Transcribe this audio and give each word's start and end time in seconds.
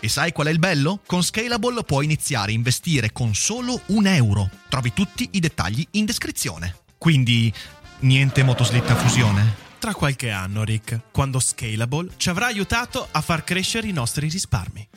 E 0.00 0.08
sai 0.08 0.32
qual 0.32 0.48
è 0.48 0.50
il 0.50 0.58
bello? 0.58 1.00
Con 1.06 1.22
Scalable 1.22 1.82
puoi 1.84 2.04
iniziare 2.04 2.50
a 2.50 2.54
investire 2.54 3.12
con 3.12 3.34
solo 3.34 3.80
un 3.86 4.06
euro. 4.06 4.50
Trovi 4.68 4.92
tutti 4.92 5.28
i 5.32 5.40
dettagli 5.40 5.86
in 5.92 6.04
descrizione. 6.04 6.76
Quindi, 6.98 7.52
niente 8.00 8.42
motoslitta 8.42 8.94
fusione? 8.94 9.62
Tra 9.78 9.94
qualche 9.94 10.30
anno, 10.30 10.64
Rick, 10.64 11.10
quando 11.10 11.38
Scalable 11.40 12.10
ci 12.16 12.30
avrà 12.30 12.46
aiutato 12.46 13.06
a 13.10 13.20
far 13.20 13.44
crescere 13.44 13.86
i 13.86 13.92
nostri 13.92 14.28
risparmi. 14.28 14.88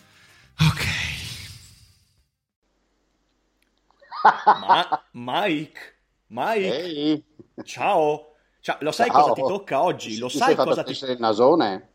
Ok. 0.60 0.86
Ma, 4.46 5.04
Mike, 5.12 5.80
Mike, 6.28 6.84
Ehi, 6.84 7.24
ciao. 7.64 8.34
Ciao, 8.62 8.78
lo 8.82 8.92
sai 8.92 9.10
ciao. 9.10 9.22
cosa 9.22 9.34
ti 9.34 9.42
tocca 9.42 9.82
oggi? 9.82 10.18
Lo 10.18 10.28
Ti 10.28 10.38
sai 10.38 10.56
cosa 10.56 10.84
ti 10.84 10.92
il 10.92 11.18
nasone? 11.20 11.90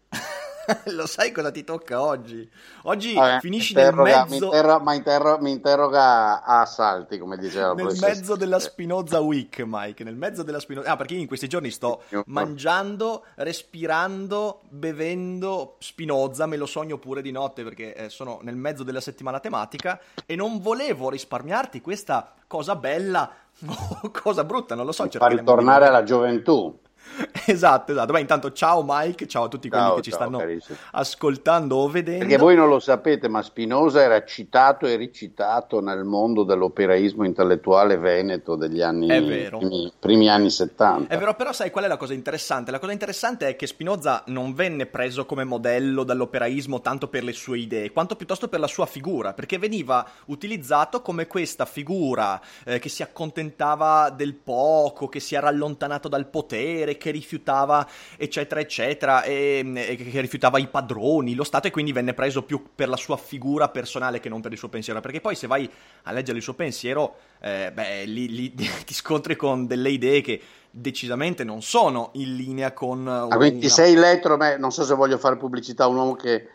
Lo 0.94 1.06
sai 1.06 1.32
cosa 1.32 1.50
ti 1.50 1.64
tocca 1.64 2.00
oggi? 2.02 2.48
Oggi 2.84 3.14
Vabbè, 3.14 3.40
finisci 3.40 3.74
mi 3.74 3.80
nel 3.82 3.90
interroga- 3.90 4.24
Mi, 4.24 4.30
mezzo, 4.30 4.44
interro- 4.46 4.78
ma 4.80 4.94
interro- 4.94 5.38
mi 5.40 5.50
interroga 5.50 6.42
a 6.44 6.64
salti, 6.66 7.18
come 7.18 7.36
diceva 7.36 7.74
nel 7.74 7.96
mezzo 8.00 8.36
della 8.36 8.58
Spinoza 8.60 9.20
Week, 9.20 9.62
Mike. 9.66 10.04
Nel 10.04 10.14
mezzo 10.16 10.42
della 10.42 10.60
Spinoza. 10.60 10.90
Ah, 10.90 10.96
perché 10.96 11.14
io 11.14 11.20
in 11.20 11.26
questi 11.26 11.48
giorni 11.48 11.70
sto 11.70 12.02
mangiando, 12.26 13.24
respirando, 13.36 14.60
bevendo 14.68 15.76
Spinoza. 15.78 16.46
Me 16.46 16.56
lo 16.56 16.66
sogno 16.66 16.98
pure 16.98 17.22
di 17.22 17.30
notte 17.32 17.62
perché 17.64 17.94
eh, 17.94 18.08
sono 18.08 18.38
nel 18.42 18.56
mezzo 18.56 18.82
della 18.82 19.00
settimana 19.00 19.40
tematica 19.40 19.98
e 20.26 20.36
non 20.36 20.60
volevo 20.60 21.10
risparmiarti 21.10 21.80
questa 21.80 22.34
cosa 22.46 22.76
bella 22.76 23.30
o 23.66 24.10
cosa 24.22 24.44
brutta, 24.44 24.74
non 24.74 24.86
lo 24.86 24.92
so. 24.92 25.04
Fa 25.04 25.10
cercheremo 25.10 25.40
di- 25.40 25.46
ritornare 25.46 25.86
alla 25.86 26.02
gioventù. 26.02 26.78
Esatto, 27.44 27.90
esatto. 27.92 28.12
Beh, 28.12 28.20
intanto 28.20 28.52
ciao 28.52 28.84
Mike, 28.86 29.26
ciao 29.26 29.44
a 29.44 29.48
tutti 29.48 29.68
quelli 29.68 29.84
Ciao, 29.84 29.94
che 29.96 30.02
ci 30.02 30.10
ciao, 30.10 30.20
stanno 30.20 30.38
carissimo. 30.38 30.78
ascoltando 30.92 31.76
o 31.76 31.88
vedendo. 31.88 32.20
Perché 32.20 32.38
voi 32.38 32.54
non 32.54 32.68
lo 32.68 32.78
sapete, 32.78 33.28
ma 33.28 33.42
Spinoza 33.42 34.00
era 34.00 34.24
citato 34.24 34.86
e 34.86 34.96
ricitato 34.96 35.80
nel 35.80 36.04
mondo 36.04 36.44
dell'operaismo 36.44 37.24
intellettuale 37.24 37.96
veneto 37.96 38.56
degli 38.56 38.80
anni. 38.80 39.06
Primi, 39.08 39.92
primi 39.98 40.28
anni 40.28 40.50
70. 40.50 41.12
È 41.12 41.18
vero, 41.18 41.34
però 41.34 41.52
sai 41.52 41.70
qual 41.70 41.84
è 41.84 41.88
la 41.88 41.96
cosa 41.96 42.14
interessante? 42.14 42.70
La 42.70 42.78
cosa 42.78 42.92
interessante 42.92 43.48
è 43.48 43.56
che 43.56 43.66
Spinoza 43.66 44.22
non 44.26 44.54
venne 44.54 44.86
preso 44.86 45.26
come 45.26 45.44
modello 45.44 46.04
dall'operaismo 46.04 46.80
tanto 46.80 47.08
per 47.08 47.24
le 47.24 47.32
sue 47.32 47.58
idee, 47.58 47.90
quanto 47.90 48.14
piuttosto 48.16 48.48
per 48.48 48.60
la 48.60 48.66
sua 48.68 48.86
figura, 48.86 49.32
perché 49.32 49.58
veniva 49.58 50.06
utilizzato 50.26 51.02
come 51.02 51.26
questa 51.26 51.64
figura 51.64 52.40
eh, 52.64 52.78
che 52.78 52.88
si 52.88 53.02
accontentava 53.02 54.10
del 54.10 54.34
poco, 54.34 55.08
che 55.08 55.20
si 55.20 55.34
era 55.34 55.48
allontanato 55.48 56.08
dal 56.08 56.26
potere, 56.28 56.91
che 56.96 57.10
rifiutava 57.10 57.86
eccetera 58.16 58.60
eccetera, 58.60 59.22
e, 59.22 59.64
e 59.74 59.96
che 59.96 60.20
rifiutava 60.20 60.58
i 60.58 60.68
padroni, 60.68 61.34
lo 61.34 61.44
Stato 61.44 61.66
e 61.68 61.70
quindi 61.70 61.92
venne 61.92 62.14
preso 62.14 62.42
più 62.42 62.62
per 62.74 62.88
la 62.88 62.96
sua 62.96 63.16
figura 63.16 63.68
personale 63.68 64.20
che 64.20 64.28
non 64.28 64.40
per 64.40 64.52
il 64.52 64.58
suo 64.58 64.68
pensiero, 64.68 65.00
perché 65.00 65.20
poi 65.20 65.34
se 65.34 65.46
vai 65.46 65.68
a 66.04 66.12
leggere 66.12 66.38
il 66.38 66.42
suo 66.42 66.54
pensiero, 66.54 67.16
eh, 67.40 67.70
beh, 67.72 68.04
lì, 68.04 68.28
lì 68.28 68.52
ti 68.84 68.94
scontri 68.94 69.36
con 69.36 69.66
delle 69.66 69.90
idee 69.90 70.20
che 70.20 70.40
decisamente 70.70 71.44
non 71.44 71.60
sono 71.62 72.10
in 72.14 72.34
linea 72.34 72.72
con 72.72 73.04
quindi 73.36 73.58
ti 73.58 73.66
una- 73.66 73.74
sei 73.74 73.94
letto, 73.94 74.36
beh, 74.36 74.56
non 74.56 74.72
so 74.72 74.84
se 74.84 74.94
voglio 74.94 75.18
fare 75.18 75.36
pubblicità 75.36 75.84
a 75.84 75.88
un 75.88 75.96
uomo 75.96 76.14
che 76.14 76.48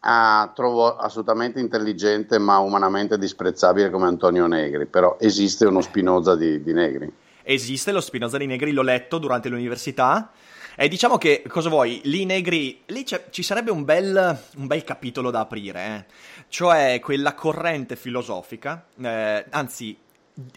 ah, 0.00 0.50
trovo 0.54 0.96
assolutamente 0.96 1.60
intelligente 1.60 2.38
ma 2.38 2.58
umanamente 2.58 3.18
disprezzabile 3.18 3.90
come 3.90 4.06
Antonio 4.06 4.46
Negri, 4.46 4.86
però 4.86 5.16
esiste 5.20 5.66
uno 5.66 5.80
Spinoza 5.80 6.36
di, 6.36 6.62
di 6.62 6.72
Negri. 6.72 7.12
Esiste 7.42 7.92
lo 7.92 8.00
Spinoza 8.00 8.38
di 8.38 8.46
Negri, 8.46 8.72
l'ho 8.72 8.82
letto 8.82 9.18
durante 9.18 9.48
l'università. 9.48 10.32
E 10.76 10.88
diciamo 10.88 11.18
che, 11.18 11.42
cosa 11.46 11.68
vuoi, 11.68 12.00
lì 12.04 12.24
Negri, 12.24 12.82
lì 12.86 13.04
ci 13.04 13.42
sarebbe 13.42 13.70
un 13.70 13.84
bel, 13.84 14.40
un 14.56 14.66
bel 14.66 14.84
capitolo 14.84 15.30
da 15.30 15.40
aprire, 15.40 15.84
eh. 15.84 16.04
cioè 16.48 17.00
quella 17.02 17.34
corrente 17.34 17.96
filosofica, 17.96 18.86
eh, 18.98 19.44
anzi 19.50 19.96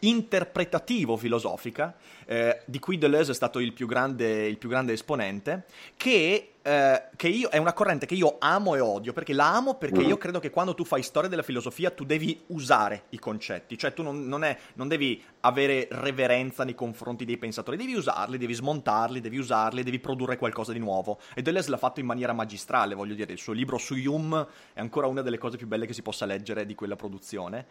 interpretativo 0.01 1.17
filosofica, 1.17 1.95
eh, 2.25 2.61
di 2.65 2.79
cui 2.79 2.97
Deleuze 2.97 3.31
è 3.31 3.35
stato 3.35 3.59
il 3.59 3.73
più 3.73 3.87
grande, 3.87 4.47
il 4.47 4.57
più 4.57 4.69
grande 4.69 4.93
esponente, 4.93 5.65
che, 5.97 6.52
eh, 6.65 7.09
che 7.17 7.27
io, 7.27 7.49
è 7.49 7.57
una 7.57 7.73
corrente 7.73 8.05
che 8.05 8.13
io 8.15 8.37
amo 8.39 8.75
e 8.75 8.79
odio, 8.79 9.11
perché 9.11 9.33
la 9.33 9.53
amo 9.53 9.75
perché 9.75 10.01
Mm. 10.01 10.07
io 10.07 10.17
credo 10.17 10.39
che 10.39 10.49
quando 10.49 10.73
tu 10.73 10.85
fai 10.85 11.03
storia 11.03 11.27
della 11.29 11.43
filosofia 11.43 11.91
tu 11.91 12.05
devi 12.05 12.41
usare 12.47 13.03
i 13.09 13.19
concetti, 13.19 13.77
cioè 13.77 13.93
tu 13.93 14.01
non, 14.01 14.25
non 14.27 14.43
è- 14.45 14.57
non 14.75 14.87
devi 14.87 15.21
avere 15.41 15.89
reverenza 15.91 16.63
nei 16.63 16.73
confronti 16.73 17.25
dei 17.25 17.37
pensatori, 17.37 17.75
devi 17.75 17.95
usarli, 17.95 18.37
devi 18.37 18.53
smontarli, 18.53 19.19
devi 19.19 19.37
usarli, 19.37 19.83
devi 19.83 19.99
produrre 19.99 20.37
qualcosa 20.37 20.71
di 20.71 20.79
nuovo. 20.79 21.19
E 21.35 21.41
Deleuze 21.41 21.69
l'ha 21.69 21.77
fatto 21.77 21.99
in 21.99 22.05
maniera 22.05 22.31
magistrale, 22.31 22.95
voglio 22.95 23.13
dire, 23.13 23.33
il 23.33 23.39
suo 23.39 23.51
libro 23.53 23.77
su 23.77 23.95
Hume 23.95 24.47
è 24.73 24.79
ancora 24.79 25.07
una 25.07 25.21
delle 25.21 25.37
cose 25.37 25.57
più 25.57 25.67
belle 25.67 25.85
che 25.85 25.93
si 25.93 26.01
possa 26.01 26.25
leggere 26.25 26.65
di 26.65 26.75
quella 26.75 26.95
produzione. 26.95 27.65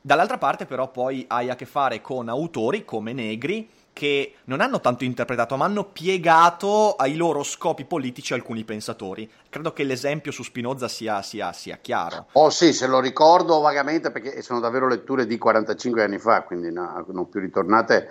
Dall'altra 0.00 0.38
parte 0.38 0.64
però 0.64 0.90
poi 0.90 1.24
hai 1.28 1.50
a 1.50 1.54
che 1.54 1.66
fare 1.66 2.00
con 2.00 2.28
autori 2.30 2.84
come 2.86 3.12
Negri 3.12 3.68
che 3.98 4.34
non 4.44 4.60
hanno 4.60 4.80
tanto 4.80 5.02
interpretato, 5.02 5.56
ma 5.56 5.64
hanno 5.64 5.82
piegato 5.82 6.94
ai 6.94 7.16
loro 7.16 7.42
scopi 7.42 7.84
politici 7.84 8.32
alcuni 8.32 8.62
pensatori. 8.62 9.28
Credo 9.50 9.72
che 9.72 9.82
l'esempio 9.82 10.30
su 10.30 10.44
Spinoza 10.44 10.86
sia, 10.86 11.20
sia- 11.22 11.52
sia 11.52 11.78
chiaro. 11.82 12.26
Oh 12.34 12.48
sì, 12.48 12.72
se 12.72 12.86
lo 12.86 13.00
ricordo 13.00 13.58
vagamente 13.58 14.12
perché 14.12 14.40
sono 14.40 14.60
davvero 14.60 14.86
letture 14.86 15.26
di 15.26 15.36
45 15.36 16.04
anni 16.04 16.18
fa, 16.18 16.42
quindi 16.42 16.70
no, 16.70 17.04
non 17.08 17.28
più 17.28 17.40
ritornate. 17.40 18.10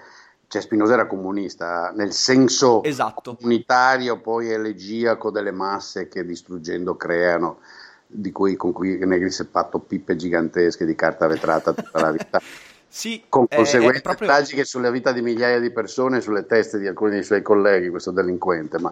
Cioè 0.49 0.61
Spinoza 0.61 0.91
era 0.91 1.07
comunista, 1.07 1.93
nel 1.95 2.11
senso 2.11 2.83
Esatto. 2.83 3.35
comunitario, 3.35 4.19
poi 4.19 4.51
elegiaco 4.51 5.31
delle 5.31 5.51
masse 5.51 6.09
che 6.09 6.25
distruggendo 6.25 6.97
creano, 6.97 7.59
di 8.05 8.33
cui, 8.33 8.57
con 8.57 8.73
cui 8.73 8.97
Negri 9.05 9.31
si 9.31 9.43
è 9.43 9.47
fatto 9.49 9.79
pippe 9.79 10.17
gigantesche 10.17 10.85
di 10.85 10.95
carta 10.95 11.27
vetrata 11.27 11.71
tutta 11.71 11.99
la 12.01 12.11
vita, 12.11 12.41
Sì, 12.97 13.23
con 13.29 13.47
conseguenze 13.47 14.01
proprio- 14.01 14.27
tragiche 14.27 14.65
sulla 14.65 14.89
vita 14.89 15.11
di 15.11 15.21
migliaia 15.21 15.59
di 15.59 15.71
persone 15.71 16.17
e 16.17 16.21
sulle 16.21 16.47
teste 16.47 16.79
di 16.79 16.87
alcuni 16.87 17.11
dei 17.11 17.23
suoi 17.23 17.43
colleghi, 17.43 17.89
questo 17.89 18.09
delinquente. 18.09 18.79
Ma 18.79 18.91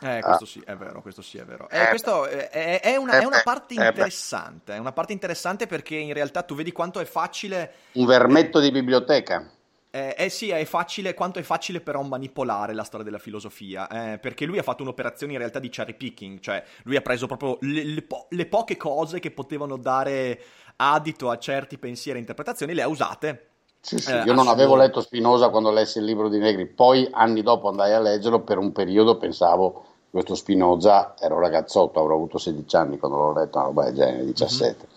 Eh, 0.00 0.18
Ah. 0.18 0.22
questo 0.22 0.46
sì, 0.46 0.62
è 0.64 0.74
vero, 0.76 1.02
questo 1.02 1.20
sì, 1.20 1.36
è 1.36 1.44
vero. 1.44 1.68
Eh, 1.68 1.82
Eh, 1.82 1.88
questo 1.88 2.26
è, 2.26 2.48
è- 2.80 2.96
una, 2.96 3.18
eh 3.18 3.20
è 3.20 3.24
una 3.24 3.36
beh, 3.36 3.42
parte 3.42 3.74
eh 3.74 3.86
interessante, 3.86 4.72
è 4.74 4.78
una 4.78 4.92
parte 4.92 5.12
interessante 5.12 5.66
perché 5.66 5.94
in 5.96 6.14
realtà 6.14 6.42
tu 6.42 6.54
vedi 6.54 6.72
quanto 6.72 7.00
è 7.00 7.04
facile 7.04 7.72
un 7.92 8.06
vermetto 8.06 8.60
di 8.60 8.70
biblioteca. 8.70 9.46
Eh, 9.90 10.14
eh 10.18 10.28
sì, 10.28 10.48
è 10.48 10.64
facile, 10.64 11.14
quanto 11.14 11.38
è 11.38 11.42
facile 11.42 11.80
però 11.80 12.02
manipolare 12.02 12.74
la 12.74 12.82
storia 12.82 13.04
della 13.04 13.20
filosofia, 13.20 13.86
eh, 14.14 14.18
perché 14.18 14.44
lui 14.44 14.58
ha 14.58 14.62
fatto 14.64 14.82
un'operazione 14.82 15.34
in 15.34 15.38
realtà 15.38 15.60
di 15.60 15.68
cherry 15.68 15.94
picking, 15.94 16.40
cioè 16.40 16.64
lui 16.82 16.96
ha 16.96 17.00
preso 17.00 17.28
proprio 17.28 17.58
le, 17.60 17.84
le 17.84 18.02
po- 18.02 18.26
le 18.30 18.46
poche 18.46 18.76
cose 18.76 19.20
che 19.20 19.30
potevano 19.30 19.76
dare 19.76 20.40
adito 20.76 21.30
a 21.30 21.38
certi 21.38 21.78
pensieri 21.78 22.18
e 22.18 22.20
interpretazioni, 22.20 22.74
le 22.74 22.82
ha 22.82 22.88
usate. 22.88 23.48
Sì, 23.80 23.98
sì, 24.00 24.16
Eh, 24.16 24.22
io 24.22 24.32
non 24.32 24.48
avevo 24.48 24.76
letto 24.76 25.00
Spinoza 25.02 25.50
quando 25.50 25.70
lessi 25.70 25.98
il 25.98 26.04
libro 26.04 26.28
di 26.30 26.38
Negri, 26.38 26.66
poi 26.66 27.06
anni 27.12 27.42
dopo 27.42 27.68
andai 27.68 27.92
a 27.92 28.00
leggerlo, 28.00 28.40
per 28.40 28.56
un 28.56 28.72
periodo 28.72 29.18
pensavo 29.18 29.84
questo 30.10 30.34
Spinoza, 30.34 31.14
ero 31.18 31.38
ragazzotto, 31.38 32.00
avrò 32.00 32.14
avuto 32.14 32.38
16 32.38 32.76
anni 32.76 32.98
quando 32.98 33.18
l'ho 33.18 33.32
letto, 33.32 33.58
una 33.58 33.66
roba 33.66 33.84
del 33.84 33.94
genere, 33.94 34.24
17. 34.24 34.88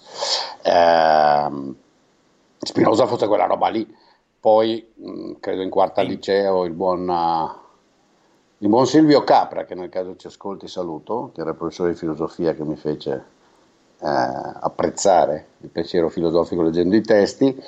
Ehm, 0.64 1.76
Spinoza 2.60 3.08
fosse 3.08 3.28
quella 3.28 3.46
roba 3.46 3.68
lì, 3.70 3.94
poi 4.40 4.90
mh, 4.96 5.34
credo 5.40 5.62
in 5.64 5.70
quarta 5.70 6.02
Sì. 6.02 6.08
liceo 6.08 6.64
il 6.66 6.74
buon, 6.74 7.10
eh, 7.10 7.56
il 8.60 8.70
buon 8.70 8.86
Silvio 8.88 9.24
Capra, 9.24 9.66
che 9.66 9.76
nel 9.76 9.90
caso 9.90 10.16
ci 10.16 10.28
ascolti 10.28 10.68
saluto, 10.68 11.32
che 11.34 11.42
era 11.42 11.52
il 11.52 11.56
professore 11.58 11.92
di 11.92 11.98
filosofia 11.98 12.54
che 12.54 12.64
mi 12.64 12.76
fece 12.76 13.14
eh, 13.14 13.37
apprezzare 14.00 15.48
il 15.62 15.70
pensiero 15.70 16.10
filosofico 16.10 16.62
leggendo 16.62 16.96
i 16.96 17.02
testi, 17.02 17.64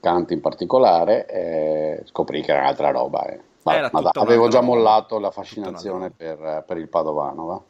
Kant 0.00 0.30
in 0.30 0.40
particolare, 0.40 1.26
eh, 1.26 2.02
scoprì 2.04 2.42
che 2.42 2.52
era 2.52 2.60
un'altra 2.60 2.90
roba. 2.90 3.24
eh. 3.26 3.40
Ma, 3.62 3.88
ma 3.90 4.00
da, 4.02 4.10
avevo 4.12 4.48
già 4.48 4.60
mollato 4.60 5.18
la 5.18 5.30
fascinazione 5.30 6.10
per, 6.10 6.64
per, 6.66 6.76
il 6.76 6.88
Padovano. 6.88 7.46
Va? 7.46 7.60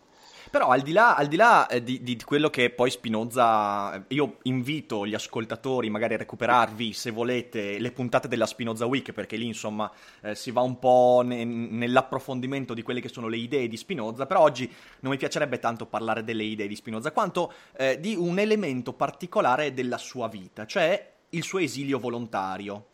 Però 0.55 0.69
al 0.69 0.83
di 0.83 0.93
là, 0.93 1.17
al 1.17 1.27
di, 1.27 1.35
là 1.35 1.67
eh, 1.67 1.83
di, 1.83 2.01
di, 2.01 2.17
quello 2.23 2.49
che 2.49 2.71
poi 2.71 2.89
Spinoza, 2.89 4.05
io 4.07 4.37
invito 4.43 5.05
gli 5.05 5.13
ascoltatori 5.13 5.91
magari 5.91 6.15
a 6.15 6.19
recuperarvi, 6.19 6.93
se 6.93 7.11
volete, 7.11 7.81
le 7.81 7.91
puntate 7.91 8.29
della 8.29 8.47
Spinoza 8.47 8.87
Week, 8.87 9.11
perché 9.11 9.35
lì 9.35 9.47
insomma 9.47 9.91
eh, 10.21 10.37
si 10.37 10.53
va 10.53 10.61
un 10.61 10.79
po' 10.79 11.23
ne, 11.25 11.43
nell'approfondimento 11.43 12.73
di 12.73 12.83
quelle 12.83 13.01
che 13.01 13.09
sono 13.09 13.27
le 13.27 13.39
idee 13.39 13.67
di 13.67 13.77
Spinoza, 13.77 14.27
però 14.27 14.43
oggi 14.43 14.73
non 15.01 15.11
mi 15.11 15.19
piacerebbe 15.19 15.59
tanto 15.59 15.87
parlare 15.87 16.23
delle 16.23 16.45
idee 16.45 16.69
di 16.69 16.77
Spinoza, 16.77 17.11
quanto 17.11 17.53
eh, 17.77 17.99
di 17.99 18.15
un 18.15 18.39
elemento 18.39 18.93
particolare 18.93 19.75
della 19.75 19.99
sua 19.99 20.29
vita, 20.29 20.67
cioè 20.67 21.15
il 21.31 21.43
suo 21.43 21.59
esilio 21.59 21.99
volontario. 21.99 22.87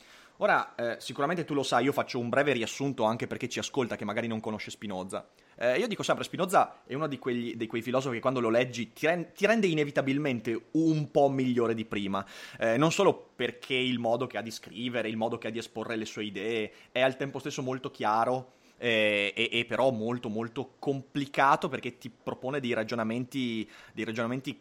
Ora, 0.43 0.75
eh, 0.75 0.97
sicuramente 0.99 1.45
tu 1.45 1.53
lo 1.53 1.62
sai, 1.62 1.85
io 1.85 1.93
faccio 1.93 2.19
un 2.19 2.31
breve 2.31 2.55
riassunto 2.55 3.05
anche 3.05 3.27
perché 3.27 3.47
ci 3.47 3.59
ascolta 3.59 3.97
che 3.97 4.07
magari 4.07 4.27
non 4.27 4.41
conosce 4.41 4.71
Spinoza. 4.71 5.29
Eh, 5.62 5.79
io 5.79 5.87
dico 5.87 6.03
sempre, 6.03 6.25
Spinoza 6.25 6.81
è 6.87 6.95
uno 6.95 7.07
di, 7.07 7.19
quegli, 7.19 7.55
di 7.55 7.67
quei 7.67 7.83
filosofi 7.83 8.15
che 8.15 8.21
quando 8.23 8.41
lo 8.41 8.49
leggi 8.49 8.95
ti, 8.95 9.05
rend, 9.05 9.33
ti, 9.33 9.45
rende 9.45 9.67
inevitabilmente 9.67 10.69
un 10.71 11.11
po' 11.11 11.29
migliore 11.29 11.75
di 11.75 11.85
prima. 11.85 12.25
Eh, 12.59 12.79
non 12.79 12.91
solo 12.91 13.33
perché 13.37 13.75
il 13.75 13.99
modo 13.99 14.27
che 14.27 14.39
ha 14.39 14.41
di 14.41 14.51
scrivere, 14.51 15.11
il 15.11 15.19
modo 15.19 15.37
che 15.37 15.49
ha 15.49 15.51
di 15.51 15.59
esporre 15.59 15.97
le 15.97 16.07
sue 16.07 16.25
idee 16.25 16.73
è 16.91 17.03
al 17.03 17.19
tempo 17.19 17.39
stesso 17.39 17.61
molto 17.61 17.91
chiaro, 17.91 18.53
eh, 18.79 19.35
e, 19.37 19.51
e, 19.53 19.65
però 19.67 19.91
molto 19.91 20.31
molto 20.31 20.77
complicato 20.79 21.69
perché 21.69 21.99
ti 21.99 22.09
propone 22.09 22.59
dei 22.59 22.73
ragionamenti, 22.73 23.69
dei 23.93 24.07
ragionamenti 24.07 24.59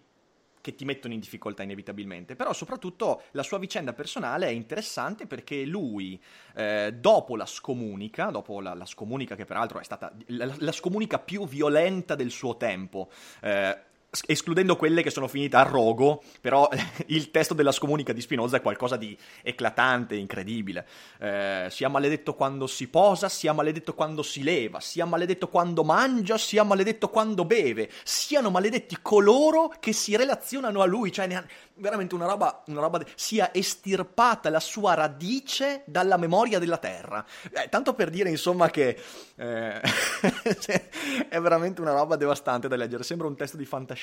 che 0.62 0.76
ti 0.76 0.86
mettono 0.86 1.14
in 1.14 1.20
difficoltà 1.20 1.64
inevitabilmente, 1.64 2.36
però 2.36 2.54
soprattutto 2.54 3.24
la 3.32 3.44
sua 3.44 3.58
vicenda 3.58 3.94
personale 3.94 4.48
è 4.48 4.52
interessante 4.52 5.26
perché 5.26 5.66
lui, 5.66 6.22
eh, 6.56 6.94
dopo 6.98 7.36
la 7.36 7.46
scomunica, 7.46 8.30
dopo 8.30 8.60
la, 8.62 8.74
la, 8.74 8.86
scomunica 8.86 9.36
che 9.36 9.46
peraltro 9.46 9.80
è 9.80 9.84
stata 9.84 10.12
la, 10.28 10.54
la, 10.58 10.72
scomunica 10.72 11.20
più 11.20 11.48
violenta 11.48 12.16
del 12.16 12.32
suo 12.32 12.58
tempo, 12.58 13.10
eh, 13.42 13.78
escludendo 14.26 14.76
quelle 14.76 15.04
che 15.04 15.12
sono 15.12 15.28
finite 15.28 15.56
a 15.56 15.62
rogo, 15.62 16.24
però 16.42 16.68
il 17.08 17.32
testo 17.32 17.54
della 17.54 17.72
scomunica 17.72 18.14
di 18.14 18.22
Spinoza 18.22 18.58
è 18.58 18.62
qualcosa 18.62 18.98
di 18.98 19.18
eclatante, 19.42 20.16
incredibile. 20.16 20.88
Eh, 21.20 21.68
sia 21.70 21.90
maledetto 21.90 22.34
quando 22.34 22.68
si 22.68 22.88
posa, 22.88 23.30
sia 23.30 23.54
maledetto 23.54 23.94
quando 23.94 24.24
si 24.24 24.44
leva, 24.44 24.80
sia 24.80 25.06
maledetto 25.06 25.48
quando 25.48 25.84
mangia, 25.84 26.38
sia 26.38 26.64
maledetto 26.64 27.10
quando 27.10 27.46
beve, 27.46 27.90
siano 28.04 28.50
maledetti 28.50 28.98
coloro 29.02 29.72
che 29.80 29.94
si 29.94 30.16
relazionano 30.16 30.82
a 30.82 30.86
lui, 30.86 31.12
cioè 31.12 31.28
veramente 31.76 32.16
una 32.16 32.26
roba, 32.26 32.64
una 32.68 32.82
roba 32.82 32.98
de- 33.00 33.06
sia 33.16 33.54
estirpata 33.54 34.50
la 34.50 34.60
sua 34.60 34.94
radice 34.94 35.84
dalla 35.86 36.18
memoria 36.18 36.60
della 36.60 36.78
terra. 36.78 37.26
Eh, 37.52 37.70
tanto 37.70 37.94
per 37.94 38.10
dire, 38.10 38.30
insomma, 38.30 38.70
che 38.70 38.98
eh, 39.36 39.82
è 41.30 41.40
veramente 41.40 41.82
una 41.82 41.94
roba 41.94 42.16
devastante 42.16 42.68
da 42.68 42.76
leggere. 42.76 43.04
Sembra 43.04 43.28
un 43.28 43.36
testo 43.36 43.58
di 43.58 43.66
fantascienza. 43.66 43.99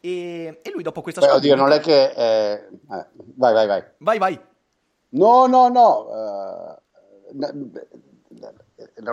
E, 0.00 0.60
e 0.62 0.70
lui 0.72 0.82
dopo 0.82 1.02
questa 1.02 1.20
Beh, 1.20 1.32
oddio, 1.32 1.54
non 1.56 1.72
è 1.72 1.80
che... 1.80 2.10
Eh, 2.10 2.52
eh... 2.52 3.06
vai, 3.34 3.52
vai, 3.52 3.66
vai. 3.66 3.84
Vai, 3.98 4.18
vai. 4.18 4.40
No, 5.10 5.46
no, 5.46 5.68
no. 5.68 6.06
Uh, 6.08 6.76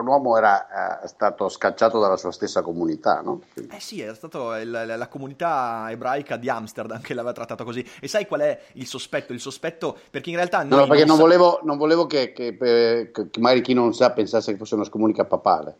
l'uomo 0.01 0.37
era 0.37 1.01
eh, 1.01 1.07
stato 1.07 1.47
scacciato 1.49 1.99
dalla 1.99 2.17
sua 2.17 2.31
stessa 2.31 2.61
comunità, 2.61 3.21
no? 3.21 3.41
Eh 3.53 3.79
sì, 3.79 4.01
era 4.01 4.15
la, 4.63 4.97
la, 4.97 5.07
comunità 5.07 5.87
ebraica 5.89 6.37
di 6.37 6.49
Amsterdam 6.49 7.01
che 7.01 7.13
l'aveva 7.13 7.33
trattato 7.33 7.63
così. 7.63 7.85
E 8.01 8.07
sai 8.07 8.27
qual 8.27 8.41
è 8.41 8.59
il 8.73 8.85
sospetto? 8.85 9.33
Il 9.33 9.39
sospetto, 9.39 9.97
perché 10.09 10.29
in 10.29 10.35
realtà... 10.35 10.63
No, 10.63 10.85
perché 10.87 11.05
non, 11.05 11.15
sa- 11.15 11.21
volevo, 11.21 11.59
non 11.63 11.77
volevo 11.77 12.05
che, 12.05 12.33
che, 12.33 12.57
che, 12.57 13.11
che, 13.11 13.39
magari 13.39 13.61
chi 13.61 13.73
non 13.73 13.93
sa 13.93 14.11
pensasse 14.11 14.51
che 14.51 14.57
fosse 14.57 14.75
una 14.75 14.83
scomunica 14.83 15.25
papale. 15.25 15.77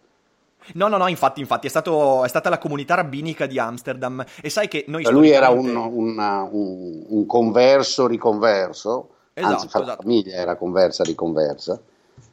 No, 0.74 0.88
no, 0.88 0.98
no, 0.98 1.08
infatti, 1.08 1.40
infatti 1.40 1.68
è, 1.68 1.70
stato, 1.70 2.24
è, 2.24 2.28
stata 2.28 2.50
la 2.50 2.58
comunità 2.58 2.96
rabbinica 2.96 3.46
di 3.46 3.60
Amsterdam 3.60 4.24
e 4.42 4.50
sai 4.50 4.68
che 4.68 4.86
noi... 4.88 5.04
Lui 5.10 5.30
era 5.30 5.50
un, 5.50 5.76
una, 5.76 6.48
un, 6.50 7.04
un, 7.08 7.26
converso 7.26 8.08
riconverso, 8.08 9.10
esatto, 9.34 9.54
anzi 9.54 9.66
esatto. 9.68 9.86
la 9.86 9.96
famiglia 9.96 10.36
era 10.36 10.56
conversa 10.56 11.04
riconversa 11.04 11.82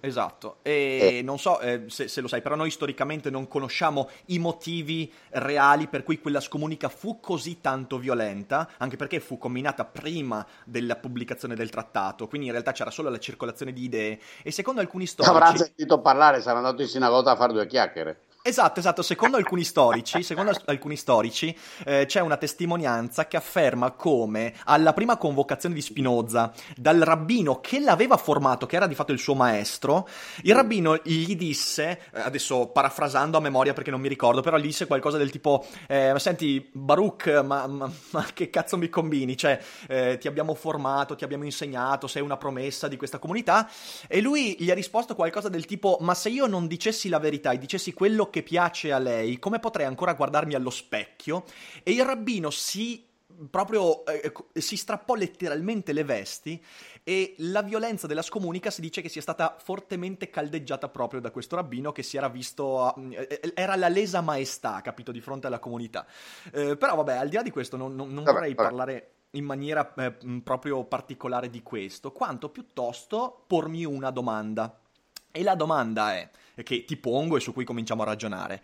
Esatto, 0.00 0.56
e 0.62 1.19
eh. 1.19 1.23
non 1.23 1.38
so 1.38 1.61
eh, 1.61 1.85
se, 1.88 2.09
se, 2.09 2.21
lo 2.21 2.29
sai, 2.29 2.41
però 2.41 2.55
noi 2.55 2.71
storicamente 2.71 3.29
non 3.29 3.47
conosciamo 3.49 4.09
i 4.27 4.38
motivi 4.38 5.12
reali 5.31 5.88
per 5.88 6.03
cui 6.03 6.19
quella 6.19 6.41
scomunica 6.41 6.88
fu 6.88 7.21
così 7.21 7.61
tanto 7.61 7.99
violenta, 7.99 8.71
anche 8.79 8.97
perché 8.97 9.21
fu 9.21 9.37
combinata 9.37 9.85
prima 9.85 10.47
della 10.65 10.97
pubblicazione 10.97 11.55
del 11.55 11.69
trattato, 11.69 12.29
quindi 12.29 12.47
in 12.47 12.53
realtà 12.53 12.73
c'era 12.73 12.91
solo 12.91 13.11
la 13.11 13.19
circolazione 13.19 13.73
di 13.73 13.85
idee 13.85 14.19
e 14.43 14.50
secondo 14.50 14.81
alcuni 14.81 15.06
storici... 15.06 15.35
Avrà 15.35 15.55
sentito 15.55 16.00
parlare, 16.00 16.41
sarà 16.41 16.59
andato 16.59 16.81
in 16.81 16.88
sinagoga 16.88 17.33
a 17.33 17.37
fare 17.37 17.53
due 17.53 17.67
chiacchiere. 17.67 18.21
Esatto, 18.43 18.81
esatto. 18.81 19.03
Secondo 19.03 19.37
alcuni 19.37 19.65
storici, 19.65 20.23
secondo 20.23 20.53
alcuni 20.65 20.97
storici 20.97 21.55
eh, 21.85 22.07
c'è 22.07 22.21
una 22.21 22.39
testimonianza 22.39 23.27
che 23.27 23.37
afferma 23.37 23.91
come 23.91 24.55
alla 24.65 24.95
prima 24.95 25.19
convocazione 25.19 25.75
di 25.75 25.83
Spinoza 25.83 26.51
dal 26.75 27.01
rabbino 27.01 27.61
che 27.61 27.81
l'aveva 27.81 28.17
formato, 28.17 28.65
che 28.65 28.77
era 28.77 28.87
di 28.87 28.95
fatto 28.95 29.13
il 29.13 29.19
suo 29.19 29.35
maestro, 29.35 30.09
il 30.45 30.55
rabbino 30.55 30.99
gli 31.03 31.37
disse, 31.37 32.01
eh, 32.15 32.21
adesso 32.21 32.69
parafrasando 32.69 33.37
a 33.37 33.43
memoria 33.43 33.75
perché 33.75 33.91
non 33.91 34.01
mi 34.01 34.09
ricordo, 34.09 34.41
però 34.41 34.57
gli 34.57 34.63
disse 34.63 34.87
qualcosa 34.87 35.19
del 35.19 35.31
tipo, 35.31 35.67
eh, 35.87 36.15
senti 36.17 36.67
Baruch, 36.73 37.43
ma, 37.45 37.67
ma, 37.67 37.93
ma, 38.13 38.27
che 38.33 38.49
cazzo 38.49 38.79
mi 38.79 38.89
combini? 38.89 39.37
Cioè, 39.37 39.61
eh, 39.87 40.17
ti 40.19 40.29
abbiamo 40.29 40.55
formato, 40.55 41.15
ti 41.15 41.25
abbiamo 41.25 41.45
insegnato, 41.45 42.07
sei 42.07 42.23
una 42.23 42.39
promessa 42.39 42.89
di 42.89 42.97
questa 42.97 43.19
comunità. 43.19 43.69
E 44.09 44.23
lui 44.23 44.57
gli 44.59 44.71
ha 44.71 44.75
risposto 44.75 45.15
qualcosa 45.15 45.51
del 45.51 45.67
tipo, 45.67 45.99
ma 46.01 46.15
se 46.15 46.31
io 46.31 46.47
non 46.47 46.67
dicessi 46.67 47.11
la 47.11 47.19
verità 47.19 47.51
e 47.51 47.59
dicessi 47.59 47.93
quello 47.93 48.29
che 48.31 48.43
piace 48.43 48.93
a 48.93 48.99
lei, 48.99 49.38
come 49.38 49.59
potrei 49.59 49.87
ancora 49.87 50.15
guardarmi 50.15 50.55
allo 50.55 50.71
specchio? 50.71 51.44
E 51.82 51.93
il 51.93 52.05
rabbino 52.05 52.50
si 52.50 53.09
proprio 53.49 54.05
eh, 54.05 54.32
si 54.53 54.77
strappò 54.77 55.15
letteralmente 55.15 55.93
le 55.93 56.05
vesti 56.05 56.62
e 57.03 57.35
la 57.38 57.62
violenza 57.62 58.06
della 58.06 58.23
scomunica 58.23 58.71
si 58.71 58.81
dice 58.81 59.00
che 59.00 59.09
sia 59.09 59.23
stata 59.23 59.56
fortemente 59.59 60.29
caldeggiata 60.29 60.88
proprio 60.88 61.21
da 61.21 61.31
questo 61.31 61.56
rabbino 61.56 61.93
che 61.93 62.03
si 62.03 62.17
era 62.17 62.29
visto 62.29 62.94
eh, 63.12 63.41
eh, 63.41 63.53
era 63.55 63.77
la 63.77 63.88
lesa 63.88 64.21
maestà 64.21 64.81
capito 64.83 65.11
di 65.11 65.21
fronte 65.21 65.47
alla 65.47 65.59
comunità 65.59 66.06
eh, 66.53 66.76
però 66.76 66.97
vabbè 66.97 67.17
al 67.17 67.29
di 67.29 67.37
là 67.37 67.43
di 67.43 67.50
questo 67.50 67.76
non, 67.76 67.94
non, 67.94 68.12
non 68.12 68.25
vabbè, 68.25 68.37
vorrei 68.37 68.55
vabbè. 68.55 68.69
parlare 68.69 69.11
in 69.31 69.44
maniera 69.44 69.94
eh, 69.94 70.12
proprio 70.43 70.85
particolare 70.85 71.49
di 71.49 71.62
questo 71.62 72.12
quanto 72.12 72.50
piuttosto 72.50 73.44
pormi 73.47 73.85
una 73.85 74.11
domanda 74.11 74.79
e 75.31 75.43
la 75.43 75.55
domanda 75.55 76.15
è 76.15 76.29
che 76.62 76.85
ti 76.85 76.97
pongo 76.97 77.37
e 77.37 77.41
su 77.41 77.52
cui 77.52 77.64
cominciamo 77.64 78.02
a 78.02 78.07
ragionare. 78.07 78.62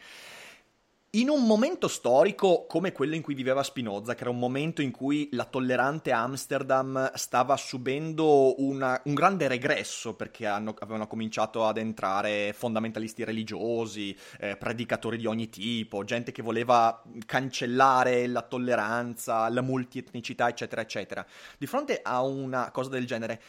In 1.16 1.30
un 1.30 1.46
momento 1.46 1.88
storico 1.88 2.66
come 2.66 2.92
quello 2.92 3.14
in 3.14 3.22
cui 3.22 3.32
viveva 3.32 3.62
Spinoza, 3.62 4.14
che 4.14 4.20
era 4.20 4.28
un 4.28 4.38
momento 4.38 4.82
in 4.82 4.90
cui 4.90 5.30
la 5.32 5.46
tollerante 5.46 6.10
Amsterdam 6.10 7.10
stava 7.14 7.56
subendo 7.56 8.60
una, 8.62 9.00
un 9.04 9.14
grande 9.14 9.48
regresso 9.48 10.14
perché 10.14 10.46
hanno, 10.46 10.74
avevano 10.78 11.06
cominciato 11.06 11.64
ad 11.64 11.78
entrare 11.78 12.52
fondamentalisti 12.52 13.24
religiosi, 13.24 14.14
eh, 14.40 14.58
predicatori 14.58 15.16
di 15.16 15.24
ogni 15.24 15.48
tipo, 15.48 16.04
gente 16.04 16.32
che 16.32 16.42
voleva 16.42 17.02
cancellare 17.24 18.26
la 18.26 18.42
tolleranza, 18.42 19.48
la 19.48 19.62
multietnicità, 19.62 20.48
eccetera, 20.48 20.82
eccetera. 20.82 21.24
Di 21.56 21.66
fronte 21.66 22.00
a 22.02 22.20
una 22.20 22.70
cosa 22.72 22.90
del 22.90 23.06
genere, 23.06 23.40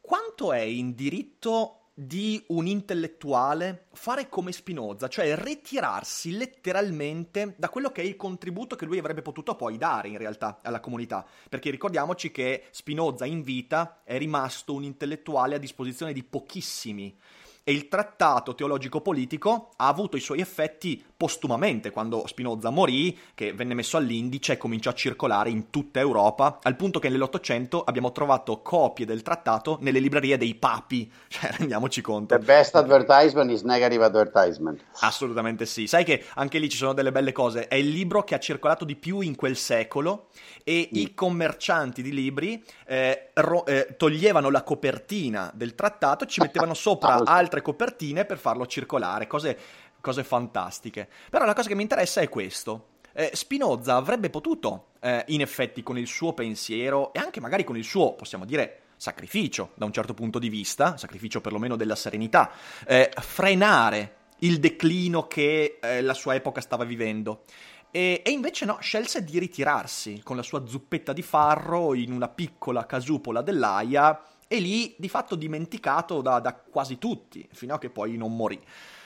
quanto 0.00 0.52
è 0.52 0.62
in 0.62 0.96
diritto 0.96 1.81
di 1.94 2.42
un 2.48 2.66
intellettuale 2.66 3.86
fare 3.92 4.28
come 4.28 4.52
Spinoza, 4.52 5.08
cioè 5.08 5.36
ritirarsi 5.36 6.36
letteralmente 6.36 7.54
da 7.58 7.68
quello 7.68 7.90
che 7.90 8.02
è 8.02 8.04
il 8.04 8.16
contributo 8.16 8.76
che 8.76 8.86
lui 8.86 8.98
avrebbe 8.98 9.20
potuto 9.20 9.54
poi 9.56 9.76
dare 9.76 10.08
in 10.08 10.18
realtà 10.18 10.60
alla 10.62 10.80
comunità. 10.80 11.24
Perché 11.48 11.70
ricordiamoci 11.70 12.30
che 12.30 12.64
Spinoza 12.70 13.26
in 13.26 13.42
vita 13.42 14.00
è 14.04 14.16
rimasto 14.16 14.72
un 14.72 14.84
intellettuale 14.84 15.56
a 15.56 15.58
disposizione 15.58 16.12
di 16.12 16.24
pochissimi 16.24 17.16
e 17.64 17.72
il 17.72 17.88
trattato 17.88 18.54
teologico-politico 18.54 19.72
ha 19.76 19.86
avuto 19.86 20.16
i 20.16 20.20
suoi 20.20 20.40
effetti 20.40 21.04
postumamente, 21.22 21.92
quando 21.92 22.24
Spinoza 22.26 22.70
morì, 22.70 23.16
che 23.32 23.52
venne 23.52 23.74
messo 23.74 23.96
all'indice 23.96 24.54
e 24.54 24.56
cominciò 24.56 24.90
a 24.90 24.94
circolare 24.94 25.50
in 25.50 25.70
tutta 25.70 26.00
Europa, 26.00 26.58
al 26.60 26.74
punto 26.74 26.98
che 26.98 27.08
nell'Ottocento 27.08 27.84
abbiamo 27.84 28.10
trovato 28.10 28.60
copie 28.60 29.06
del 29.06 29.22
trattato 29.22 29.78
nelle 29.82 30.00
librerie 30.00 30.36
dei 30.36 30.56
papi, 30.56 31.08
cioè 31.28 31.52
rendiamoci 31.52 32.00
conto. 32.00 32.36
The 32.36 32.44
best 32.44 32.74
advertisement 32.74 33.52
is 33.52 33.62
negative 33.62 34.04
advertisement. 34.04 34.84
Assolutamente 35.02 35.64
sì, 35.64 35.86
sai 35.86 36.02
che 36.02 36.24
anche 36.34 36.58
lì 36.58 36.68
ci 36.68 36.76
sono 36.76 36.92
delle 36.92 37.12
belle 37.12 37.30
cose, 37.30 37.68
è 37.68 37.76
il 37.76 37.90
libro 37.90 38.24
che 38.24 38.34
ha 38.34 38.40
circolato 38.40 38.84
di 38.84 38.96
più 38.96 39.20
in 39.20 39.36
quel 39.36 39.56
secolo 39.56 40.26
e 40.64 40.88
mm. 40.88 40.98
i 40.98 41.14
commercianti 41.14 42.02
di 42.02 42.12
libri 42.12 42.60
eh, 42.84 43.30
ro- 43.34 43.64
eh, 43.66 43.94
toglievano 43.96 44.50
la 44.50 44.64
copertina 44.64 45.52
del 45.54 45.76
trattato 45.76 46.24
e 46.24 46.26
ci 46.26 46.40
mettevano 46.40 46.74
sopra 46.74 47.20
altre 47.22 47.62
copertine 47.62 48.24
per 48.24 48.38
farlo 48.38 48.66
circolare, 48.66 49.28
cose 49.28 49.56
cose 50.02 50.24
fantastiche. 50.24 51.08
Però 51.30 51.46
la 51.46 51.54
cosa 51.54 51.68
che 51.68 51.74
mi 51.74 51.80
interessa 51.80 52.20
è 52.20 52.28
questo. 52.28 52.88
Eh, 53.14 53.30
Spinoza 53.32 53.96
avrebbe 53.96 54.28
potuto, 54.28 54.88
eh, 55.00 55.24
in 55.28 55.40
effetti, 55.40 55.82
con 55.82 55.96
il 55.96 56.06
suo 56.06 56.34
pensiero 56.34 57.14
e 57.14 57.18
anche 57.18 57.40
magari 57.40 57.64
con 57.64 57.78
il 57.78 57.84
suo, 57.84 58.12
possiamo 58.12 58.44
dire, 58.44 58.80
sacrificio 58.96 59.70
da 59.74 59.86
un 59.86 59.92
certo 59.92 60.12
punto 60.12 60.38
di 60.38 60.48
vista, 60.48 60.96
sacrificio 60.96 61.40
perlomeno 61.40 61.76
della 61.76 61.96
serenità, 61.96 62.50
eh, 62.86 63.10
frenare 63.18 64.16
il 64.40 64.58
declino 64.58 65.26
che 65.26 65.78
eh, 65.80 66.02
la 66.02 66.14
sua 66.14 66.34
epoca 66.34 66.60
stava 66.60 66.84
vivendo. 66.84 67.44
E, 67.90 68.22
e, 68.24 68.30
invece 68.30 68.64
no, 68.64 68.78
scelse 68.80 69.22
di 69.22 69.38
ritirarsi 69.38 70.22
con 70.22 70.36
la 70.36 70.42
sua 70.42 70.66
zuppetta 70.66 71.12
di 71.12 71.22
farro 71.22 71.94
in 71.94 72.10
una 72.10 72.28
piccola 72.28 72.86
casupola 72.86 73.42
dell'Aia 73.42 74.22
e 74.48 74.58
lì 74.58 74.94
di 74.98 75.08
fatto 75.08 75.34
dimenticato 75.34 76.22
da, 76.22 76.40
da 76.40 76.54
quasi 76.54 76.98
tutti, 76.98 77.46
fino 77.52 77.74
a 77.74 77.78
che 77.78 77.90
poi 77.90 78.16
non 78.16 78.34
morì. 78.34 78.60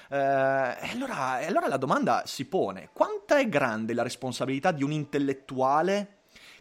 Eh, 0.08 0.16
allora, 0.16 1.46
allora 1.46 1.68
la 1.68 1.76
domanda 1.76 2.22
si 2.26 2.46
pone, 2.46 2.90
quanto 2.92 3.34
è 3.34 3.48
grande 3.48 3.94
la 3.94 4.02
responsabilità 4.02 4.70
di 4.70 4.84
un 4.84 4.92
intellettuale 4.92 6.16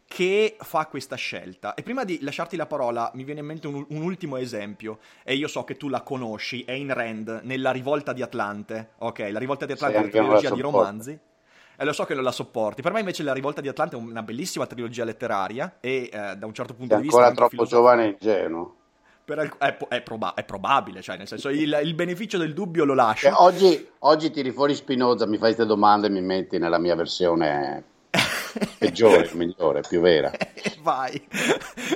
che 0.08 0.56
fa 0.60 0.86
questa 0.88 1.16
scelta. 1.16 1.74
E 1.74 1.84
prima 1.84 2.04
di 2.04 2.20
lasciarti 2.22 2.56
la 2.56 2.66
parola, 2.66 3.12
mi 3.16 3.24
viene 3.24 3.40
in 3.40 3.46
mente 3.46 3.68
un, 3.68 3.86
un, 3.88 4.02
ultimo 4.02 4.38
esempio, 4.38 5.00
e 5.24 5.36
io 5.36 5.48
so 5.48 5.64
che 5.64 5.78
tu 5.78 5.90
la 5.90 6.02
conosci, 6.02 6.64
è 6.64 6.72
in 6.72 6.94
Rand, 6.94 7.42
nella 7.44 7.72
Rivolta 7.72 8.14
di 8.14 8.22
Atlante. 8.22 8.92
Ok, 9.00 9.28
la 9.32 9.40
Rivolta 9.40 9.66
di 9.66 9.74
Atlante 9.74 9.98
è 9.98 10.02
una 10.02 10.10
trilogia 10.10 10.50
di 10.52 10.62
romanzi. 10.62 11.20
E 11.78 11.84
lo 11.84 11.92
so 11.92 12.06
che 12.06 12.14
non 12.14 12.24
la 12.24 12.32
sopporti. 12.32 12.82
Per 12.82 12.94
me 12.94 13.00
invece 13.00 13.22
la 13.24 13.34
Rivolta 13.34 13.60
di 13.60 13.68
Atlante 13.68 13.98
è 13.98 14.00
una 14.00 14.24
bellissima 14.24 14.66
trilogia 14.66 15.04
letteraria 15.04 15.78
e 15.82 16.10
eh, 16.12 16.36
da 16.38 16.46
un 16.46 16.54
certo 16.54 16.74
punto 16.74 16.94
Sei 16.94 17.02
di 17.02 17.08
vista... 17.10 17.22
È 17.22 17.28
ancora 17.28 17.48
troppo 17.48 17.66
giovane 17.66 18.06
e 18.06 18.08
ingenuo. 18.12 18.76
Alc- 19.28 19.58
è, 19.58 19.78
è, 19.90 20.02
proba- 20.02 20.34
è, 20.36 20.44
probabile, 20.44 21.02
cioè 21.02 21.18
nel 21.18 21.28
senso 21.28 21.50
il, 21.50 21.80
il, 21.84 21.94
beneficio 21.96 22.38
del 22.38 22.54
dubbio 22.54 22.86
lo 22.86 22.94
lascio. 22.94 23.28
Eh, 23.28 23.34
oggi, 23.36 23.88
oggi 24.00 24.30
tiri 24.30 24.52
fuori 24.52 24.76
Spinoza, 24.76 25.26
mi 25.26 25.38
fai 25.38 25.54
queste 25.54 25.66
domande 25.66 26.08
e 26.08 26.10
mi 26.12 26.22
metti 26.22 26.58
nella 26.60 26.78
mia 26.78 26.96
versione 26.96 27.84
peggiore, 28.78 29.30
migliore, 29.34 29.82
più 29.82 30.02
vera. 30.02 30.32
Vai, 30.82 31.22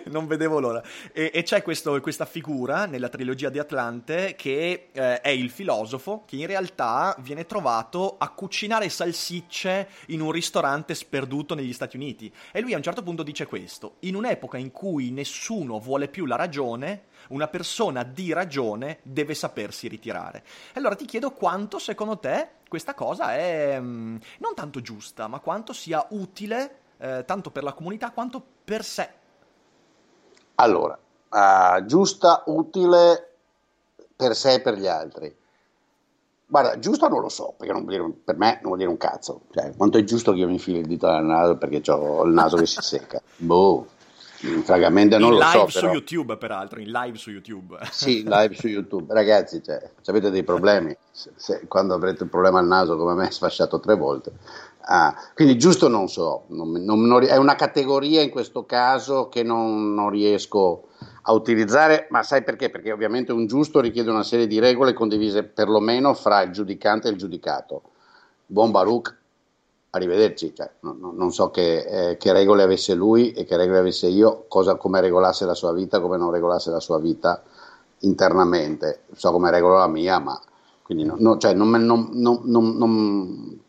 non 0.05 0.27
vedevo 0.27 0.59
l'ora. 0.59 0.81
E, 1.13 1.31
e 1.33 1.43
c'è 1.43 1.61
questo, 1.61 1.99
questa 2.01 2.25
figura 2.25 2.85
nella 2.85 3.09
trilogia 3.09 3.49
di 3.49 3.59
Atlante 3.59 4.35
che 4.35 4.89
eh, 4.91 5.21
è 5.21 5.29
il 5.29 5.49
filosofo 5.49 6.23
che 6.25 6.37
in 6.37 6.47
realtà 6.47 7.15
viene 7.19 7.45
trovato 7.45 8.15
a 8.17 8.29
cucinare 8.29 8.89
salsicce 8.89 9.89
in 10.07 10.21
un 10.21 10.31
ristorante 10.31 10.95
sperduto 10.95 11.55
negli 11.55 11.73
Stati 11.73 11.95
Uniti. 11.95 12.33
E 12.51 12.61
lui 12.61 12.73
a 12.73 12.77
un 12.77 12.83
certo 12.83 13.03
punto 13.03 13.23
dice 13.23 13.45
questo, 13.45 13.95
in 14.01 14.15
un'epoca 14.15 14.57
in 14.57 14.71
cui 14.71 15.11
nessuno 15.11 15.79
vuole 15.79 16.07
più 16.07 16.25
la 16.25 16.35
ragione, 16.35 17.03
una 17.29 17.47
persona 17.47 18.03
di 18.03 18.33
ragione 18.33 18.99
deve 19.03 19.33
sapersi 19.33 19.87
ritirare. 19.87 20.43
Allora 20.73 20.95
ti 20.95 21.05
chiedo 21.05 21.31
quanto 21.31 21.79
secondo 21.79 22.17
te 22.17 22.47
questa 22.69 22.93
cosa 22.93 23.35
è 23.35 23.77
mm, 23.77 24.15
non 24.37 24.53
tanto 24.55 24.79
giusta, 24.79 25.27
ma 25.27 25.39
quanto 25.39 25.73
sia 25.73 26.05
utile 26.11 26.79
eh, 26.99 27.23
tanto 27.25 27.51
per 27.51 27.63
la 27.63 27.73
comunità 27.73 28.11
quanto 28.11 28.41
per 28.63 28.85
sé. 28.85 29.09
Allora, 30.55 30.97
uh, 31.29 31.85
giusta, 31.85 32.43
utile 32.45 33.35
per 34.15 34.35
sé 34.35 34.53
e 34.53 34.61
per 34.61 34.75
gli 34.75 34.87
altri. 34.87 35.35
Guarda, 36.45 36.79
giusto 36.79 37.07
non 37.07 37.21
lo 37.21 37.29
so, 37.29 37.53
perché 37.57 37.73
dire, 37.85 38.09
per 38.23 38.35
me 38.37 38.53
non 38.53 38.63
vuol 38.63 38.77
dire 38.77 38.89
un 38.89 38.97
cazzo. 38.97 39.41
Cioè, 39.51 39.75
quanto 39.75 39.97
è 39.97 40.03
giusto 40.03 40.33
che 40.33 40.39
io 40.39 40.47
mi 40.47 40.59
fili 40.59 40.79
il 40.79 40.87
dito 40.87 41.09
nel 41.09 41.23
naso 41.23 41.57
perché 41.57 41.89
ho 41.91 42.23
il 42.23 42.33
naso 42.33 42.57
che 42.57 42.65
si 42.65 42.81
secca? 42.81 43.21
Boh 43.37 43.97
Fragamente 44.63 45.17
non 45.17 45.33
in 45.33 45.39
lo 45.39 45.43
so. 45.43 45.57
live 45.57 45.71
su 45.71 45.79
però. 45.79 45.91
YouTube, 45.91 46.37
peraltro, 46.37 46.79
in 46.79 46.91
live 46.91 47.17
su 47.17 47.29
YouTube. 47.29 47.77
Sì, 47.91 48.23
live 48.23 48.55
su 48.55 48.67
YouTube. 48.67 49.13
Ragazzi, 49.13 49.61
cioè, 49.61 49.81
se 49.99 50.11
avete 50.11 50.29
dei 50.29 50.43
problemi, 50.43 50.95
se, 51.11 51.31
se, 51.35 51.65
quando 51.67 51.93
avrete 51.93 52.23
un 52.23 52.29
problema 52.29 52.59
al 52.59 52.67
naso 52.67 52.95
come 52.95 53.15
me, 53.15 53.29
sfasciato 53.31 53.81
tre 53.81 53.95
volte. 53.95 54.31
Ah, 54.91 55.13
quindi 55.35 55.57
giusto 55.57 55.87
non 55.87 56.07
so, 56.07 56.45
non, 56.47 56.71
non, 56.71 57.01
non, 57.01 57.23
è 57.23 57.35
una 57.35 57.55
categoria 57.55 58.21
in 58.21 58.29
questo 58.29 58.65
caso 58.65 59.27
che 59.27 59.43
non, 59.43 60.09
riesco 60.09 60.87
a 61.23 61.33
utilizzare, 61.33 62.07
ma 62.09 62.23
sai 62.23 62.43
perché? 62.43 62.69
Perché 62.69 62.91
ovviamente 62.91 63.33
un 63.33 63.45
giusto 63.45 63.81
richiede 63.81 64.09
una 64.09 64.23
serie 64.23 64.47
di 64.47 64.57
regole 64.57 64.93
condivise 64.93 65.43
perlomeno 65.43 66.13
fra 66.13 66.41
il 66.41 66.51
giudicante 66.51 67.07
e 67.07 67.11
il 67.11 67.17
giudicato. 67.17 67.81
Buon 68.45 68.71
Baruch 68.71 69.18
arrivederci, 69.91 70.53
cioè, 70.55 70.69
non, 70.81 70.99
non, 71.15 71.31
so 71.31 71.49
che, 71.49 72.11
eh, 72.11 72.17
che, 72.17 72.31
regole 72.31 72.63
avesse 72.63 72.93
lui 72.93 73.31
e 73.31 73.43
che 73.43 73.57
regole 73.57 73.79
avesse 73.79 74.07
io, 74.07 74.45
cosa, 74.47 74.75
come 74.75 75.01
regolasse 75.01 75.45
la 75.45 75.55
sua 75.55 75.73
vita, 75.73 75.99
come 75.99 76.17
non 76.17 76.31
regolasse 76.31 76.69
la 76.69 76.79
sua 76.79 76.99
vita 76.99 77.41
internamente, 77.99 79.03
so 79.15 79.31
come 79.31 79.49
regolo 79.49 79.77
la 79.77 79.87
mia, 79.87 80.19
ma 80.19 80.39
quindi 80.83 81.05
no, 81.05 81.15
no, 81.19 81.37
cioè, 81.37 81.53
non, 81.53 81.69
non, 81.69 83.59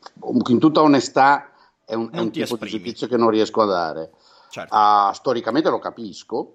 in 0.49 0.59
tutta 0.59 0.83
onestà 0.83 1.51
è 1.85 1.95
un, 1.95 2.09
è 2.13 2.19
un 2.19 2.31
tipo 2.31 2.45
esprimi. 2.45 2.71
di 2.71 2.79
giudizio 2.79 3.07
che 3.09 3.17
non 3.17 3.31
riesco 3.31 3.63
a 3.63 3.67
dare. 3.67 4.11
Certo. 4.49 4.75
Uh, 4.75 5.13
storicamente 5.13 5.71
lo 5.71 5.79
capisco, 5.79 6.55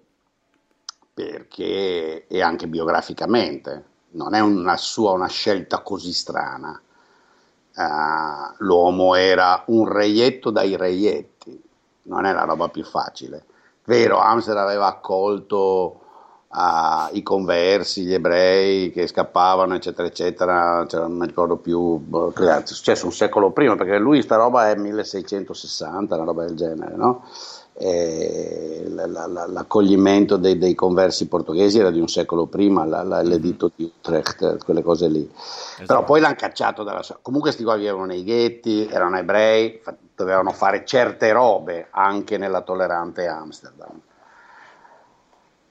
perché 1.14 2.28
e 2.28 2.42
anche 2.42 2.68
biograficamente 2.68 3.86
non 4.12 4.34
è 4.34 4.40
una 4.40 4.78
sua 4.78 5.12
una 5.12 5.28
scelta 5.28 5.82
così 5.82 6.14
strana 6.14 6.82
uh, 7.76 8.56
l'uomo 8.58 9.16
era 9.16 9.64
un 9.68 9.88
reietto 9.92 10.50
dai 10.50 10.76
reietti, 10.76 11.62
non 12.04 12.26
è 12.26 12.34
la 12.34 12.44
roba 12.44 12.70
più 12.70 12.84
facile. 12.84 13.44
Vero, 13.86 14.20
Amsterdam 14.20 14.66
aveva 14.66 14.88
accolto 14.88 16.00
uh, 16.48 17.16
i 17.16 17.22
conversi, 17.22 18.04
gli 18.04 18.14
ebrei 18.14 18.92
che 18.92 19.08
scappavano, 19.08 19.76
eccetera, 19.76 20.08
eccetera, 20.08 20.86
cioè, 20.88 21.02
non 21.02 21.14
mi 21.14 21.28
ricordo 21.28 21.58
più, 21.58 21.98
boh, 21.98 22.34
è 22.34 22.62
successo 22.66 23.06
un 23.06 23.12
secolo 23.12 23.52
prima, 23.52 23.76
perché 23.76 23.98
lui 23.98 24.22
sta 24.22 24.38
roba 24.38 24.70
è 24.70 24.76
1660, 24.76 26.16
una 26.16 26.24
roba 26.24 26.46
del 26.46 26.56
genere, 26.56 26.96
no? 26.96 27.24
Eh, 27.78 28.86
l'accoglimento 28.88 30.38
dei, 30.38 30.58
dei, 30.58 30.74
conversi 30.76 31.28
portoghesi 31.28 31.80
era 31.80 31.92
di 31.92 32.00
un 32.00 32.08
secolo 32.08 32.46
prima, 32.46 32.86
la, 32.86 33.04
la, 33.04 33.22
l'editto 33.22 33.72
di 33.76 33.84
Utrecht, 33.84 34.64
quelle 34.64 34.82
cose 34.82 35.10
lì. 35.10 35.30
Esatto. 35.30 35.86
Però 35.86 36.04
poi 36.04 36.22
l'hanno 36.22 36.36
cacciato 36.36 36.84
dalla 36.84 37.04
sua... 37.04 37.20
Comunque 37.22 37.52
sti 37.52 37.64
qua 37.64 37.76
vivevano 37.76 38.06
nei 38.06 38.24
ghetti, 38.24 38.88
erano 38.88 39.18
ebrei, 39.18 39.82
dovevano 40.16 40.52
fare 40.52 40.86
certe 40.86 41.32
robe 41.34 41.88
anche 41.92 42.38
nella 42.38 42.62
tollerante 42.62 43.28
Amsterdam. 43.28 44.02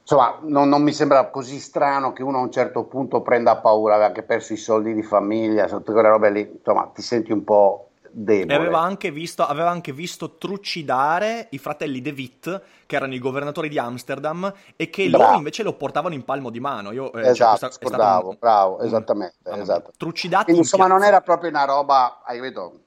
Insomma, 0.03 0.37
non, 0.43 0.69
non, 0.69 0.83
mi 0.83 0.93
sembra 0.93 1.31
così 1.31 1.59
strano 1.59 2.13
che 2.13 2.23
uno 2.23 2.37
a 2.37 2.43
un 2.43 2.53
certo 2.53 2.85
punto 2.85 3.23
prenda 3.23 3.57
paura, 3.57 3.95
aveva 3.95 4.09
anche 4.09 4.23
perso 4.23 4.53
i 4.53 4.59
soldi 4.59 4.93
di 4.93 5.03
famiglia, 5.03 5.67
tutte 5.67 5.93
quelle 5.93 6.11
robe 6.11 6.31
lì, 6.31 6.51
insomma, 6.59 6.91
ti 6.95 7.01
senti 7.01 7.33
un 7.33 7.43
po' 7.43 7.89
debole. 8.15 8.55
Aveva 8.55 8.81
anche, 8.81 9.11
visto, 9.11 9.45
aveva 9.45 9.71
anche 9.71 9.93
visto 9.93 10.37
trucidare 10.37 11.49
i 11.51 11.59
fratelli 11.59 12.01
De 12.01 12.11
Witt, 12.11 12.63
che 12.87 12.97
erano 12.97 13.15
i 13.15 13.19
governatori 13.19 13.69
di 13.69 13.79
Amsterdam, 13.79 14.53
e 14.77 14.89
che 14.89 15.09
bravo. 15.09 15.25
loro 15.25 15.37
invece 15.37 15.63
lo 15.63 15.75
portavano 15.75 16.15
in 16.15 16.25
palmo 16.25 16.51
di 16.51 16.61
mano. 16.61 16.93
Io, 16.93 17.13
eh, 17.13 17.23
cioè, 17.23 17.31
esatto, 17.31 17.59
cioè, 17.59 17.79
questa, 17.79 17.97
bravo, 17.97 18.29
un... 18.31 18.37
bravo, 18.39 18.81
esattamente. 18.81 19.51
Mm. 19.51 19.61
esatto. 19.61 19.91
Trucidati. 19.97 20.45
Quindi, 20.45 20.63
insomma, 20.63 20.87
non 20.87 21.03
era 21.03 21.21
proprio 21.21 21.51
una 21.51 21.65
roba, 21.65 22.23
hai 22.25 22.39
capito? 22.39 22.79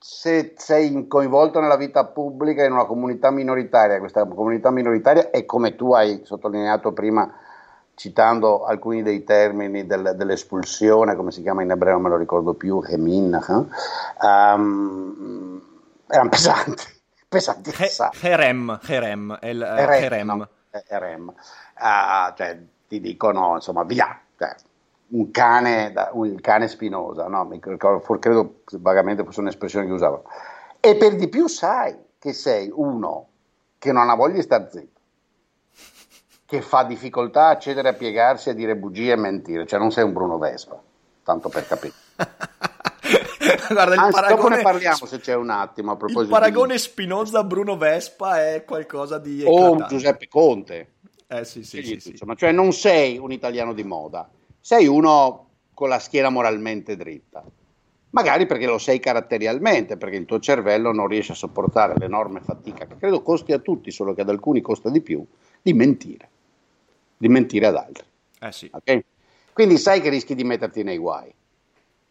Se 0.00 0.54
sei 0.56 1.06
coinvolto 1.08 1.60
nella 1.60 1.76
vita 1.76 2.06
pubblica 2.06 2.64
in 2.64 2.72
una 2.72 2.86
comunità 2.86 3.30
minoritaria, 3.30 3.98
questa 3.98 4.24
comunità 4.26 4.70
minoritaria 4.70 5.30
è 5.30 5.44
come 5.44 5.74
tu 5.74 5.92
hai 5.92 6.20
sottolineato 6.22 6.92
prima, 6.92 7.28
citando 7.98 8.64
alcuni 8.64 9.02
dei 9.02 9.24
termini 9.24 9.84
del, 9.84 10.14
dell'espulsione, 10.14 11.16
come 11.16 11.32
si 11.32 11.42
chiama 11.42 11.62
in 11.62 11.70
ebreo, 11.72 11.94
non 11.94 12.02
me 12.02 12.08
lo 12.10 12.16
ricordo 12.16 12.54
più, 12.54 12.80
Hemin, 12.80 13.34
eh? 13.34 14.24
um, 14.24 15.60
erano 16.06 16.28
pesanti, 16.28 16.84
pesanti. 17.28 17.72
Herem, 18.20 18.78
Herem, 18.86 19.36
il, 19.42 19.60
uh, 19.60 19.80
Herem. 19.80 20.26
No, 20.26 20.48
Herem. 20.86 21.28
Uh, 21.28 22.34
cioè, 22.36 22.56
ti 22.86 23.00
dicono, 23.00 23.54
insomma, 23.56 23.82
via, 23.82 24.16
cioè, 24.38 24.54
un 25.08 25.32
cane, 25.32 25.92
un 26.12 26.40
cane 26.40 26.68
spinosa, 26.68 27.26
no? 27.26 27.44
Mi 27.46 27.60
ricordo, 27.60 28.18
credo 28.20 28.60
vagamente 28.74 29.24
fosse 29.24 29.40
un'espressione 29.40 29.86
che 29.86 29.92
usavano. 29.92 30.22
E 30.78 30.94
per 30.94 31.16
di 31.16 31.26
più 31.28 31.48
sai 31.48 31.96
che 32.16 32.32
sei 32.32 32.70
uno 32.72 33.26
che 33.76 33.90
non 33.90 34.08
ha 34.08 34.14
voglia 34.14 34.34
di 34.34 34.42
star 34.42 34.68
zitto 34.70 34.97
che 36.48 36.62
fa 36.62 36.82
difficoltà 36.82 37.48
a 37.48 37.58
cedere 37.58 37.90
a 37.90 37.92
piegarsi, 37.92 38.48
a 38.48 38.54
dire 38.54 38.74
bugie 38.74 39.12
e 39.12 39.16
mentire, 39.16 39.66
cioè 39.66 39.78
non 39.78 39.92
sei 39.92 40.04
un 40.04 40.14
Bruno 40.14 40.38
Vespa, 40.38 40.80
tanto 41.22 41.50
per 41.50 41.66
capire. 41.66 41.92
Guarda, 43.68 43.92
il 43.92 43.98
Anzi, 43.98 44.12
paragone... 44.12 44.34
dopo 44.34 44.48
ne 44.48 44.62
parliamo 44.62 45.04
se 45.04 45.18
c'è 45.18 45.34
un 45.34 45.50
attimo 45.50 45.92
a 45.92 45.96
proposito. 45.96 46.22
Il 46.22 46.40
paragone 46.40 46.72
di... 46.72 46.78
Spinoza-Bruno 46.78 47.76
Vespa 47.76 48.42
è 48.42 48.64
qualcosa 48.64 49.18
di 49.18 49.42
O 49.44 49.72
un 49.72 49.84
Giuseppe 49.90 50.26
Conte. 50.26 50.92
Eh 51.26 51.44
sì, 51.44 51.62
sì, 51.62 51.82
sì, 51.82 52.00
sì, 52.00 52.10
insomma, 52.12 52.34
Cioè 52.34 52.50
non 52.50 52.72
sei 52.72 53.18
un 53.18 53.30
italiano 53.30 53.74
di 53.74 53.84
moda, 53.84 54.26
sei 54.58 54.86
uno 54.86 55.50
con 55.74 55.90
la 55.90 55.98
schiena 55.98 56.30
moralmente 56.30 56.96
dritta. 56.96 57.44
Magari 58.08 58.46
perché 58.46 58.64
lo 58.64 58.78
sei 58.78 59.00
caratterialmente, 59.00 59.98
perché 59.98 60.16
il 60.16 60.24
tuo 60.24 60.38
cervello 60.38 60.92
non 60.92 61.08
riesce 61.08 61.32
a 61.32 61.34
sopportare 61.34 61.92
l'enorme 61.98 62.40
fatica, 62.40 62.86
che 62.86 62.96
credo 62.96 63.20
costi 63.20 63.52
a 63.52 63.58
tutti, 63.58 63.90
solo 63.90 64.14
che 64.14 64.22
ad 64.22 64.30
alcuni 64.30 64.62
costa 64.62 64.88
di 64.88 65.02
più, 65.02 65.22
di 65.60 65.74
mentire 65.74 66.27
di 67.18 67.28
mentire 67.28 67.66
ad 67.66 67.76
altri. 67.76 68.04
Eh 68.40 68.52
sì. 68.52 68.70
okay? 68.72 69.04
Quindi 69.52 69.76
sai 69.76 70.00
che 70.00 70.08
rischi 70.08 70.34
di 70.34 70.44
metterti 70.44 70.82
nei 70.82 70.98
guai. 70.98 71.34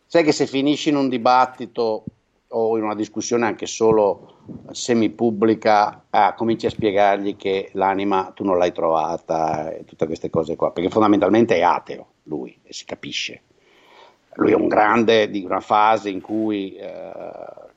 Sai 0.06 0.24
che 0.24 0.32
se 0.32 0.46
finisci 0.46 0.90
in 0.90 0.98
un 0.98 1.10
dibattito 1.10 2.04
o 2.50 2.78
in 2.78 2.84
una 2.84 2.96
discussione 2.96 3.46
anche 3.46 3.66
solo 3.66 4.36
semipubblica 4.72 6.06
ah, 6.10 6.34
cominci 6.34 6.66
a 6.66 6.70
spiegargli 6.70 7.36
che 7.36 7.70
l'anima 7.74 8.32
tu 8.34 8.44
non 8.44 8.58
l'hai 8.58 8.72
trovata 8.72 9.72
e 9.72 9.84
tutte 9.84 10.06
queste 10.06 10.30
cose 10.30 10.56
qua, 10.56 10.72
perché 10.72 10.90
fondamentalmente 10.90 11.56
è 11.56 11.62
ateo 11.62 12.08
lui 12.24 12.58
e 12.64 12.74
si 12.74 12.86
capisce. 12.86 13.42
Lui 14.36 14.52
è 14.52 14.56
un 14.56 14.68
grande 14.68 15.30
di 15.30 15.44
una 15.44 15.60
fase 15.60 16.10
in 16.10 16.22
cui 16.22 16.76
eh, 16.76 17.12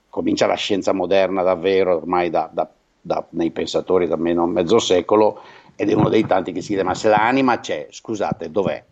comincia 0.08 0.46
la 0.46 0.54
scienza 0.54 0.92
moderna 0.92 1.42
davvero, 1.42 1.96
ormai 1.96 2.28
da, 2.28 2.50
da, 2.52 2.68
da, 3.00 3.24
nei 3.30 3.50
pensatori 3.50 4.06
da 4.06 4.16
meno 4.16 4.46
mezzo 4.46 4.78
secolo, 4.78 5.40
ed 5.80 5.88
è 5.88 5.94
uno 5.94 6.10
dei 6.10 6.26
tanti 6.26 6.52
che 6.52 6.60
si 6.60 6.66
chiede 6.68 6.82
ma 6.82 6.94
se 6.94 7.08
l'anima 7.08 7.58
c'è, 7.58 7.86
scusate, 7.88 8.50
dov'è? 8.50 8.84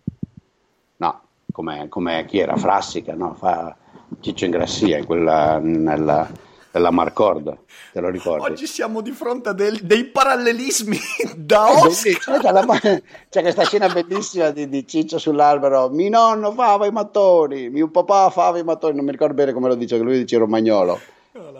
No, 0.96 1.20
come, 1.52 1.86
come 1.90 2.24
chi 2.26 2.38
era 2.38 2.56
Frassica, 2.56 3.12
no? 3.12 3.34
Fa, 3.34 3.76
Ciccio 4.20 4.46
Ingrassia 4.46 4.96
in 4.96 5.04
quella, 5.04 5.58
nella, 5.58 6.26
nella 6.70 6.90
Marcord, 6.90 7.58
te 7.92 8.00
lo 8.00 8.08
ricordi? 8.08 8.52
Oggi 8.52 8.66
siamo 8.66 9.02
di 9.02 9.10
fronte 9.10 9.50
a 9.50 9.52
del, 9.52 9.80
dei 9.82 10.04
parallelismi 10.04 10.98
da 11.36 11.70
Oscar. 11.70 12.78
C'è, 12.80 13.02
c'è, 13.28 13.42
questa 13.42 13.64
scena 13.64 13.90
bellissima 13.90 14.48
di, 14.48 14.66
di, 14.66 14.86
Ciccio 14.86 15.18
sull'albero, 15.18 15.90
mio 15.90 16.08
nonno 16.08 16.52
fava 16.52 16.86
i 16.86 16.90
mattoni, 16.90 17.68
mio 17.68 17.90
papà 17.90 18.30
fava 18.30 18.56
i 18.56 18.64
mattoni, 18.64 18.96
non 18.96 19.04
mi 19.04 19.10
ricordo 19.10 19.34
bene 19.34 19.52
come 19.52 19.68
lo 19.68 19.74
dice, 19.74 19.98
lui 19.98 20.20
dice 20.20 20.38
romagnolo. 20.38 20.98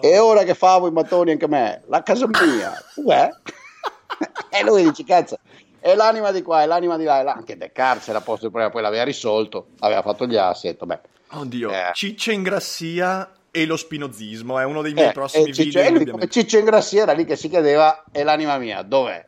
E 0.00 0.18
ora 0.18 0.42
che 0.44 0.54
favo 0.54 0.88
i 0.88 0.92
mattoni 0.92 1.32
anche 1.32 1.46
me, 1.46 1.82
la 1.88 2.02
casa 2.02 2.26
mia, 2.26 2.72
uè? 3.04 3.28
e 4.50 4.64
lui 4.64 4.82
dice, 4.84 5.04
cazzo, 5.04 5.38
è 5.80 5.94
l'anima 5.94 6.32
di 6.32 6.42
qua, 6.42 6.62
è 6.62 6.66
l'anima 6.66 6.96
di 6.96 7.04
là, 7.04 7.20
anche 7.32 7.56
Descartes 7.56 8.04
se 8.04 8.12
la 8.12 8.20
posto 8.20 8.50
poi 8.50 8.82
l'aveva 8.82 9.04
risolto, 9.04 9.68
aveva 9.80 10.02
fatto 10.02 10.26
gli 10.26 10.36
detto, 10.62 10.86
beh, 10.86 11.00
Oddio, 11.30 11.70
eh. 11.70 11.90
Ciccia 11.92 12.32
Ingrassia 12.32 13.32
e 13.50 13.66
lo 13.66 13.76
spinozismo 13.76 14.58
è 14.58 14.64
uno 14.64 14.82
dei 14.82 14.94
miei 14.94 15.08
eh, 15.08 15.12
prossimi 15.12 15.52
Ciccio, 15.52 15.82
video. 15.90 16.12
Come 16.12 16.28
Ciccio 16.28 16.58
Ingrassia 16.58 17.02
era 17.02 17.12
lì 17.12 17.24
che 17.24 17.36
si 17.36 17.48
chiedeva, 17.48 18.04
è 18.10 18.22
l'anima 18.22 18.56
mia, 18.58 18.82
dov'è? 18.82 19.26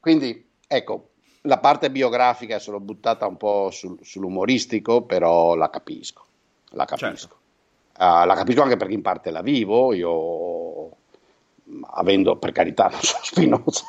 Quindi, 0.00 0.48
ecco, 0.66 1.10
la 1.42 1.58
parte 1.58 1.90
biografica 1.90 2.58
sono 2.58 2.80
buttata 2.80 3.26
un 3.26 3.36
po' 3.36 3.70
sul, 3.70 3.98
sull'umoristico, 4.02 5.02
però 5.02 5.54
la 5.54 5.70
capisco, 5.70 6.24
la 6.70 6.84
capisco. 6.84 7.14
Certo. 7.14 7.44
Uh, 7.98 8.26
la 8.26 8.34
capisco 8.34 8.62
anche 8.62 8.76
perché 8.76 8.94
in 8.94 9.02
parte 9.02 9.30
la 9.30 9.42
vivo, 9.42 9.94
io 9.94 10.10
avendo 11.94 12.36
per 12.36 12.52
carità 12.52 12.88
non 12.90 13.00
so 13.00 13.18
Spinoza 13.22 13.84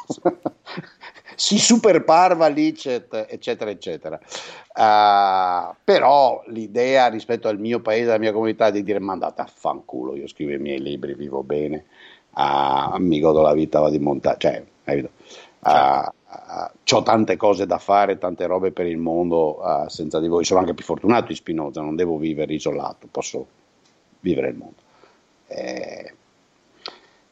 si 1.40 1.60
superparva 1.60 2.48
Licet, 2.48 3.28
eccetera, 3.30 3.70
eccetera. 3.70 4.20
Uh, 4.74 5.76
però 5.84 6.42
l'idea 6.48 7.10
rispetto 7.10 7.48
al 7.48 7.60
mio 7.60 7.80
paese, 7.80 8.10
alla 8.10 8.18
mia 8.18 8.32
comunità, 8.32 8.72
di 8.72 8.82
dire 8.82 8.98
mandate 8.98 9.44
a 9.44 9.46
fanculo, 9.46 10.16
io 10.16 10.28
scrivo 10.28 10.54
i 10.54 10.58
miei 10.58 10.82
libri, 10.82 11.14
vivo 11.14 11.44
bene, 11.44 11.86
uh, 12.34 12.98
mi 12.98 13.20
godo 13.20 13.42
la 13.42 13.54
vita, 13.54 13.80
vado 13.80 13.96
in 13.96 14.02
montagna, 14.02 14.38
cioè, 14.40 14.64
capito? 14.84 15.12
Uh, 15.60 16.10
ho 16.96 17.04
tante 17.04 17.38
cose 17.38 17.68
da 17.68 17.78
fare, 17.78 18.18
tante 18.18 18.48
robe 18.48 18.72
per 18.72 18.88
il 18.88 18.98
mondo 18.98 19.60
senza 19.88 20.20
di 20.20 20.28
voi. 20.28 20.44
Sono 20.44 20.60
anche 20.60 20.74
più 20.74 20.84
fortunato 20.84 21.32
in 21.32 21.38
Spinoza, 21.38 21.82
non 21.82 21.96
devo 21.96 22.18
vivere 22.18 22.54
isolato, 22.54 23.08
posso 23.10 23.46
vivere 24.22 24.50
il 24.50 24.56
mondo. 24.56 24.82
Eh, 25.48 26.14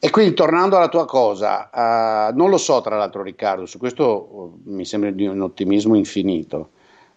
e 0.05 0.11
quindi 0.11 0.35
tornando 0.35 0.77
alla 0.77 0.87
tua 0.87 1.05
cosa, 1.05 1.71
uh, 1.73 2.37
non 2.37 2.51
lo 2.51 2.57
so 2.57 2.79
tra 2.79 2.95
l'altro 2.95 3.23
Riccardo, 3.23 3.65
su 3.65 3.79
questo 3.79 4.05
uh, 4.05 4.61
mi 4.65 4.85
sembra 4.85 5.09
di 5.09 5.25
un 5.25 5.41
ottimismo 5.41 5.95
infinito, 5.95 6.69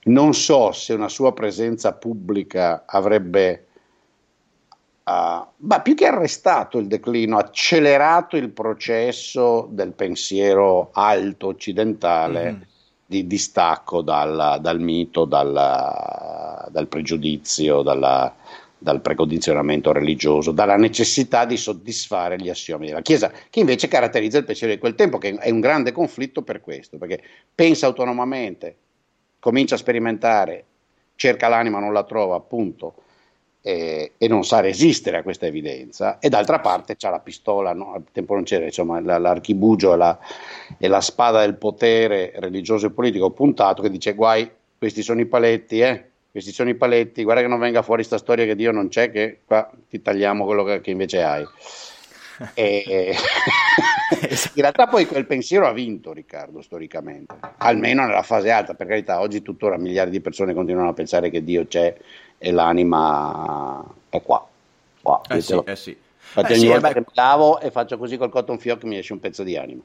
non 0.05 0.33
so 0.33 0.73
se 0.73 0.95
una 0.95 1.11
sua 1.11 1.35
presenza 1.35 1.93
pubblica 1.93 2.85
avrebbe, 2.87 3.67
uh, 5.05 5.11
ma 5.11 5.81
più 5.83 5.95
che 5.95 6.07
arrestato 6.07 6.79
il 6.79 6.87
declino, 6.87 7.37
accelerato 7.37 8.39
il 8.39 8.49
processo 8.49 9.69
del 9.71 9.93
pensiero 9.93 10.89
alto 10.95 11.49
occidentale 11.49 12.53
mm. 12.53 12.61
di 13.05 13.27
distacco 13.27 14.01
dal, 14.01 14.61
dal 14.63 14.81
mito, 14.81 15.27
dal, 15.27 16.69
dal 16.71 16.87
pregiudizio, 16.89 17.83
dalla, 17.83 18.35
dal 18.79 19.01
precondizionamento 19.01 19.93
religioso, 19.93 20.53
dalla 20.53 20.77
necessità 20.77 21.45
di 21.45 21.57
soddisfare 21.57 22.37
gli 22.37 22.49
assiomi 22.49 22.87
della 22.87 23.03
Chiesa, 23.03 23.33
che 23.51 23.61
invece 23.61 23.89
caratterizza 23.89 24.39
il 24.39 24.45
pensiero 24.45 24.73
di 24.73 24.79
quel 24.79 24.95
tempo, 24.95 25.19
che 25.19 25.35
è 25.35 25.51
un 25.51 25.61
grande 25.61 25.93
conflitto 25.93 26.43
per 26.43 26.61
questo, 26.61 26.97
perché 26.97 27.21
pensa 27.55 27.87
autonomamente, 27.87 28.77
comincia 29.41 29.75
a 29.75 29.79
sperimentare, 29.79 30.65
cerca 31.17 31.49
l'anima, 31.49 31.81
non 31.81 31.93
la 31.93 32.05
trova, 32.05 32.37
appunto, 32.37 32.95
e, 33.61 34.13
e 34.17 34.29
non 34.29 34.45
sa 34.45 34.61
resistere 34.61 35.19
a 35.19 35.23
questa 35.23 35.47
evidenza, 35.47 36.21
e 36.21 36.29
d'altra 36.29 36.61
parte 36.61 36.97
c'ha 36.97 37.11
la 37.11 37.19
pistola, 37.19 37.73
no? 37.73 37.95
al 37.95 38.05
tempo 38.13 38.35
non 38.35 38.45
c'era, 38.45 38.65
insomma, 38.65 39.01
l'archibugio 39.01 39.95
e 39.95 39.97
la, 39.97 40.19
e 40.79 40.87
la 40.87 41.01
spada 41.01 41.41
del 41.41 41.57
potere 41.57 42.33
religioso 42.37 42.87
e 42.87 42.91
politico 42.91 43.31
puntato 43.31 43.83
che 43.83 43.91
dice 43.91 44.15
guai, 44.15 44.49
questi 44.79 45.03
sono 45.03 45.21
i 45.21 45.27
paletti, 45.27 45.81
eh? 45.81 46.05
Questi 46.31 46.53
sono 46.53 46.69
i 46.69 46.75
paletti, 46.75 47.23
guarda 47.23 47.43
che 47.43 47.49
non 47.49 47.59
venga 47.59 47.83
fuori 47.83 48.05
questa 48.05 48.23
storia 48.23 48.45
che 48.45 48.55
Dio 48.55 48.71
non 48.71 48.89
c'è, 48.89 49.11
che 49.11 49.41
qua 49.45 49.71
ti 49.89 50.03
tagliamo 50.03 50.45
quello 50.45 50.65
che, 50.65 50.81
che 50.81 50.91
invece 50.91 51.23
hai. 51.23 51.47
E, 52.55 53.17
in 54.55 54.63
realtà 54.63 54.87
poi 54.87 55.07
quel 55.07 55.27
pensiero 55.27 55.67
ha 55.67 55.73
vinto 55.73 56.13
Riccardo 56.13 56.63
storicamente, 56.63 57.35
almeno 57.57 58.07
nella 58.07 58.23
fase 58.23 58.53
alta, 58.53 58.75
per 58.75 58.87
carità, 58.87 59.21
oggi 59.21 59.43
tuttora 59.43 59.77
miliardi 59.77 60.13
di 60.13 60.21
persone 60.21 60.55
continuano 60.55 60.91
a 60.91 60.93
pensare 60.93 61.31
che 61.31 61.43
Dio 61.43 61.67
c'è 61.67 61.97
e 62.39 62.53
l'anima 62.53 63.85
è 64.09 64.23
qua. 64.23 64.47
qua 65.03 65.21
eh 65.29 65.41
sì, 65.41 65.61
eh 65.65 65.77
sì. 65.77 65.91
Infatti 65.91 66.53
eh 66.53 66.57
ogni 66.57 66.65
sì, 66.65 66.69
volta 66.69 66.89
beh... 66.89 66.95
che 66.95 67.01
mi 67.01 67.13
lavo 67.15 67.61
e 67.61 67.71
faccio 67.71 67.99
così 67.99 68.17
col 68.17 68.31
cotton 68.31 68.59
fioc 68.59 68.85
mi 68.85 68.99
esce 68.99 69.13
un 69.13 69.21
pezzo 69.21 69.43
di 69.43 69.57
anima. 69.57 69.83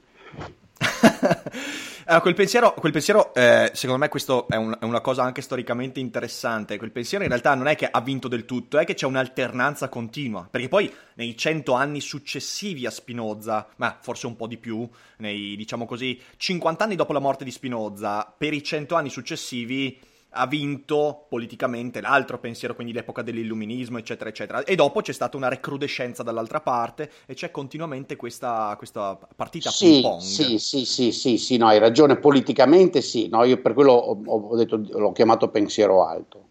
Allora, 2.06 2.20
quel 2.22 2.34
pensiero, 2.34 2.74
quel 2.74 2.92
pensiero 2.92 3.34
eh, 3.34 3.72
secondo 3.74 4.02
me 4.02 4.10
questo 4.10 4.48
è, 4.48 4.56
un, 4.56 4.78
è, 4.80 4.84
una 4.84 5.02
cosa 5.02 5.24
anche 5.24 5.42
storicamente 5.42 6.00
interessante, 6.00 6.78
quel 6.78 6.92
pensiero 6.92 7.24
in 7.24 7.30
realtà 7.30 7.56
non 7.56 7.68
è 7.68 7.76
che 7.76 7.88
ha 7.90 8.02
vinto 8.02 8.28
del 8.28 8.46
tutto, 8.46 8.78
è 8.78 8.86
che 8.86 8.94
c'è 8.94 9.06
un'alternanza 9.06 9.90
continua, 9.90 10.48
perché 10.50 10.68
poi 10.68 10.94
nei 11.16 11.38
cento 11.38 11.74
anni 11.74 12.02
successivi 12.02 12.86
a 12.86 12.92
Spinoza, 12.92 13.68
ma 13.78 13.98
forse 14.02 14.28
un 14.28 14.36
po' 14.36 14.48
di 14.48 14.58
più, 14.58 14.88
nei 15.18 15.56
diciamo 15.56 15.86
così 15.86 16.20
50 16.38 16.84
anni 16.84 16.96
dopo 16.96 17.14
la 17.14 17.20
morte 17.20 17.44
di 17.44 17.52
Spinoza, 17.52 18.34
per 18.38 18.54
i 18.54 18.64
cento 18.64 18.96
anni 18.96 19.10
successivi 19.10 20.00
ha 20.34 20.48
vinto 20.48 21.26
politicamente 21.30 22.02
l'altro 22.02 22.40
pensiero, 22.40 22.76
quindi 22.76 22.94
l'epoca 22.94 23.22
dell'illuminismo, 23.22 23.98
eccetera, 23.98 24.30
eccetera. 24.30 24.64
E 24.64 24.76
dopo 24.76 25.02
c'è 25.02 25.14
stata 25.14 25.38
una 25.38 25.48
recrudescenza 25.48 26.24
dall'altra 26.24 26.60
parte 26.60 27.10
e 27.26 27.34
c'è 27.36 27.52
continuamente 27.52 28.16
questa, 28.16 28.74
questa 28.78 29.18
partita 29.36 29.70
sì, 29.70 29.86
ping-pong. 29.86 30.20
Sì, 30.20 30.60
sì, 30.60 30.86
sì, 30.86 31.12
sì, 31.12 31.38
sì, 31.38 31.58
no, 31.58 31.68
hai 31.68 31.80
ragione, 31.80 32.18
politicamente 32.18 33.02
sì, 33.02 33.30
no, 33.30 33.44
io 33.44 33.62
per 33.62 33.74
quello 33.74 33.94
ho, 33.94 34.20
ho 34.26 34.56
detto, 34.56 34.78
l'ho 34.78 35.12
chiamato 35.12 35.50
pensiero 35.50 36.06
alto. 36.06 36.42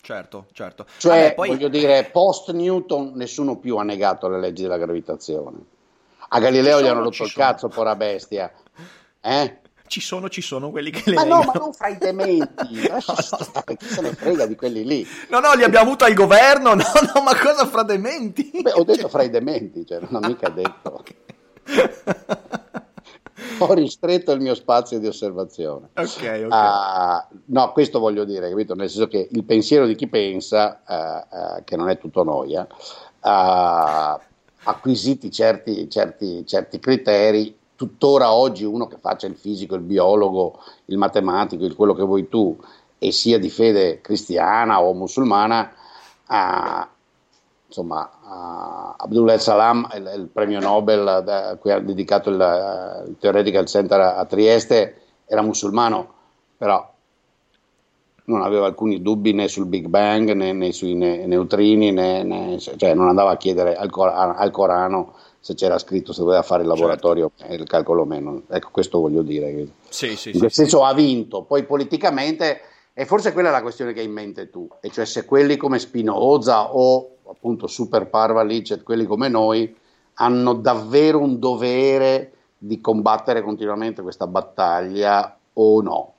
Certo, 0.00 0.46
certo. 0.52 0.86
Cioè, 0.98 1.22
Vabbè, 1.22 1.34
poi... 1.34 1.48
voglio 1.48 1.68
dire, 1.68 2.08
post-Newton 2.10 3.12
nessuno 3.14 3.58
più 3.58 3.76
ha 3.76 3.84
negato 3.84 4.28
le 4.28 4.40
leggi 4.40 4.62
della 4.62 4.76
gravitazione. 4.78 5.58
A 6.28 6.40
Galileo 6.40 6.80
gli 6.80 6.86
hanno 6.86 7.02
rotto 7.02 7.24
il 7.24 7.32
cazzo, 7.32 7.68
pora 7.68 7.94
bestia. 7.96 8.52
Eh? 9.24 9.58
Ci 9.92 10.00
sono, 10.00 10.30
ci 10.30 10.40
sono 10.40 10.70
quelli 10.70 10.90
che 10.90 11.02
le 11.10 11.16
Ma 11.16 11.24
negano. 11.24 11.42
no, 11.42 11.52
ma 11.52 11.58
non 11.58 11.72
fra 11.74 11.88
i 11.88 11.98
dementi, 11.98 12.48
chi 13.76 13.86
se 13.86 14.00
ne 14.00 14.14
frega 14.14 14.46
di 14.46 14.56
quelli 14.56 14.86
lì. 14.86 15.06
No, 15.28 15.38
no, 15.38 15.52
li 15.52 15.64
abbiamo 15.64 15.88
avuti 15.88 16.04
al 16.04 16.14
governo, 16.14 16.72
no, 16.72 16.82
no, 17.14 17.20
ma 17.22 17.38
cosa 17.38 17.66
fra 17.66 17.82
dementi? 17.82 18.50
Beh, 18.62 18.72
ho 18.72 18.84
detto 18.84 19.10
fra 19.10 19.22
i 19.22 19.28
dementi, 19.28 19.84
cioè 19.84 20.00
non 20.00 20.24
ho 20.24 20.26
mica 20.26 20.48
detto. 20.48 21.04
ho 23.58 23.74
ristretto 23.74 24.32
il 24.32 24.40
mio 24.40 24.54
spazio 24.54 24.98
di 24.98 25.06
osservazione. 25.06 25.90
Ok, 25.94 26.46
ok. 26.46 26.50
Uh, 26.50 27.36
no, 27.48 27.72
questo 27.72 27.98
voglio 27.98 28.24
dire, 28.24 28.48
capito? 28.48 28.74
Nel 28.74 28.88
senso 28.88 29.08
che 29.08 29.28
il 29.30 29.44
pensiero 29.44 29.84
di 29.84 29.94
chi 29.94 30.08
pensa, 30.08 30.80
uh, 30.86 31.36
uh, 31.36 31.64
che 31.64 31.76
non 31.76 31.90
è 31.90 31.98
tutto 31.98 32.22
noia, 32.24 32.66
acquisiti 34.64 35.30
certi, 35.30 35.90
certi, 35.90 36.46
certi 36.46 36.78
criteri, 36.78 37.60
tuttora 37.82 38.32
oggi 38.32 38.62
uno 38.62 38.86
che 38.86 38.96
faccia 39.00 39.26
il 39.26 39.34
fisico, 39.34 39.74
il 39.74 39.80
biologo, 39.80 40.60
il 40.84 40.98
matematico, 40.98 41.64
il 41.64 41.74
quello 41.74 41.94
che 41.94 42.04
vuoi 42.04 42.28
tu, 42.28 42.56
e 42.96 43.10
sia 43.10 43.40
di 43.40 43.50
fede 43.50 44.00
cristiana 44.00 44.80
o 44.80 44.92
musulmana, 44.94 45.72
uh, 46.28 46.86
insomma, 47.66 48.08
uh, 48.22 49.02
Abdullah 49.02 49.36
Salam, 49.38 49.88
il, 49.94 50.12
il, 50.14 50.28
premio 50.32 50.60
Nobel 50.60 51.22
da, 51.24 51.48
a 51.48 51.56
cui 51.56 51.72
ha 51.72 51.80
dedicato 51.80 52.30
il, 52.30 53.04
il 53.08 53.16
Theoretical 53.18 53.66
Center 53.66 53.98
a, 53.98 54.14
a, 54.14 54.24
Trieste, 54.26 55.00
era 55.26 55.42
musulmano, 55.42 56.14
però 56.56 56.88
non 58.26 58.42
aveva 58.42 58.66
alcuni 58.66 59.02
dubbi 59.02 59.32
né 59.32 59.48
sul 59.48 59.66
Big 59.66 59.88
Bang 59.88 60.30
né, 60.30 60.52
né 60.52 60.70
sui 60.70 60.94
ne, 60.94 61.26
neutrini, 61.26 61.90
né, 61.90 62.22
né, 62.22 62.60
cioè 62.60 62.94
non 62.94 63.08
andava 63.08 63.32
a 63.32 63.36
chiedere 63.36 63.74
al, 63.74 63.90
al 63.92 64.50
Corano 64.52 65.14
se 65.42 65.54
c'era 65.54 65.76
scritto 65.76 66.12
se 66.12 66.20
doveva 66.20 66.42
fare 66.42 66.62
il 66.62 66.68
certo. 66.68 66.82
laboratorio 66.82 67.32
certo. 67.34 67.54
il 67.54 67.64
calcolo 67.68 68.02
o 68.02 68.04
meno. 68.04 68.42
Ecco, 68.48 68.68
questo 68.70 69.00
voglio 69.00 69.22
dire. 69.22 69.66
Sì, 69.88 70.14
sì, 70.14 70.30
in 70.30 70.38
quel 70.38 70.50
sì, 70.50 70.60
senso 70.60 70.78
sì. 70.78 70.84
ha 70.84 70.94
vinto, 70.94 71.42
poi 71.42 71.64
politicamente, 71.64 72.60
e 72.94 73.04
forse 73.06 73.32
quella 73.32 73.48
è 73.48 73.52
la 73.52 73.60
questione 73.60 73.92
che 73.92 74.00
hai 74.00 74.06
in 74.06 74.12
mente 74.12 74.50
tu, 74.50 74.68
e 74.80 74.88
cioè 74.90 75.04
se 75.04 75.24
quelli 75.24 75.56
come 75.56 75.80
Spinoza 75.80 76.72
o 76.74 77.16
appunto 77.28 77.66
super 77.66 78.08
parva 78.08 78.44
licet, 78.44 78.84
quelli 78.84 79.04
come 79.04 79.28
noi, 79.28 79.74
hanno 80.14 80.54
davvero 80.54 81.18
un 81.18 81.40
dovere 81.40 82.32
di 82.56 82.80
combattere 82.80 83.42
continuamente 83.42 84.00
questa 84.00 84.28
battaglia 84.28 85.36
o 85.54 85.82
no? 85.82 86.12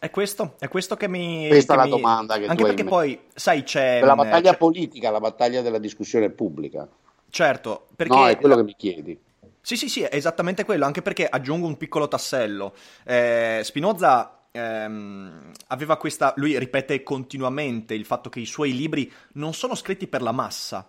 È 0.00 0.10
questo, 0.10 0.54
è 0.58 0.66
questo 0.66 0.96
che 0.96 1.06
mi... 1.06 1.46
Questa 1.46 1.74
che 1.74 1.80
è 1.80 1.82
la 1.82 1.94
mi... 1.94 2.02
domanda 2.02 2.38
che 2.38 2.46
Anche 2.46 2.64
perché 2.64 2.84
poi, 2.84 3.18
sai, 3.32 3.62
c'è... 3.62 4.00
la 4.00 4.16
battaglia 4.16 4.50
c'è... 4.50 4.56
politica, 4.58 5.10
la 5.10 5.20
battaglia 5.20 5.62
della 5.62 5.78
discussione 5.78 6.28
pubblica. 6.30 6.88
Certo, 7.34 7.88
perché... 7.96 8.14
No, 8.14 8.28
è 8.28 8.36
quello 8.38 8.54
che 8.54 8.62
mi 8.62 8.76
chiedi. 8.76 9.20
Sì, 9.60 9.76
sì, 9.76 9.88
sì, 9.88 10.02
è 10.02 10.14
esattamente 10.14 10.64
quello, 10.64 10.84
anche 10.84 11.02
perché 11.02 11.26
aggiungo 11.26 11.66
un 11.66 11.76
piccolo 11.76 12.06
tassello. 12.06 12.76
Eh, 13.02 13.60
Spinoza 13.64 14.44
ehm, 14.52 15.50
aveva 15.66 15.96
questa, 15.96 16.32
lui 16.36 16.56
ripete 16.56 17.02
continuamente 17.02 17.92
il 17.94 18.04
fatto 18.04 18.28
che 18.28 18.38
i 18.38 18.46
suoi 18.46 18.72
libri 18.76 19.12
non 19.32 19.52
sono 19.52 19.74
scritti 19.74 20.06
per 20.06 20.22
la 20.22 20.30
massa, 20.30 20.88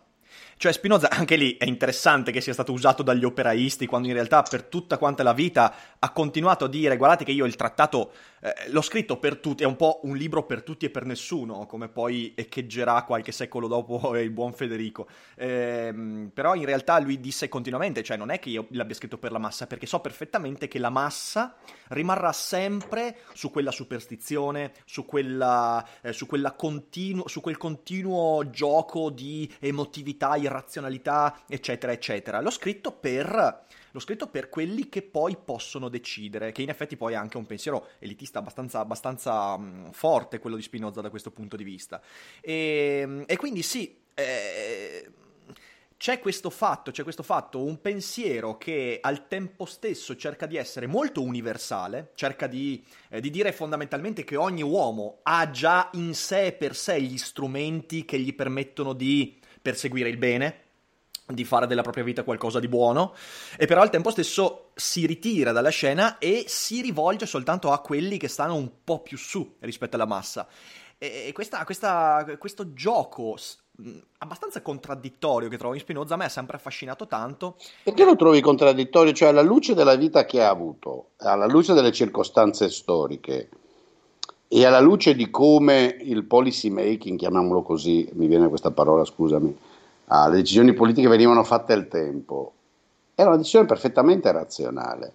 cioè 0.58 0.71
Spinoza, 0.71 1.10
anche 1.12 1.36
lì 1.36 1.58
è 1.58 1.65
interessante 1.65 2.31
che 2.31 2.41
sia 2.41 2.53
stato 2.53 2.71
usato 2.71 3.03
dagli 3.03 3.25
operaisti 3.25 3.86
quando 3.86 4.08
in 4.08 4.13
realtà 4.13 4.41
per 4.43 4.63
tutta 4.63 4.97
quanta 4.97 5.23
la 5.23 5.34
vita 5.34 5.73
ha 5.99 6.12
continuato 6.12 6.65
a 6.65 6.69
dire 6.69 6.97
guardate 6.97 7.23
che 7.23 7.31
io 7.31 7.45
il 7.45 7.55
trattato 7.55 8.12
eh, 8.45 8.69
l'ho 8.69 8.81
scritto 8.84 9.17
per 9.17 9.38
tutti, 9.38 9.63
è 9.63 9.65
un 9.65 9.75
po' 9.75 10.01
un 10.03 10.15
libro 10.15 10.45
per 10.45 10.62
tutti 10.62 10.86
e 10.86 10.91
per 10.91 11.03
nessuno, 11.03 11.65
come 11.65 11.88
poi 11.89 12.34
echeggerà 12.36 13.01
qualche 13.01 13.31
secolo 13.31 13.67
dopo 13.67 14.15
il 14.21 14.29
buon 14.29 14.53
Federico. 14.53 15.08
Eh, 15.34 16.29
però 16.31 16.53
in 16.53 16.65
realtà 16.65 16.99
lui 16.99 17.19
disse 17.19 17.49
continuamente, 17.49 18.03
cioè 18.03 18.17
non 18.17 18.29
è 18.29 18.38
che 18.38 18.49
io 18.49 18.67
l'abbia 18.69 18.93
scritto 18.93 19.17
per 19.17 19.31
la 19.31 19.39
massa, 19.39 19.65
perché 19.65 19.88
so 19.88 19.99
perfettamente 19.99 20.67
che 20.67 20.77
la 20.77 20.91
massa 20.91 21.55
rimarrà 21.88 22.31
sempre 22.34 23.17
su 23.34 23.49
quella 23.49 23.71
superstizione, 23.71 24.73
su, 24.86 25.05
quella, 25.05 25.84
eh, 26.01 26.13
su, 26.13 26.27
quella 26.27 26.51
continuo, 26.51 27.27
su 27.27 27.41
quel 27.41 27.58
continuo 27.58 28.47
gioco 28.51 29.10
di 29.10 29.51
emotività, 29.58 30.36
irrazionalità, 30.36 31.39
eccetera, 31.47 31.91
eccetera. 31.91 32.41
L'ho 32.41 32.51
scritto 32.51 32.91
per 32.91 33.63
l'ho 33.95 34.01
scritto 34.01 34.27
per 34.27 34.49
quelli 34.49 34.89
che 34.89 35.01
poi 35.01 35.38
possono 35.38 35.88
decidere, 35.88 36.51
che 36.51 36.62
in 36.62 36.67
effetti 36.67 36.97
poi 36.97 37.13
è 37.13 37.15
anche 37.15 37.38
un 37.38 37.45
pensiero 37.45 37.88
elitista 37.99 38.39
abbastanza, 38.39 38.79
abbastanza 38.79 39.58
mh, 39.58 39.91
forte 39.93 40.39
quello 40.39 40.58
di 40.58 40.62
Spinoza 40.62 40.99
da 40.99 41.10
questo 41.10 41.31
punto 41.31 41.55
di 41.55 41.63
vista. 41.63 42.01
E, 42.41 43.23
e 43.25 43.38
quindi 43.38 43.63
sì, 43.63 43.97
eh, 44.13 45.10
c'è 45.95 46.19
questo 46.19 46.49
fatto, 46.49 46.91
c'è 46.91 47.03
questo 47.03 47.23
fatto, 47.23 47.63
un 47.63 47.79
pensiero 47.79 48.58
che 48.58 48.99
al 49.01 49.29
tempo 49.29 49.63
stesso 49.63 50.17
cerca 50.17 50.45
di 50.45 50.58
essere 50.58 50.88
molto 50.88 51.21
universale, 51.21 52.12
cerca 52.15 52.47
di, 52.47 52.84
eh, 53.10 53.21
di, 53.21 53.29
dire 53.29 53.53
fondamentalmente 53.53 54.25
che 54.25 54.36
ogni 54.36 54.62
uomo 54.62 55.19
ha 55.23 55.49
già 55.51 55.89
in 55.93 56.13
sé 56.13 56.51
per 56.51 56.75
sé 56.75 57.01
gli 57.01 57.17
strumenti 57.17 58.03
che 58.03 58.19
gli 58.19 58.36
permettono 58.36 58.91
di 58.91 59.39
perseguire 59.62 60.10
il 60.10 60.17
bene, 60.17 60.64
di 61.27 61.43
fare 61.43 61.67
della 61.67 61.81
propria 61.81 62.03
vita 62.03 62.23
qualcosa 62.23 62.59
di 62.59 62.67
buono, 62.67 63.13
e 63.57 63.65
però 63.65 63.81
al 63.81 63.89
tempo 63.89 64.11
stesso 64.11 64.69
si 64.75 65.05
ritira 65.05 65.51
dalla 65.51 65.69
scena 65.69 66.17
e 66.17 66.45
si 66.47 66.81
rivolge 66.81 67.25
soltanto 67.25 67.71
a 67.71 67.79
quelli 67.79 68.17
che 68.17 68.27
stanno 68.27 68.55
un 68.55 68.69
po' 68.83 68.99
più 68.99 69.17
su 69.17 69.55
rispetto 69.59 69.95
alla 69.95 70.05
massa. 70.05 70.47
E 70.97 71.31
questa, 71.33 71.63
questa, 71.65 72.25
questo 72.38 72.73
gioco 72.73 73.35
abbastanza 74.19 74.61
contraddittorio 74.61 75.49
che 75.49 75.57
trovo 75.57 75.73
in 75.73 75.81
Spinoza 75.81 76.13
a 76.13 76.17
me 76.17 76.25
ha 76.25 76.29
sempre 76.29 76.55
affascinato 76.55 77.07
tanto. 77.07 77.57
Perché 77.83 78.05
lo 78.05 78.15
trovi 78.15 78.39
contraddittorio? 78.39 79.11
Cioè 79.11 79.29
alla 79.29 79.41
luce 79.41 79.73
della 79.73 79.95
vita 79.95 80.25
che 80.25 80.41
ha 80.41 80.49
avuto, 80.49 81.11
alla 81.17 81.47
luce 81.47 81.73
delle 81.73 81.91
circostanze 81.91 82.69
storiche 82.69 83.49
e 84.47 84.65
alla 84.65 84.79
luce 84.79 85.15
di 85.15 85.29
come 85.29 85.97
il 85.99 86.23
policy 86.25 86.69
making, 86.69 87.17
chiamiamolo 87.17 87.61
così, 87.61 88.07
mi 88.13 88.27
viene 88.27 88.47
questa 88.47 88.71
parola, 88.71 89.03
scusami, 89.03 89.57
ah, 90.07 90.27
le 90.27 90.37
decisioni 90.37 90.73
politiche 90.73 91.07
venivano 91.07 91.43
fatte 91.43 91.73
al 91.73 91.87
tempo, 91.87 92.53
era 93.15 93.29
una 93.29 93.37
decisione 93.37 93.65
perfettamente 93.65 94.31
razionale. 94.31 95.13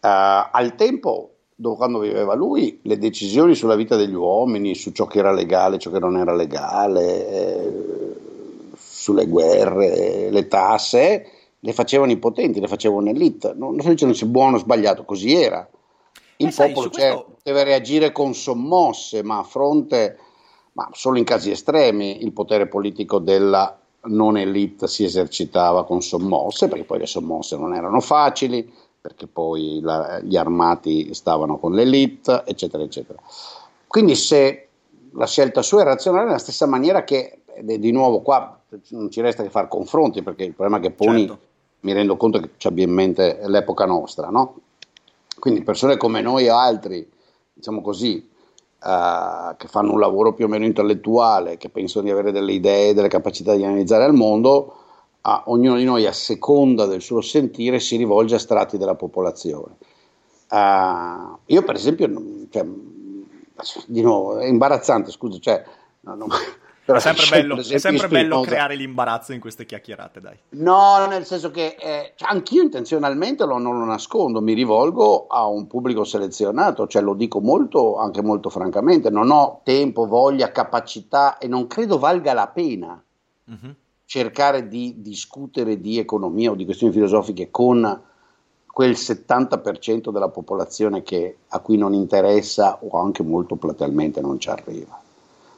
Uh, 0.00 0.48
al 0.50 0.74
tempo, 0.76 1.30
quando 1.76 1.98
viveva 1.98 2.34
lui, 2.34 2.80
le 2.82 2.98
decisioni 2.98 3.54
sulla 3.54 3.74
vita 3.74 3.96
degli 3.96 4.14
uomini, 4.14 4.74
su 4.74 4.92
ciò 4.92 5.06
che 5.06 5.18
era 5.18 5.32
legale, 5.32 5.78
ciò 5.78 5.90
che 5.90 5.98
non 5.98 6.16
era 6.16 6.34
legale, 6.34 7.28
eh, 7.28 7.72
sulle 8.74 9.26
guerre, 9.26 10.30
le 10.30 10.48
tasse, 10.48 11.26
le 11.58 11.72
facevano 11.72 12.10
i 12.10 12.18
potenti, 12.18 12.60
le 12.60 12.68
facevano 12.68 13.00
un'elite. 13.02 13.54
Non, 13.54 13.76
non 13.76 13.96
so 13.96 14.14
se 14.14 14.24
è 14.24 14.28
buono 14.28 14.56
o 14.56 14.60
sbagliato, 14.60 15.04
così 15.04 15.34
era. 15.34 15.68
Il 16.36 16.48
eh 16.48 16.50
popolo 16.50 16.90
sai, 16.92 17.02
cioè, 17.02 17.12
questo... 17.12 17.36
deve 17.42 17.64
reagire 17.64 18.12
con 18.12 18.34
sommosse, 18.34 19.22
ma 19.22 19.38
a 19.38 19.44
fronte, 19.44 20.18
ma 20.72 20.88
solo 20.92 21.18
in 21.18 21.24
casi 21.24 21.50
estremi, 21.50 22.22
il 22.22 22.32
potere 22.32 22.66
politico 22.66 23.18
della 23.18 23.81
non 24.04 24.36
elite 24.36 24.88
si 24.88 25.04
esercitava 25.04 25.84
con 25.84 26.02
sommosse, 26.02 26.68
perché 26.68 26.84
poi 26.84 26.98
le 26.98 27.06
sommosse 27.06 27.56
non 27.56 27.74
erano 27.74 28.00
facili, 28.00 28.70
perché 29.00 29.26
poi 29.26 29.80
la, 29.80 30.20
gli 30.20 30.36
armati 30.36 31.12
stavano 31.14 31.58
con 31.58 31.72
l'elite, 31.72 32.42
eccetera, 32.46 32.82
eccetera. 32.82 33.20
Quindi 33.86 34.14
se 34.14 34.68
la 35.12 35.26
scelta 35.26 35.62
sua 35.62 35.82
è 35.82 35.84
razionale 35.84 36.26
nella 36.26 36.38
stessa 36.38 36.66
maniera 36.66 37.04
che, 37.04 37.40
di 37.60 37.90
nuovo, 37.90 38.20
qua 38.22 38.60
non 38.90 39.10
ci 39.10 39.20
resta 39.20 39.42
che 39.42 39.50
fare 39.50 39.68
confronti, 39.68 40.22
perché 40.22 40.44
il 40.44 40.54
problema 40.54 40.80
che 40.80 40.92
poni, 40.92 41.26
certo. 41.26 41.40
mi 41.80 41.92
rendo 41.92 42.16
conto 42.16 42.40
che 42.40 42.50
ci 42.56 42.66
abbia 42.66 42.84
in 42.84 42.92
mente 42.92 43.40
l'epoca 43.44 43.84
nostra, 43.84 44.28
no? 44.28 44.60
Quindi 45.38 45.62
persone 45.62 45.96
come 45.96 46.20
noi 46.20 46.48
o 46.48 46.56
altri, 46.56 47.08
diciamo 47.52 47.82
così, 47.82 48.30
uh, 48.84 49.56
che 49.56 49.68
fanno 49.68 49.92
un 49.92 50.00
lavoro 50.00 50.34
più 50.34 50.46
o 50.46 50.48
meno 50.48 50.64
intellettuale, 50.64 51.56
che 51.56 51.68
pensano 51.68 52.04
di 52.04 52.10
avere 52.10 52.32
delle 52.32 52.52
idee, 52.52 52.94
delle 52.94 53.08
capacità 53.08 53.54
di 53.54 53.64
analizzare 53.64 54.06
il 54.06 54.12
mondo, 54.12 54.74
uh, 55.22 55.30
ognuno 55.46 55.76
di 55.76 55.84
noi 55.84 56.06
a 56.06 56.12
seconda 56.12 56.86
del 56.86 57.00
suo 57.00 57.20
sentire 57.20 57.80
si 57.80 57.96
rivolge 57.96 58.34
a 58.34 58.38
strati 58.38 58.78
della 58.78 58.94
popolazione. 58.94 59.76
Uh, 60.50 61.38
io 61.46 61.62
per 61.62 61.74
esempio, 61.74 62.10
cioè, 62.50 62.66
di 63.86 64.02
nuovo, 64.02 64.38
è 64.38 64.46
imbarazzante, 64.46 65.10
scusa, 65.10 65.38
cioè, 65.38 65.64
no, 66.00 66.14
no, 66.14 66.26
però 66.84 66.98
è 66.98 67.00
sempre, 67.00 67.26
bello, 67.30 67.56
è 67.58 67.78
sempre 67.78 68.08
bello, 68.08 68.40
creare 68.40 68.74
l'imbarazzo 68.74 69.32
in 69.32 69.38
queste 69.38 69.64
chiacchierate, 69.64 70.20
dai. 70.20 70.36
No, 70.50 71.06
nel 71.06 71.24
senso 71.24 71.50
che 71.50 71.76
eh, 71.78 72.12
cioè, 72.16 72.30
anch'io 72.30 72.62
intenzionalmente 72.62 73.44
lo, 73.44 73.58
non 73.58 73.78
lo 73.78 73.84
nascondo, 73.84 74.40
mi 74.40 74.52
rivolgo 74.52 75.28
a 75.28 75.46
un 75.46 75.68
pubblico 75.68 76.02
selezionato, 76.02 76.88
cioè 76.88 77.02
lo 77.02 77.14
dico 77.14 77.40
molto, 77.40 77.98
anche 77.98 78.20
molto 78.20 78.50
francamente, 78.50 79.10
non 79.10 79.30
ho 79.30 79.60
tempo, 79.62 80.06
voglia, 80.06 80.50
capacità 80.50 81.38
e 81.38 81.46
non 81.46 81.68
credo 81.68 81.98
valga 81.98 82.32
la 82.32 82.48
pena 82.48 83.00
uh-huh. 83.44 83.74
cercare 84.04 84.66
di 84.66 84.96
discutere 84.98 85.80
di 85.80 85.98
economia 85.98 86.50
o 86.50 86.56
di 86.56 86.64
questioni 86.64 86.92
filosofiche 86.92 87.50
con 87.50 88.02
quel 88.66 88.92
70% 88.92 90.10
della 90.10 90.30
popolazione 90.30 91.02
che, 91.02 91.36
a 91.48 91.60
cui 91.60 91.76
non 91.76 91.92
interessa 91.92 92.78
o 92.82 92.98
anche 92.98 93.22
molto 93.22 93.56
platealmente 93.56 94.20
non 94.20 94.40
ci 94.40 94.48
arriva. 94.48 95.01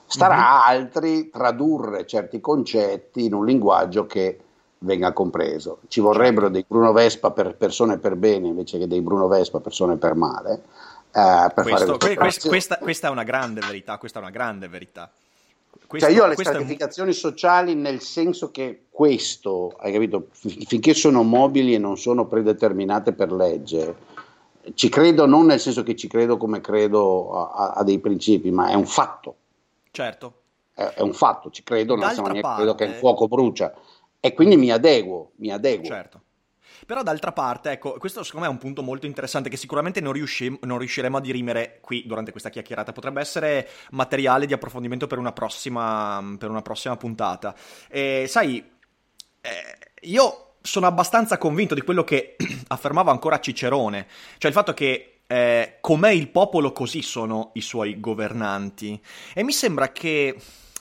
Starà 0.07 0.65
a 0.65 0.73
mhm. 0.73 0.79
altri 0.79 1.31
tradurre 1.31 2.07
certi 2.07 2.41
concetti 2.41 3.25
in 3.25 3.35
un 3.35 3.45
linguaggio 3.45 4.07
che 4.07 4.39
venga 4.85 5.13
compreso. 5.13 5.81
Ci 5.89 6.01
vorrebbero 6.01 6.49
dei 6.49 6.65
Bruno 6.67 6.93
Vespa 6.93 7.31
per 7.31 7.57
persone 7.57 7.99
per 7.99 8.17
bene 8.17 8.49
invece 8.49 8.79
che 8.79 8.87
dei 8.87 9.01
Bruno 9.01 9.27
Vespa 9.29 9.61
persone 9.61 9.97
per 9.97 10.15
male. 10.15 10.63
Eh, 11.11 11.51
per 11.55 11.65
questo, 11.65 11.97
que- 11.97 12.17
questa, 12.17 12.79
questa, 12.79 13.09
è 13.09 13.11
una 13.11 13.23
grande 13.23 13.61
verità, 13.61 13.99
questa 13.99 14.19
è 14.19 14.23
una 14.23 14.31
grande 14.31 14.69
verità. 14.69 15.11
Questo, 15.87 16.09
cioè 16.09 16.17
io 16.17 16.25
ho 16.25 16.29
le 16.29 16.35
stratificazioni 16.35 17.11
un... 17.11 17.15
sociali 17.15 17.75
nel 17.75 18.01
senso 18.01 18.51
che 18.51 18.85
questo, 18.91 19.75
hai 19.79 19.93
capito, 19.93 20.29
finché 20.33 20.95
sono 20.95 21.23
mobili 21.23 21.75
e 21.75 21.79
non 21.79 21.97
sono 21.97 22.27
predeterminate 22.27 23.13
per 23.13 23.33
legge, 23.33 23.95
ci 24.75 24.89
credo 24.89 25.27
non 25.27 25.47
nel 25.47 25.61
senso 25.61 25.83
che 25.83 25.95
ci 25.95 26.09
credo 26.09 26.37
come 26.37 26.61
credo 26.61 27.49
a, 27.53 27.73
a 27.73 27.83
dei 27.85 27.99
principi, 27.99 28.51
ma 28.51 28.69
è 28.69 28.75
un 28.75 28.87
fatto 28.87 29.37
Certo. 29.95 30.43
È, 30.75 30.83
è 30.83 31.01
un 31.03 31.13
fatto, 31.13 31.51
ci 31.51 31.63
credo, 31.63 31.95
non 31.95 32.11
siamo 32.11 32.41
parte... 32.41 32.63
credo 32.63 32.75
che 32.75 32.85
il 32.85 32.95
fuoco 32.95 33.29
brucia. 33.29 33.73
E 34.19 34.33
quindi 34.35 34.57
mi 34.57 34.73
adeguo, 34.73 35.31
mi 35.37 35.53
adeguo. 35.53 35.87
Certo. 35.87 36.23
Però 36.85 37.05
d'altra 37.05 37.31
parte, 37.31 37.71
ecco, 37.71 37.93
questo 37.99 38.25
secondo 38.25 38.47
me 38.47 38.53
è 38.53 38.55
un 38.55 38.61
punto 38.61 38.83
molto 38.83 39.07
interessante 39.07 39.49
che 39.49 39.57
sicuramente 39.57 40.01
non, 40.01 40.13
riusci- 40.13 40.59
non, 40.63 40.79
riusciremo 40.79 41.17
a 41.17 41.21
dirimere 41.21 41.79
qui 41.81 42.03
durante 42.07 42.33
questa 42.33 42.51
chiacchierata. 42.51 42.93
Potrebbe 42.93 43.21
essere 43.21 43.69
materiale 43.91 44.47
di 44.47 44.53
approfondimento 44.53 45.07
per 45.07 45.19
una 45.19 45.33
prossima, 45.33 46.21
per 46.37 46.51
una 46.51 46.63
prossima 46.63 46.97
puntata. 46.97 47.55
E 47.89 48.25
sai, 48.27 48.69
eh, 49.43 49.79
io 50.01 50.57
sono 50.61 50.87
abbastanza 50.87 51.39
convinto 51.39 51.75
di 51.75 51.83
quello 51.83 52.03
che 52.03 52.35
affermava 52.67 53.13
ancora 53.13 53.39
Cicerone, 53.39 54.09
cioè 54.39 54.51
il 54.51 54.57
fatto 54.57 54.75
che 54.75 55.14
eh, 55.27 55.79
com'è 55.81 56.11
il 56.11 56.29
popolo 56.29 56.73
così 56.73 57.03
sono 57.03 57.51
i 57.55 57.61
suoi 57.61 58.01
governanti. 58.01 59.01
E 59.35 59.43
mi 59.43 59.53
sembra 59.53 59.93
che 59.93 60.37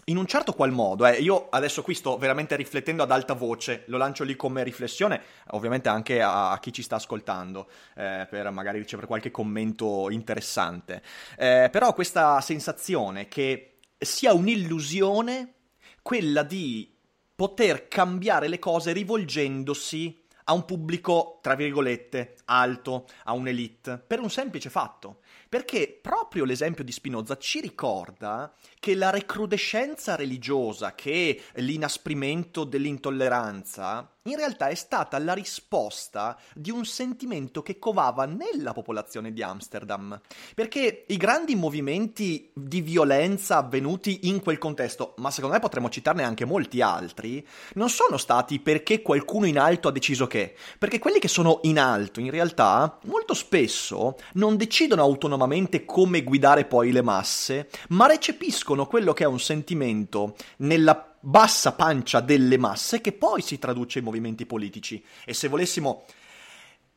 in 0.06 0.18
un 0.18 0.26
certo 0.26 0.54
qual 0.54 0.72
modo, 0.72 1.06
eh, 1.06 1.20
io 1.22 1.48
adesso 1.50 1.82
qui 1.82 1.94
sto 1.94 2.18
veramente 2.18 2.56
riflettendo 2.56 3.04
ad 3.04 3.12
alta 3.12 3.34
voce, 3.34 3.84
lo 3.88 3.98
lancio 3.98 4.24
lì 4.24 4.36
come 4.36 4.64
riflessione, 4.64 5.22
ovviamente 5.52 5.88
anche 5.88 6.22
a, 6.22 6.52
a 6.52 6.60
chi 6.60 6.74
ci 6.74 6.82
sta 6.82 6.96
ascoltando, 6.96 7.70
eh, 7.96 8.28
per 8.30 8.50
magari 8.52 8.80
ricevere 8.80 9.08
qualche 9.08 9.32
commento 9.32 10.10
interessante. 10.10 11.02
Eh, 11.38 11.70
però 11.72 11.94
questa 11.94 12.42
sensazione 12.42 13.28
che 13.28 13.78
sia 13.98 14.34
un'illusione 14.34 15.54
quella 16.02 16.44
di 16.44 16.92
poter 17.36 17.88
cambiare 17.88 18.48
le 18.48 18.60
cose 18.60 18.92
rivolgendosi 18.92 20.23
a 20.46 20.54
un 20.54 20.66
pubblico, 20.66 21.40
tra 21.42 21.56
virgolette, 21.56 22.36
alto, 22.46 23.08
a 23.26 23.34
un'elite, 23.34 24.04
per 24.06 24.20
un 24.20 24.30
semplice 24.30 24.70
fatto. 24.70 25.20
Perché 25.48 26.00
proprio 26.02 26.46
l'esempio 26.46 26.84
di 26.84 26.92
Spinoza 26.92 27.38
ci 27.38 27.62
ricorda 27.62 28.52
che 28.80 28.96
la 28.96 29.12
recrudescenza 29.12 30.16
religiosa, 30.16 30.96
che 30.96 31.42
l'inasprimento 31.56 32.64
dell'intolleranza, 32.64 34.16
in 34.26 34.38
realtà 34.38 34.68
è 34.68 34.76
stata 34.76 35.20
la 35.20 35.34
risposta 35.34 36.38
di 36.54 36.72
un 36.72 36.86
sentimento 36.86 37.62
che 37.62 37.78
covava 37.78 38.26
nella 38.26 38.72
popolazione 38.72 39.34
di 39.34 39.44
Amsterdam. 39.44 40.20
Perché 40.56 41.04
i 41.08 41.18
grandi 41.18 41.56
movimenti 41.56 42.50
di 42.54 42.80
violenza 42.80 43.58
avvenuti 43.58 44.30
in 44.30 44.42
quel 44.42 44.60
contesto, 44.60 45.14
ma 45.18 45.30
secondo 45.30 45.56
me 45.56 45.62
potremmo 45.62 45.90
citarne 45.90 46.24
anche 46.24 46.46
molti 46.46 46.80
altri, 46.80 47.46
non 47.74 47.90
sono 47.90 48.16
stati 48.16 48.60
perché 48.60 49.02
qualcuno 49.02 49.46
in 49.46 49.60
alto 49.60 49.90
ha 49.90 49.92
deciso 49.92 50.26
che. 50.26 50.56
Perché 50.80 51.00
quelli 51.00 51.20
che 51.20 51.28
sono 51.28 51.60
in 51.64 51.78
alto, 51.78 52.22
in 52.22 52.30
realtà, 52.30 53.00
molto 53.04 53.34
spesso 53.34 54.16
non 54.34 54.56
decidono 54.56 55.02
autonomamente 55.02 55.84
come 55.84 56.24
guidare 56.24 56.64
poi 56.64 56.94
le 56.94 57.02
masse, 57.02 57.68
ma 57.90 58.08
recepiscono 58.08 58.88
quello 58.88 59.12
che 59.12 59.26
è 59.26 59.28
un 59.28 59.40
sentimento 59.40 60.36
nella 60.58 61.13
bassa 61.26 61.72
pancia 61.72 62.20
delle 62.20 62.58
masse 62.58 63.00
che 63.00 63.14
poi 63.14 63.42
si 63.42 63.58
traduce 63.58 64.00
in 64.00 64.06
movimenti 64.06 64.46
politici. 64.46 65.04
E 65.26 65.34
se 65.34 65.48
volessimo... 65.48 66.04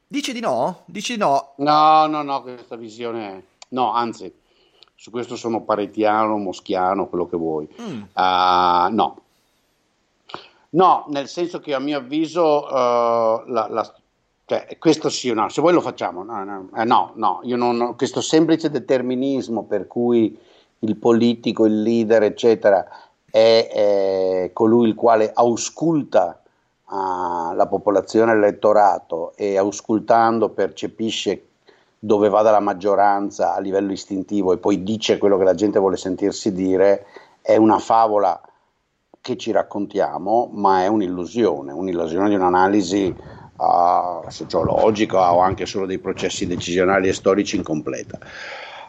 Dici 0.08 0.32
di 0.32 0.40
no? 0.40 0.82
Dici 0.86 1.12
di 1.12 1.18
no? 1.20 1.54
No, 1.58 2.06
no, 2.06 2.22
no, 2.22 2.42
questa 2.42 2.76
visione... 2.76 3.44
No, 3.68 3.92
anzi, 3.92 4.32
su 4.94 5.10
questo 5.10 5.36
sono 5.36 5.62
paretiano, 5.62 6.38
moschiano, 6.38 7.06
quello 7.06 7.26
che 7.26 7.36
vuoi. 7.36 7.68
Mm. 7.80 8.02
Uh, 8.14 8.94
no. 8.94 9.20
No, 10.70 11.04
nel 11.08 11.28
senso 11.28 11.60
che 11.60 11.74
a 11.74 11.78
mio 11.78 11.98
avviso 11.98 12.64
uh, 12.64 13.48
la, 13.48 13.68
la, 13.70 13.94
cioè, 14.44 14.76
questo 14.78 15.08
sì 15.08 15.30
o 15.30 15.34
no, 15.34 15.48
se 15.48 15.60
vuoi 15.60 15.72
lo 15.72 15.80
facciamo. 15.80 16.24
No, 16.24 16.42
no, 16.44 16.68
eh, 16.76 16.84
no, 16.84 17.12
no 17.14 17.40
io 17.44 17.56
non, 17.56 17.94
questo 17.96 18.20
semplice 18.20 18.70
determinismo 18.70 19.64
per 19.64 19.86
cui 19.86 20.38
il 20.80 20.96
politico, 20.96 21.64
il 21.64 21.82
leader, 21.82 22.22
eccetera, 22.22 22.86
è, 23.36 23.68
è 23.68 24.50
colui 24.54 24.88
il 24.88 24.94
quale 24.94 25.30
ausculta 25.34 26.40
uh, 26.88 27.54
la 27.54 27.66
popolazione, 27.68 28.34
l'elettorato 28.34 29.34
e 29.36 29.58
auscultando 29.58 30.48
percepisce 30.48 31.48
dove 31.98 32.30
vada 32.30 32.50
la 32.50 32.60
maggioranza 32.60 33.54
a 33.54 33.60
livello 33.60 33.92
istintivo 33.92 34.54
e 34.54 34.56
poi 34.56 34.82
dice 34.82 35.18
quello 35.18 35.36
che 35.36 35.44
la 35.44 35.54
gente 35.54 35.78
vuole 35.78 35.98
sentirsi 35.98 36.50
dire, 36.50 37.04
è 37.42 37.56
una 37.56 37.78
favola 37.78 38.40
che 39.20 39.36
ci 39.36 39.50
raccontiamo, 39.50 40.48
ma 40.54 40.84
è 40.84 40.86
un'illusione, 40.86 41.72
un'illusione 41.72 42.30
di 42.30 42.36
un'analisi 42.36 43.14
uh, 43.56 44.30
sociologica 44.30 45.34
o 45.34 45.40
anche 45.40 45.66
solo 45.66 45.84
dei 45.84 45.98
processi 45.98 46.46
decisionali 46.46 47.08
e 47.08 47.12
storici 47.12 47.56
incompleta. 47.56 48.18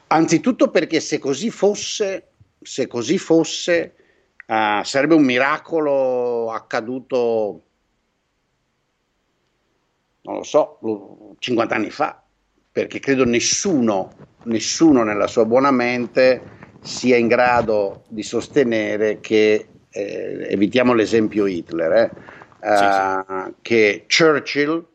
Anzitutto 0.08 0.70
perché 0.70 1.02
se 1.02 1.20
così 1.20 1.50
fosse, 1.50 2.28
se 2.62 2.88
così 2.88 3.18
fosse, 3.18 3.94
Uh, 4.48 4.82
sarebbe 4.84 5.14
un 5.14 5.24
miracolo 5.24 6.52
accaduto, 6.52 7.64
non 10.22 10.36
lo 10.36 10.44
so, 10.44 11.36
50 11.38 11.76
anni 11.76 11.90
fa, 11.90 12.24
perché 12.72 13.00
credo 13.00 13.26
nessuno, 13.26 14.14
nessuno 14.44 15.04
nella 15.04 15.28
sua 15.28 15.44
buona 15.44 15.72
mente 15.72 16.42
sia 16.80 17.18
in 17.18 17.28
grado 17.28 18.04
di 18.08 18.24
sostenere 18.24 19.20
che, 19.20 19.68
eh, 19.90 20.48
evitiamo 20.50 20.94
l'esempio 20.94 21.46
Hitler, 21.46 22.12
eh, 22.62 22.78
sì, 22.78 22.86
sì. 22.86 23.54
che 23.62 24.06
Churchill 24.08 24.86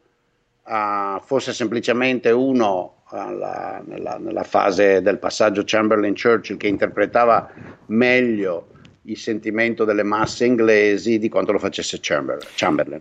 uh, 0.65 1.21
fosse 1.21 1.53
semplicemente 1.53 2.31
uno 2.31 3.03
alla, 3.09 3.83
nella, 3.85 4.17
nella, 4.17 4.45
fase 4.45 5.03
del 5.03 5.19
passaggio 5.19 5.63
Chamberlain-Churchill 5.65 6.57
che 6.57 6.69
interpretava 6.69 7.51
meglio 7.87 8.69
il 9.03 9.17
sentimento 9.17 9.85
delle 9.85 10.03
masse 10.03 10.45
inglesi 10.45 11.19
di 11.19 11.29
quanto 11.29 11.53
lo 11.53 11.59
facesse 11.59 11.99
Chamberlain. 12.01 13.01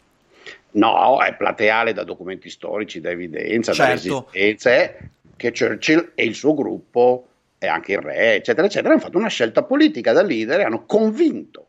No, 0.74 1.22
è 1.22 1.36
plateale 1.36 1.94
da 1.94 2.04
documenti 2.04 2.50
storici, 2.50 3.02
da 3.02 3.10
evidenza, 3.10 3.74
certo. 3.74 4.08
da 4.08 4.26
resistenze, 4.32 5.10
che 5.36 5.52
Churchill 5.52 6.12
e 6.16 6.24
il 6.24 6.34
suo 6.34 6.54
gruppo 6.54 7.28
e 7.58 7.68
anche 7.68 7.94
il 7.94 8.00
re, 8.00 8.36
eccetera, 8.36 8.66
eccetera, 8.66 8.94
hanno 8.94 9.02
fatto 9.02 9.18
una 9.18 9.28
scelta 9.28 9.64
politica 9.64 10.14
da 10.14 10.24
leader 10.24 10.62
e 10.62 10.64
hanno 10.64 10.86
convinto 10.86 11.68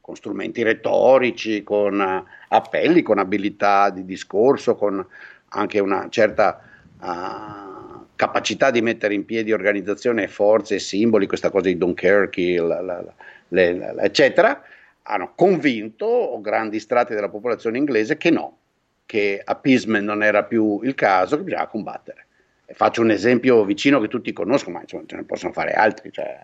con 0.00 0.16
strumenti 0.16 0.62
retorici, 0.62 1.62
con 1.62 1.98
uh, 1.98 2.28
appelli, 2.48 3.02
con 3.02 3.18
abilità 3.18 3.90
di 3.90 4.04
discorso, 4.04 4.74
con 4.74 5.04
anche 5.48 5.78
una 5.78 6.08
certa 6.10 6.60
uh, 7.00 8.06
capacità 8.14 8.70
di 8.70 8.82
mettere 8.82 9.14
in 9.14 9.24
piedi 9.24 9.52
organizzazione, 9.52 10.28
forze 10.28 10.74
e 10.74 10.78
simboli, 10.80 11.26
questa 11.26 11.50
cosa 11.50 11.68
di 11.68 11.78
Dunkerque, 11.78 12.56
la, 12.56 12.80
la, 12.80 13.00
la 13.00 13.14
le, 13.52 13.94
eccetera, 13.98 14.62
hanno 15.02 15.32
convinto 15.34 16.38
grandi 16.40 16.78
strati 16.78 17.14
della 17.14 17.28
popolazione 17.28 17.78
inglese 17.78 18.16
che 18.16 18.30
no, 18.30 18.58
che 19.06 19.40
appeasement 19.42 20.04
non 20.04 20.22
era 20.22 20.44
più 20.44 20.80
il 20.82 20.94
caso, 20.94 21.36
che 21.36 21.42
bisognava 21.42 21.70
combattere. 21.70 22.26
E 22.64 22.74
faccio 22.74 23.02
un 23.02 23.10
esempio 23.10 23.64
vicino 23.64 24.00
che 24.00 24.08
tutti 24.08 24.32
conoscono, 24.32 24.76
ma 24.76 24.82
insomma, 24.82 25.04
ce 25.06 25.16
ne 25.16 25.24
possono 25.24 25.52
fare 25.52 25.72
altri. 25.72 26.10
Cioè, 26.10 26.42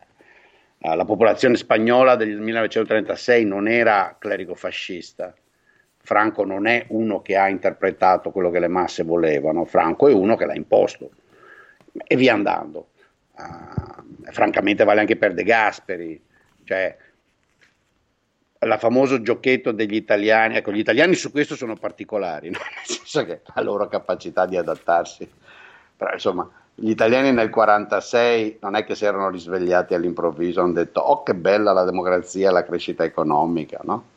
eh, 0.78 0.94
la 0.94 1.04
popolazione 1.04 1.56
spagnola 1.56 2.16
del 2.16 2.38
1936 2.38 3.44
non 3.44 3.68
era 3.68 4.16
clerico-fascista. 4.18 5.34
Franco 5.96 6.44
non 6.44 6.66
è 6.66 6.86
uno 6.88 7.20
che 7.22 7.36
ha 7.36 7.48
interpretato 7.48 8.30
quello 8.30 8.50
che 8.50 8.60
le 8.60 8.68
masse 8.68 9.02
volevano, 9.02 9.64
Franco 9.64 10.08
è 10.08 10.12
uno 10.12 10.36
che 10.36 10.46
l'ha 10.46 10.54
imposto 10.54 11.10
e 11.92 12.16
via 12.16 12.32
andando. 12.32 12.90
Uh, 13.36 14.30
francamente 14.32 14.84
vale 14.84 15.00
anche 15.00 15.16
per 15.16 15.34
De 15.34 15.44
Gasperi, 15.44 16.20
cioè 16.68 16.94
la 18.60 18.76
famoso 18.76 19.22
giochetto 19.22 19.72
degli 19.72 19.94
italiani, 19.94 20.56
ecco 20.56 20.70
gli 20.70 20.80
italiani 20.80 21.14
su 21.14 21.30
questo 21.30 21.56
sono 21.56 21.76
particolari, 21.76 22.50
no? 22.52 22.58
nel 22.58 22.84
senso 22.84 23.24
che 23.24 23.40
la 23.54 23.62
loro 23.62 23.88
capacità 23.88 24.44
di 24.44 24.58
adattarsi, 24.58 25.26
però 25.96 26.12
insomma 26.12 26.46
gli 26.74 26.90
italiani 26.90 27.32
nel 27.32 27.48
1946 27.48 28.58
non 28.60 28.76
è 28.76 28.84
che 28.84 28.94
si 28.94 29.06
erano 29.06 29.30
risvegliati 29.30 29.94
all'improvviso, 29.94 30.60
hanno 30.60 30.74
detto 30.74 31.00
oh 31.00 31.22
che 31.22 31.34
bella 31.34 31.72
la 31.72 31.84
democrazia, 31.84 32.50
la 32.50 32.64
crescita 32.64 33.02
economica, 33.02 33.80
no? 33.84 34.16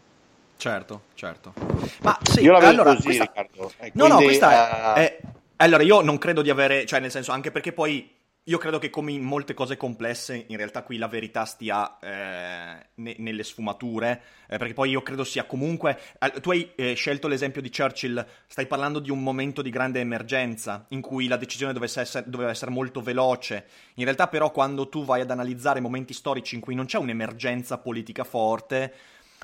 Certo, 0.57 1.01
certo. 1.13 1.53
Ma 2.01 2.19
sì, 2.21 2.41
io 2.41 2.51
la 2.51 2.59
vedo 2.59 2.81
allora, 2.81 2.93
così, 2.93 3.05
questa... 3.05 3.23
Riccardo. 3.23 3.71
E 3.79 3.91
no, 3.93 4.05
quindi, 4.05 4.09
no, 4.09 4.17
questa 4.17 4.47
uh... 4.49 4.95
è, 4.95 4.99
è... 4.99 5.19
Allora, 5.55 5.83
io 5.83 6.01
non 6.01 6.17
credo 6.17 6.41
di 6.41 6.51
avere, 6.51 6.85
cioè 6.85 6.99
nel 6.99 7.09
senso, 7.09 7.31
anche 7.31 7.49
perché 7.49 7.71
poi 7.71 8.19
io 8.45 8.57
credo 8.57 8.79
che 8.79 8.89
come 8.89 9.11
in 9.11 9.21
molte 9.21 9.53
cose 9.53 9.77
complesse, 9.77 10.45
in 10.47 10.57
realtà 10.57 10.81
qui 10.81 10.97
la 10.97 11.07
verità 11.07 11.45
stia 11.45 11.99
eh, 11.99 12.87
ne- 12.95 13.15
nelle 13.19 13.43
sfumature, 13.43 14.21
eh, 14.47 14.57
perché 14.57 14.73
poi 14.73 14.89
io 14.89 15.03
credo 15.03 15.23
sia 15.23 15.45
comunque... 15.45 15.99
Tu 16.41 16.49
hai 16.49 16.71
eh, 16.75 16.93
scelto 16.95 17.27
l'esempio 17.27 17.61
di 17.61 17.69
Churchill, 17.69 18.25
stai 18.47 18.65
parlando 18.65 18.99
di 18.99 19.11
un 19.11 19.21
momento 19.21 19.61
di 19.61 19.69
grande 19.69 19.99
emergenza, 19.99 20.85
in 20.89 21.01
cui 21.01 21.27
la 21.27 21.37
decisione 21.37 21.77
essere, 21.81 22.23
doveva 22.27 22.49
essere 22.49 22.71
molto 22.71 23.01
veloce. 23.01 23.67
In 23.95 24.05
realtà 24.05 24.27
però 24.27 24.51
quando 24.51 24.89
tu 24.89 25.05
vai 25.05 25.21
ad 25.21 25.29
analizzare 25.29 25.79
momenti 25.79 26.13
storici 26.13 26.55
in 26.55 26.61
cui 26.61 26.73
non 26.73 26.85
c'è 26.85 26.97
un'emergenza 26.97 27.77
politica 27.77 28.23
forte, 28.23 28.93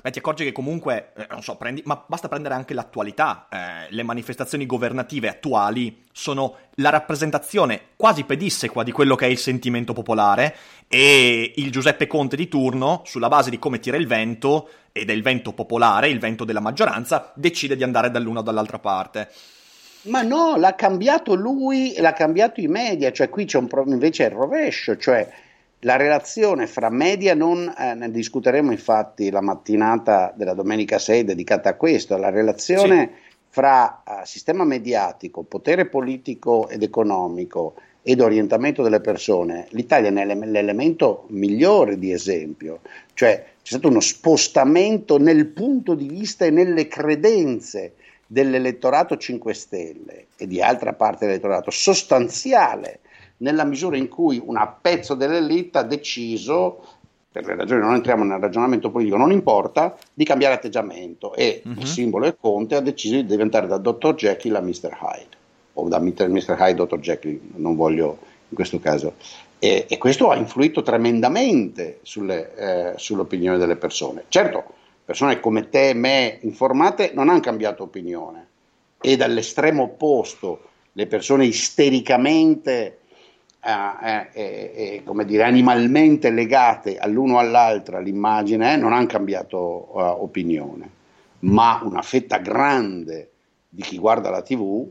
Beh, 0.00 0.12
ti 0.12 0.20
accorgi 0.20 0.44
che 0.44 0.52
comunque, 0.52 1.10
eh, 1.16 1.26
non 1.28 1.42
so, 1.42 1.56
prendi, 1.56 1.82
ma 1.84 2.00
basta 2.06 2.28
prendere 2.28 2.54
anche 2.54 2.72
l'attualità. 2.72 3.48
Eh, 3.50 3.92
le 3.92 4.04
manifestazioni 4.04 4.64
governative 4.64 5.28
attuali 5.28 6.04
sono 6.12 6.54
la 6.74 6.90
rappresentazione 6.90 7.80
quasi 7.96 8.22
pedissequa 8.22 8.84
di 8.84 8.92
quello 8.92 9.16
che 9.16 9.26
è 9.26 9.28
il 9.28 9.38
sentimento 9.38 9.92
popolare 9.92 10.54
e 10.86 11.52
il 11.56 11.72
Giuseppe 11.72 12.06
Conte 12.06 12.36
di 12.36 12.46
turno, 12.46 13.02
sulla 13.06 13.26
base 13.26 13.50
di 13.50 13.58
come 13.58 13.80
tira 13.80 13.96
il 13.96 14.06
vento 14.06 14.68
ed 14.92 15.10
è 15.10 15.12
il 15.12 15.22
vento 15.22 15.52
popolare, 15.52 16.08
il 16.08 16.20
vento 16.20 16.44
della 16.44 16.60
maggioranza, 16.60 17.32
decide 17.34 17.74
di 17.74 17.82
andare 17.82 18.12
dall'una 18.12 18.38
o 18.38 18.42
dall'altra 18.42 18.78
parte. 18.78 19.28
Ma 20.02 20.22
no, 20.22 20.56
l'ha 20.56 20.76
cambiato 20.76 21.34
lui, 21.34 21.94
l'ha 21.98 22.12
cambiato 22.12 22.60
i 22.60 22.68
media, 22.68 23.10
cioè 23.10 23.28
qui 23.28 23.46
c'è 23.46 23.58
un 23.58 23.66
pro- 23.66 23.84
invece 23.84 24.24
il 24.24 24.30
rovescio, 24.30 24.96
cioè 24.96 25.28
la 25.80 25.96
relazione 25.96 26.66
fra 26.66 26.90
media 26.90 27.34
non, 27.34 27.72
eh, 27.78 27.94
ne 27.94 28.10
discuteremo 28.10 28.72
infatti 28.72 29.30
la 29.30 29.40
mattinata 29.40 30.32
della 30.34 30.54
domenica 30.54 30.98
6 30.98 31.24
dedicata 31.24 31.70
a 31.70 31.74
questo, 31.74 32.16
la 32.16 32.30
relazione 32.30 33.10
sì. 33.12 33.36
fra 33.50 34.02
uh, 34.04 34.24
sistema 34.24 34.64
mediatico, 34.64 35.42
potere 35.42 35.86
politico 35.86 36.68
ed 36.68 36.82
economico 36.82 37.74
ed 38.02 38.20
orientamento 38.20 38.82
delle 38.82 39.00
persone, 39.00 39.66
l'Italia 39.70 40.08
è 40.08 40.24
l'elemento 40.34 41.26
migliore 41.28 41.98
di 41.98 42.10
esempio, 42.10 42.80
cioè 43.14 43.44
c'è 43.62 43.74
stato 43.74 43.88
uno 43.88 44.00
spostamento 44.00 45.18
nel 45.18 45.46
punto 45.46 45.94
di 45.94 46.08
vista 46.08 46.44
e 46.44 46.50
nelle 46.50 46.88
credenze 46.88 47.94
dell'elettorato 48.26 49.16
5 49.16 49.54
Stelle 49.54 50.26
e 50.36 50.46
di 50.46 50.60
altra 50.60 50.92
parte 50.94 51.26
dell'elettorato 51.26 51.70
sostanziale 51.70 53.00
nella 53.38 53.64
misura 53.64 53.96
in 53.96 54.08
cui 54.08 54.40
un 54.44 54.56
pezzo 54.80 55.14
dell'elite 55.14 55.78
ha 55.78 55.82
deciso 55.82 56.82
per 57.30 57.46
le 57.46 57.56
ragioni 57.56 57.80
non 57.80 57.94
entriamo 57.94 58.24
nel 58.24 58.40
ragionamento 58.40 58.90
politico, 58.90 59.16
non 59.16 59.30
importa, 59.30 59.96
di 60.12 60.24
cambiare 60.24 60.54
atteggiamento 60.54 61.34
e 61.34 61.62
uh-huh. 61.64 61.72
il 61.78 61.86
simbolo 61.86 62.26
è 62.26 62.34
Conte 62.38 62.74
ha 62.74 62.80
deciso 62.80 63.16
di 63.16 63.26
diventare 63.26 63.66
da 63.66 63.78
Dr. 63.78 64.14
Jekyll 64.14 64.56
a 64.56 64.60
Mr. 64.60 64.96
Hyde, 65.00 65.36
o 65.74 65.88
da 65.88 65.98
Mr. 66.00 66.56
Hyde 66.58 66.82
a 66.82 66.84
Dr. 66.84 66.98
Jekyll, 66.98 67.38
non 67.56 67.76
voglio 67.76 68.18
in 68.48 68.56
questo 68.56 68.80
caso. 68.80 69.14
E, 69.58 69.86
e 69.88 69.98
questo 69.98 70.30
ha 70.30 70.36
influito 70.36 70.82
tremendamente 70.82 71.98
sulle, 72.02 72.54
eh, 72.54 72.92
sull'opinione 72.96 73.58
delle 73.58 73.76
persone. 73.76 74.24
Certo, 74.28 74.64
persone 75.04 75.38
come 75.40 75.68
te 75.68 75.90
e 75.90 75.94
me 75.94 76.38
informate 76.42 77.12
non 77.14 77.28
hanno 77.28 77.40
cambiato 77.40 77.82
opinione 77.82 78.46
e 79.00 79.16
dall'estremo 79.16 79.84
opposto 79.84 80.62
le 80.92 81.06
persone 81.06 81.44
istericamente 81.44 82.98
eh, 83.60 84.28
eh, 84.32 84.72
eh, 84.74 85.02
come 85.04 85.24
dire, 85.24 85.42
animalmente 85.42 86.30
legate 86.30 86.96
all'uno 86.96 87.38
all'altro 87.38 87.96
all'immagine, 87.96 88.76
non 88.76 88.92
hanno 88.92 89.06
cambiato 89.06 89.58
uh, 89.58 90.22
opinione, 90.22 90.88
ma 91.40 91.80
una 91.82 92.02
fetta 92.02 92.38
grande 92.38 93.30
di 93.68 93.82
chi 93.82 93.98
guarda 93.98 94.30
la 94.30 94.42
TV, 94.42 94.88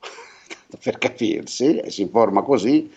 per 0.82 0.98
capirsi, 0.98 1.76
e 1.76 1.90
si 1.90 2.02
informa 2.02 2.42
così, 2.42 2.90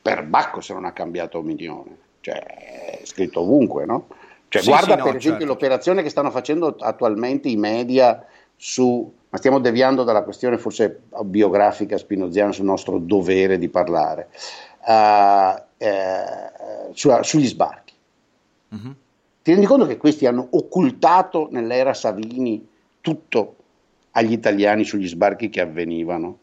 per 0.00 0.24
Bacco 0.24 0.60
se 0.60 0.72
non 0.72 0.86
ha 0.86 0.92
cambiato 0.92 1.38
opinione, 1.38 1.96
cioè 2.20 2.38
è 2.38 3.00
scritto 3.04 3.40
ovunque, 3.40 3.84
no? 3.84 4.06
Cioè, 4.48 4.62
sì, 4.62 4.68
guarda 4.68 4.92
sì, 4.92 4.98
no, 4.98 5.04
per 5.04 5.16
esempio 5.16 5.30
certo. 5.30 5.46
l'operazione 5.46 6.02
che 6.02 6.08
stanno 6.08 6.30
facendo 6.30 6.76
attualmente 6.78 7.48
i 7.48 7.56
media 7.56 8.24
su 8.56 9.12
ma 9.32 9.38
stiamo 9.38 9.60
deviando 9.60 10.04
dalla 10.04 10.24
questione 10.24 10.58
forse 10.58 11.04
biografica 11.22 11.96
spinoziana 11.96 12.52
sul 12.52 12.66
nostro 12.66 12.98
dovere 12.98 13.56
di 13.56 13.70
parlare, 13.70 14.28
uh, 14.86 15.58
eh, 15.78 16.90
su, 16.92 17.10
sugli 17.22 17.46
sbarchi. 17.46 17.94
Uh-huh. 18.68 18.94
Ti 19.42 19.50
rendi 19.50 19.64
conto 19.64 19.86
che 19.86 19.96
questi 19.96 20.26
hanno 20.26 20.48
occultato 20.50 21.48
nell'era 21.50 21.94
Savini 21.94 22.68
tutto 23.00 23.56
agli 24.10 24.32
italiani 24.32 24.84
sugli 24.84 25.08
sbarchi 25.08 25.48
che 25.48 25.62
avvenivano 25.62 26.38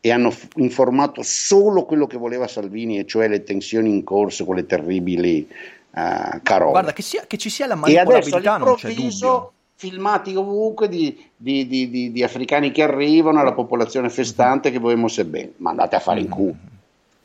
e 0.00 0.12
hanno 0.12 0.30
f- 0.30 0.50
informato 0.54 1.22
solo 1.24 1.84
quello 1.84 2.06
che 2.06 2.16
voleva 2.16 2.46
Salvini, 2.46 3.00
e 3.00 3.06
cioè 3.06 3.26
le 3.26 3.42
tensioni 3.42 3.90
in 3.90 4.04
corso 4.04 4.44
con 4.44 4.54
le 4.54 4.66
terribili 4.66 5.48
uh, 5.90 6.40
carole. 6.44 6.70
Guarda, 6.70 6.92
che, 6.92 7.02
sia, 7.02 7.24
che, 7.26 7.36
ci 7.36 7.50
sia 7.50 7.66
la 7.66 7.74
manipolabilità 7.74 8.56
non 8.56 8.76
c'è 8.76 8.94
dubbio 8.94 9.52
filmati 9.80 10.34
ovunque 10.34 10.90
di, 10.90 11.18
di, 11.34 11.66
di, 11.66 12.12
di, 12.12 12.22
africani 12.22 12.70
che 12.70 12.82
arrivano 12.82 13.40
alla 13.40 13.54
popolazione 13.54 14.10
festante 14.10 14.70
che 14.70 14.78
vorremmo 14.78 15.08
se 15.08 15.24
bene, 15.24 15.52
ma 15.56 15.70
andate 15.70 15.96
a 15.96 16.00
fare 16.00 16.20
in 16.20 16.28
culo. 16.28 16.54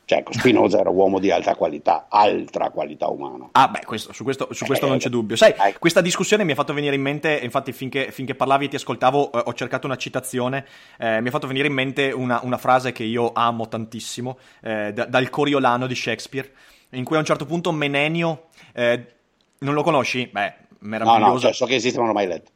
Cioè, 0.06 0.20
ecco, 0.20 0.32
Spinoza 0.32 0.80
era 0.80 0.90
uomo 0.90 1.20
di 1.20 1.32
alta 1.32 1.54
qualità, 1.56 2.06
altra 2.08 2.70
qualità 2.70 3.10
umana. 3.10 3.50
Ah, 3.52 3.68
beh, 3.68 3.84
questo, 3.84 4.14
su 4.14 4.24
questo, 4.24 4.48
su 4.54 4.64
questo 4.64 4.86
eh, 4.86 4.90
non 4.90 5.00
c'è 5.00 5.10
dubbio. 5.10 5.36
Sai, 5.36 5.52
eh. 5.52 5.76
questa 5.78 6.00
discussione 6.00 6.46
mi 6.46 6.54
ha 6.54 6.56
fatto 6.56 6.74
venire 6.74 6.96
in 6.96 7.02
mente, 7.02 7.38
infatti, 7.44 7.74
finché, 7.74 8.10
finché 8.12 8.36
parlavi 8.36 8.66
e 8.66 8.68
ti 8.70 8.76
ascoltavo, 8.78 9.34
eh, 9.34 9.44
ho 9.44 9.54
cercato 9.54 9.86
una 9.86 9.98
citazione. 9.98 10.66
Eh, 10.98 11.20
mi 11.20 11.28
ha 11.28 11.32
fatto 11.32 11.48
venire 11.48 11.68
in 11.68 11.74
mente 11.74 12.12
una, 12.12 12.40
una 12.42 12.58
frase 12.58 12.94
che 12.94 13.04
io 13.04 13.32
amo 13.34 13.68
tantissimo, 13.68 14.38
eh, 14.62 14.94
da, 14.94 15.04
dal 15.04 15.30
Coriolano 15.30 15.88
di 15.88 15.96
Shakespeare, 15.96 16.50
in 16.92 17.04
cui 17.04 17.18
a 17.18 17.20
un 17.20 17.26
certo 17.26 17.46
punto 17.46 17.74
Menenio. 17.74 18.46
Eh, 18.74 19.08
non 19.58 19.74
lo 19.74 19.84
conosci? 19.84 20.30
Beh, 20.32 20.54
meravigliosa. 20.80 21.26
No, 21.26 21.34
no, 21.34 21.40
cioè, 21.40 21.54
so 21.54 21.66
che 21.66 21.76
esiste, 21.76 21.98
ma 21.98 22.06
non 22.06 22.14
l'ho 22.14 22.20
mai 22.20 22.28
letto. 22.28 22.52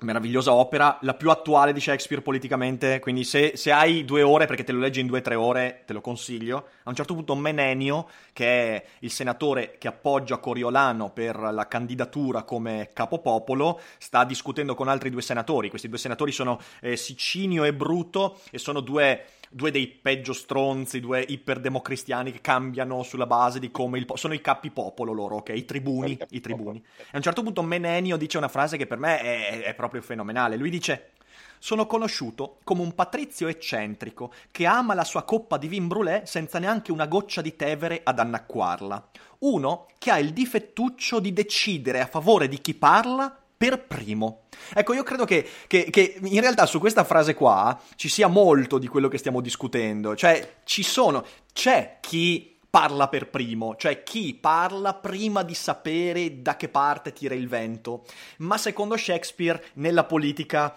Meravigliosa 0.00 0.52
opera, 0.52 0.98
la 1.02 1.14
più 1.14 1.30
attuale 1.30 1.72
di 1.72 1.80
Shakespeare 1.80 2.20
politicamente, 2.20 2.98
quindi 2.98 3.24
se, 3.24 3.52
se, 3.54 3.72
hai 3.72 4.04
due 4.04 4.22
ore, 4.22 4.44
perché 4.44 4.62
te 4.62 4.72
lo 4.72 4.80
leggi 4.80 5.00
in 5.00 5.06
due 5.06 5.20
o 5.20 5.22
tre 5.22 5.34
ore, 5.34 5.82
te 5.86 5.94
lo 5.94 6.02
consiglio. 6.02 6.66
A 6.82 6.90
un 6.90 6.94
certo 6.94 7.14
punto 7.14 7.34
Menenio, 7.34 8.08
che 8.34 8.46
è 8.46 8.84
il 8.98 9.10
senatore 9.10 9.76
che 9.78 9.88
appoggia 9.88 10.38
Coriolano 10.38 11.10
per 11.10 11.38
la 11.38 11.66
candidatura 11.68 12.42
come 12.42 12.90
capopopolo, 12.92 13.80
sta 13.96 14.24
discutendo 14.24 14.74
con 14.74 14.88
altri 14.88 15.08
due 15.08 15.22
senatori. 15.22 15.70
Questi 15.70 15.88
due 15.88 15.98
senatori 15.98 16.32
sono 16.32 16.60
eh, 16.80 16.96
Sicinio 16.96 17.64
e 17.64 17.72
Bruto 17.72 18.40
e 18.50 18.58
sono 18.58 18.80
due 18.80 19.24
due 19.54 19.70
dei 19.70 19.86
peggio 19.86 20.32
stronzi, 20.32 20.98
due 20.98 21.20
iperdemocristiani 21.20 22.32
che 22.32 22.40
cambiano 22.40 23.04
sulla 23.04 23.26
base 23.26 23.60
di 23.60 23.70
come 23.70 23.98
il 23.98 24.04
po- 24.04 24.16
sono 24.16 24.34
i 24.34 24.40
capi 24.40 24.70
popolo 24.70 25.12
loro, 25.12 25.36
ok? 25.36 25.50
I 25.50 25.64
tribuni, 25.64 26.18
i 26.30 26.40
tribuni. 26.40 26.78
E 26.78 27.10
a 27.12 27.16
un 27.16 27.22
certo 27.22 27.44
punto 27.44 27.62
Menenio 27.62 28.16
dice 28.16 28.36
una 28.36 28.48
frase 28.48 28.76
che 28.76 28.88
per 28.88 28.98
me 28.98 29.20
è, 29.20 29.62
è 29.62 29.74
proprio 29.74 30.02
fenomenale. 30.02 30.56
Lui 30.56 30.70
dice 30.70 31.12
sono 31.58 31.86
conosciuto 31.86 32.58
come 32.64 32.82
un 32.82 32.94
patrizio 32.94 33.46
eccentrico 33.46 34.32
che 34.50 34.66
ama 34.66 34.92
la 34.92 35.04
sua 35.04 35.22
coppa 35.22 35.56
di 35.56 35.68
vin 35.68 35.86
brûlé 35.86 36.24
senza 36.24 36.58
neanche 36.58 36.90
una 36.90 37.06
goccia 37.06 37.40
di 37.40 37.54
tevere 37.54 38.00
ad 38.02 38.18
annacquarla. 38.18 39.10
Uno 39.38 39.86
che 39.98 40.10
ha 40.10 40.18
il 40.18 40.32
difettuccio 40.32 41.20
di 41.20 41.32
decidere 41.32 42.00
a 42.00 42.06
favore 42.06 42.48
di 42.48 42.60
chi 42.60 42.74
parla 42.74 43.43
per 43.56 43.86
primo. 43.86 44.42
Ecco, 44.72 44.94
io 44.94 45.02
credo 45.02 45.24
che, 45.24 45.48
che, 45.66 45.88
che, 45.90 46.18
in 46.22 46.40
realtà 46.40 46.66
su 46.66 46.78
questa 46.78 47.04
frase 47.04 47.34
qua 47.34 47.80
ci 47.96 48.08
sia 48.08 48.28
molto 48.28 48.78
di 48.78 48.88
quello 48.88 49.08
che 49.08 49.18
stiamo 49.18 49.40
discutendo. 49.40 50.16
Cioè, 50.16 50.56
ci 50.64 50.82
sono, 50.82 51.24
c'è 51.52 51.98
chi 52.00 52.54
parla 52.74 53.06
per 53.06 53.30
primo, 53.30 53.76
cioè 53.76 54.02
chi 54.02 54.34
parla 54.34 54.94
prima 54.94 55.44
di 55.44 55.54
sapere 55.54 56.42
da 56.42 56.56
che 56.56 56.68
parte 56.68 57.12
tira 57.12 57.34
il 57.34 57.46
vento. 57.46 58.04
Ma 58.38 58.58
secondo 58.58 58.96
Shakespeare, 58.96 59.62
nella 59.74 60.02
politica 60.02 60.76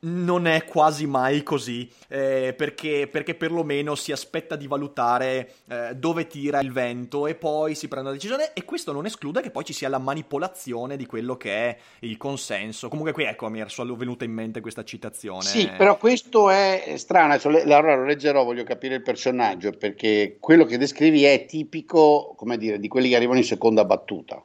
non 0.00 0.46
è 0.46 0.64
quasi 0.64 1.06
mai 1.06 1.42
così, 1.42 1.90
eh, 2.08 2.54
perché, 2.56 3.08
perché, 3.10 3.34
perlomeno 3.34 3.96
si 3.96 4.12
aspetta 4.12 4.54
di 4.54 4.68
valutare 4.68 5.54
eh, 5.68 5.94
dove 5.96 6.26
tira 6.26 6.60
il 6.60 6.70
vento 6.70 7.26
e 7.26 7.34
poi 7.34 7.74
si 7.74 7.88
prende 7.88 8.08
una 8.08 8.16
decisione 8.16 8.52
e 8.52 8.64
questo 8.64 8.92
non 8.92 9.06
esclude 9.06 9.40
che 9.40 9.50
poi 9.50 9.64
ci 9.64 9.72
sia 9.72 9.88
la 9.88 9.98
manipolazione 9.98 10.96
di 10.96 11.06
quello 11.06 11.36
che 11.36 11.52
è 11.52 11.76
il 12.00 12.16
consenso. 12.16 12.88
Comunque 12.88 13.12
qui 13.12 13.24
ecco 13.24 13.48
mi 13.48 13.60
è 13.60 13.66
venuta 13.96 14.24
in 14.24 14.32
mente 14.32 14.60
questa 14.60 14.84
citazione. 14.84 15.42
Sì, 15.42 15.68
però 15.76 15.96
questo 15.96 16.50
è 16.50 16.94
strano, 16.96 17.36
allora 17.42 17.96
lo 17.96 18.04
leggerò, 18.04 18.44
voglio 18.44 18.64
capire 18.64 18.94
il 18.94 19.02
personaggio, 19.02 19.72
perché 19.72 20.36
quello 20.38 20.64
che 20.64 20.78
descrivi 20.78 21.24
è 21.24 21.44
tipico, 21.46 22.34
come 22.36 22.56
dire, 22.56 22.78
di 22.78 22.88
quelli 22.88 23.08
che 23.08 23.16
arrivano 23.16 23.38
in 23.38 23.44
seconda 23.44 23.84
battuta. 23.84 24.42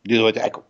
Di 0.00 0.16
dove, 0.16 0.32
ecco, 0.32 0.64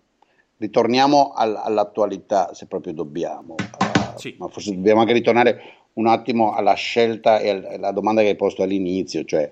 ritorniamo 0.58 1.32
all- 1.34 1.60
all'attualità 1.62 2.52
se 2.52 2.66
proprio 2.66 2.92
dobbiamo, 2.92 3.54
uh, 3.54 4.18
sì. 4.18 4.34
ma 4.38 4.48
forse 4.48 4.74
dobbiamo 4.74 5.00
anche 5.00 5.12
ritornare 5.12 5.60
un 5.94 6.06
attimo 6.06 6.52
alla 6.52 6.74
scelta 6.74 7.38
e 7.38 7.50
alla 7.50 7.90
domanda 7.92 8.22
che 8.22 8.28
hai 8.28 8.36
posto 8.36 8.62
all'inizio, 8.62 9.24
cioè 9.24 9.50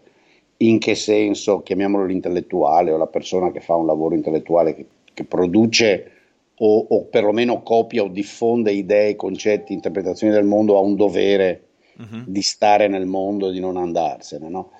in 0.59 0.79
che 0.79 0.95
senso, 0.95 1.63
chiamiamolo 1.63 2.05
l'intellettuale 2.05 2.93
o 2.93 2.97
la 2.97 3.07
persona 3.07 3.51
che 3.51 3.61
fa 3.61 3.75
un 3.75 3.87
lavoro 3.87 4.15
intellettuale 4.15 4.75
che, 4.75 4.87
che 5.13 5.25
produce 5.25 6.13
o, 6.59 6.87
o, 6.89 7.05
perlomeno 7.05 7.63
copia 7.63 8.03
o 8.03 8.09
diffonde 8.09 8.73
idee, 8.73 9.17
concetti, 9.17 9.73
interpretazioni 9.73 10.33
del 10.33 10.45
mondo 10.45 10.77
ha 10.77 10.81
un 10.81 10.97
dovere 10.97 11.67
uh-huh. 11.99 12.23
di 12.27 12.41
stare 12.41 12.89
nel 12.89 13.07
mondo 13.07 13.49
e 13.49 13.53
di 13.53 13.61
non 13.61 13.77
andarsene, 13.77 14.49
no? 14.49 14.71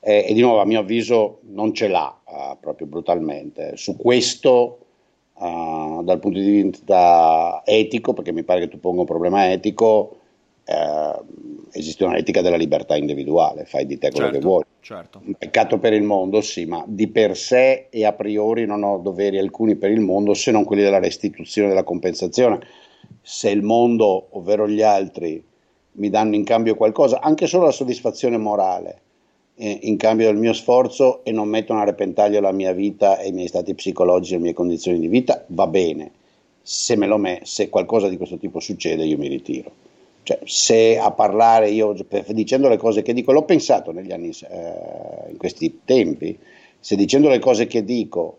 e, 0.00 0.26
e, 0.28 0.34
di 0.34 0.40
nuovo 0.40 0.60
a 0.60 0.66
mio 0.66 0.80
avviso 0.80 1.40
non 1.50 1.72
ce 1.72 1.88
l'ha 1.88 2.20
uh, 2.24 2.58
proprio 2.58 2.86
brutalmente. 2.86 3.76
Su 3.76 3.96
questo 3.96 4.83
uh, 5.34 6.02
dal 6.02 6.18
punto 6.18 6.38
di 6.38 6.62
vista 6.62 7.62
etico, 7.64 8.12
perché 8.12 8.32
mi 8.32 8.42
pare 8.42 8.60
che 8.60 8.68
tu 8.68 8.80
ponga 8.80 9.00
un 9.00 9.06
problema 9.06 9.50
etico, 9.50 10.16
uh, 10.66 11.24
esiste 11.72 12.04
un'etica 12.04 12.40
della 12.40 12.56
libertà 12.56 12.96
individuale, 12.96 13.64
fai 13.64 13.86
di 13.86 13.98
te 13.98 14.10
quello 14.10 14.26
certo, 14.26 14.38
che 14.38 14.44
vuoi. 14.44 14.62
Certo. 14.80 15.20
Un 15.24 15.34
peccato 15.34 15.78
per 15.78 15.92
il 15.92 16.02
mondo, 16.02 16.40
sì, 16.40 16.66
ma 16.66 16.84
di 16.86 17.08
per 17.08 17.36
sé 17.36 17.86
e 17.90 18.04
a 18.04 18.12
priori 18.12 18.66
non 18.66 18.82
ho 18.82 18.98
doveri 18.98 19.38
alcuni 19.38 19.76
per 19.76 19.90
il 19.90 20.00
mondo 20.00 20.34
se 20.34 20.50
non 20.50 20.64
quelli 20.64 20.82
della 20.82 20.98
restituzione 20.98 21.68
della 21.68 21.84
compensazione. 21.84 22.60
Se 23.20 23.50
il 23.50 23.62
mondo, 23.62 24.28
ovvero 24.30 24.68
gli 24.68 24.82
altri, 24.82 25.42
mi 25.92 26.10
danno 26.10 26.34
in 26.34 26.44
cambio 26.44 26.74
qualcosa, 26.74 27.20
anche 27.20 27.46
solo 27.46 27.64
la 27.64 27.70
soddisfazione 27.70 28.36
morale, 28.36 29.00
eh, 29.56 29.78
in 29.82 29.96
cambio 29.96 30.26
del 30.26 30.36
mio 30.36 30.52
sforzo 30.52 31.24
e 31.24 31.32
non 31.32 31.48
mettono 31.48 31.80
a 31.80 31.84
repentaglio 31.84 32.40
la 32.40 32.52
mia 32.52 32.72
vita 32.72 33.18
e 33.18 33.28
i 33.28 33.32
miei 33.32 33.48
stati 33.48 33.74
psicologici 33.74 34.34
e 34.34 34.36
le 34.36 34.42
mie 34.42 34.52
condizioni 34.52 34.98
di 34.98 35.08
vita, 35.08 35.44
va 35.48 35.66
bene. 35.66 36.10
Se, 36.62 36.96
me 36.96 37.06
lo 37.06 37.18
me, 37.18 37.40
se 37.44 37.68
qualcosa 37.68 38.08
di 38.08 38.16
questo 38.16 38.38
tipo 38.38 38.58
succede, 38.58 39.04
io 39.04 39.18
mi 39.18 39.28
ritiro. 39.28 39.70
Cioè, 40.22 40.40
se 40.44 40.98
a 40.98 41.10
parlare 41.10 41.68
io 41.68 41.94
dicendo 42.28 42.68
le 42.68 42.78
cose 42.78 43.02
che 43.02 43.12
dico, 43.12 43.32
l'ho 43.32 43.44
pensato 43.44 43.92
negli 43.92 44.10
anni, 44.10 44.30
eh, 44.30 45.30
in 45.30 45.36
questi 45.36 45.80
tempi, 45.84 46.36
se 46.80 46.96
dicendo 46.96 47.28
le 47.28 47.38
cose 47.38 47.66
che 47.66 47.84
dico, 47.84 48.38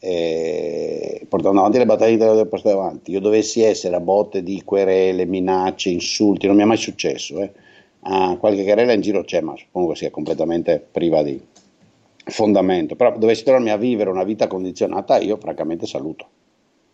eh, 0.00 1.26
portando 1.28 1.58
avanti 1.60 1.78
le 1.78 1.84
battaglie 1.84 2.16
che 2.16 2.24
devo 2.24 2.46
portare 2.46 2.74
avanti, 2.74 3.10
io 3.10 3.20
dovessi 3.20 3.60
essere 3.60 3.96
a 3.96 4.00
botte 4.00 4.42
di 4.42 4.62
querele, 4.64 5.26
minacce, 5.26 5.90
insulti, 5.90 6.46
non 6.46 6.56
mi 6.56 6.62
è 6.62 6.66
mai 6.66 6.78
successo, 6.78 7.42
eh 7.42 7.52
Uh, 8.06 8.38
qualche 8.38 8.62
querela 8.62 8.92
in 8.92 9.00
giro 9.00 9.24
c'è, 9.24 9.40
ma 9.40 9.56
suppongo 9.56 9.94
sia 9.94 10.10
completamente 10.10 10.78
priva 10.78 11.24
di 11.24 11.40
fondamento. 12.24 12.94
Però 12.94 13.16
dovessi 13.18 13.42
trovarmi 13.42 13.70
a 13.70 13.76
vivere 13.76 14.10
una 14.10 14.22
vita 14.22 14.46
condizionata, 14.46 15.18
io 15.18 15.36
francamente 15.38 15.86
saluto. 15.86 16.28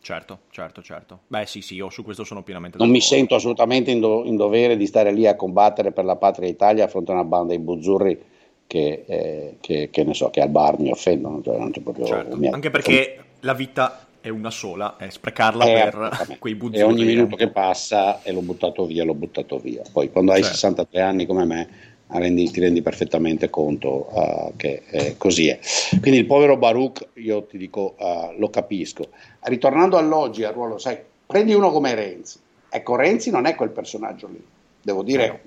Certo, 0.00 0.40
certo, 0.50 0.82
certo. 0.82 1.20
Beh, 1.28 1.46
sì, 1.46 1.60
sì, 1.60 1.74
io 1.74 1.90
su 1.90 2.02
questo 2.02 2.24
sono 2.24 2.42
pienamente 2.42 2.78
Non 2.78 2.88
d'accordo. 2.88 3.06
mi 3.06 3.16
sento 3.16 3.34
assolutamente 3.34 3.90
in, 3.90 4.00
do- 4.00 4.24
in, 4.24 4.36
dovere 4.36 4.76
di 4.76 4.86
stare 4.86 5.12
lì 5.12 5.26
a 5.26 5.36
combattere 5.36 5.92
per 5.92 6.04
la 6.04 6.16
patria 6.16 6.48
Italia 6.48 6.84
a 6.84 6.88
fronte 6.88 7.12
a 7.12 7.14
una 7.14 7.24
banda 7.24 7.52
di 7.54 7.60
buzzurri 7.60 8.20
che, 8.66 9.04
eh, 9.06 9.56
che, 9.60 9.90
che, 9.90 10.04
ne 10.04 10.14
so, 10.14 10.30
che 10.30 10.40
al 10.40 10.48
bar 10.48 10.78
mi 10.80 10.90
offendono. 10.90 11.42
Cioè 11.42 11.80
proprio, 11.82 12.06
certo. 12.06 12.36
mi... 12.36 12.48
Anche 12.48 12.70
perché 12.70 13.24
la 13.40 13.52
vita 13.52 14.06
è 14.22 14.28
una 14.28 14.50
sola, 14.50 14.96
è 14.96 15.10
sprecarla 15.10 15.64
eh, 15.64 15.90
per 15.90 16.36
quei 16.38 16.54
buzzoni. 16.54 16.78
E 16.78 16.84
ogni 16.84 17.04
minuto 17.04 17.34
che 17.34 17.48
passa 17.48 18.22
e 18.22 18.32
l'ho 18.32 18.40
buttato 18.40 18.86
via, 18.86 19.04
l'ho 19.04 19.14
buttato 19.14 19.58
via. 19.58 19.82
Poi 19.90 20.10
quando 20.10 20.30
certo. 20.30 20.46
hai 20.46 20.52
63 20.52 21.00
anni 21.00 21.26
come 21.26 21.44
me 21.44 21.68
rendi, 22.06 22.50
ti 22.50 22.60
rendi 22.60 22.82
perfettamente 22.82 23.50
conto 23.50 24.08
uh, 24.10 24.52
che 24.56 24.82
eh, 24.90 25.16
così 25.16 25.48
è. 25.48 25.58
Quindi 26.00 26.20
il 26.20 26.26
povero 26.26 26.56
Baruch, 26.56 27.08
io 27.14 27.42
ti 27.44 27.58
dico, 27.58 27.96
uh, 27.98 28.38
lo 28.38 28.48
capisco. 28.48 29.08
Ritornando 29.40 29.96
all'oggi, 29.96 30.44
al 30.44 30.52
ruolo, 30.52 30.78
sai, 30.78 30.98
prendi 31.26 31.52
uno 31.52 31.70
come 31.70 31.94
Renzi. 31.94 32.38
Ecco, 32.68 32.94
Renzi 32.96 33.30
non 33.30 33.46
è 33.46 33.54
quel 33.56 33.70
personaggio 33.70 34.28
lì, 34.28 34.42
devo 34.80 35.02
dire, 35.02 35.42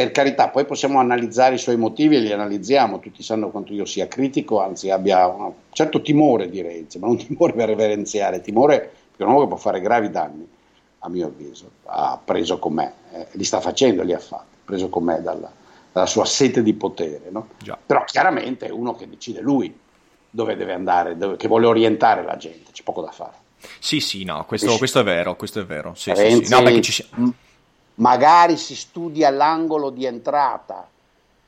per 0.00 0.12
carità, 0.12 0.48
poi 0.48 0.64
possiamo 0.64 0.98
analizzare 0.98 1.56
i 1.56 1.58
suoi 1.58 1.76
motivi 1.76 2.16
e 2.16 2.20
li 2.20 2.32
analizziamo, 2.32 3.00
tutti 3.00 3.22
sanno 3.22 3.50
quanto 3.50 3.74
io 3.74 3.84
sia 3.84 4.08
critico, 4.08 4.58
anzi 4.58 4.88
abbia 4.88 5.26
un 5.26 5.52
certo 5.72 6.00
timore 6.00 6.48
di 6.48 6.62
Renzi, 6.62 6.98
ma 6.98 7.06
non 7.06 7.18
timore 7.18 7.52
per 7.52 7.68
reverenziare, 7.68 8.40
timore 8.40 8.78
perché 8.78 9.18
è 9.18 9.24
un 9.24 9.32
uomo 9.32 9.40
che 9.42 9.48
può 9.48 9.58
fare 9.58 9.82
gravi 9.82 10.08
danni, 10.08 10.48
a 11.00 11.08
mio 11.10 11.26
avviso, 11.26 11.70
ha 11.84 12.18
preso 12.24 12.58
con 12.58 12.72
me, 12.72 12.94
eh, 13.12 13.26
li 13.32 13.44
sta 13.44 13.60
facendo, 13.60 14.02
li 14.02 14.14
ha 14.14 14.18
fatti, 14.18 14.56
preso 14.64 14.88
con 14.88 15.04
me 15.04 15.20
dalla, 15.20 15.52
dalla 15.92 16.06
sua 16.06 16.24
sete 16.24 16.62
di 16.62 16.72
potere, 16.72 17.24
no? 17.28 17.48
però 17.84 18.02
chiaramente 18.04 18.68
è 18.68 18.70
uno 18.70 18.94
che 18.94 19.06
decide 19.06 19.42
lui 19.42 19.78
dove 20.30 20.56
deve 20.56 20.72
andare, 20.72 21.18
dove, 21.18 21.36
che 21.36 21.46
vuole 21.46 21.66
orientare 21.66 22.22
la 22.22 22.38
gente, 22.38 22.72
c'è 22.72 22.82
poco 22.82 23.02
da 23.02 23.10
fare. 23.10 23.36
Sì, 23.78 24.00
sì, 24.00 24.24
no, 24.24 24.46
questo, 24.46 24.78
questo 24.78 25.00
è 25.00 25.04
vero, 25.04 25.36
questo 25.36 25.60
è 25.60 25.66
vero. 25.66 25.92
Sì, 25.94 26.14
Renzi, 26.14 26.46
sì, 26.46 26.54
sì. 26.54 26.62
No, 26.62 26.80
ci... 26.80 27.34
magari 28.00 28.56
si 28.56 28.74
studia 28.74 29.30
l'angolo 29.30 29.90
di 29.90 30.04
entrata 30.04 30.88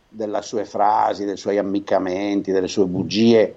delle 0.08 0.42
sue 0.42 0.64
frasi, 0.64 1.24
dei 1.24 1.36
suoi 1.36 1.58
ammiccamenti, 1.58 2.52
delle 2.52 2.68
sue 2.68 2.84
bugie 2.84 3.54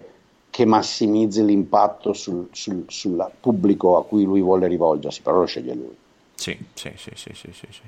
che 0.50 0.66
massimizzi 0.66 1.44
l'impatto 1.44 2.14
sul, 2.14 2.48
sul, 2.52 2.86
sul 2.88 3.30
pubblico 3.40 3.98
a 3.98 4.06
cui 4.06 4.24
lui 4.24 4.42
vuole 4.42 4.68
rivolgersi, 4.68 5.22
però 5.22 5.40
lo 5.40 5.46
sceglie 5.46 5.74
lui. 5.74 5.96
Sì, 6.36 6.58
sì, 6.74 6.92
sì, 6.96 7.12
sì, 7.14 7.32
sì, 7.34 7.52
sì. 7.52 7.68
sì. 7.70 7.82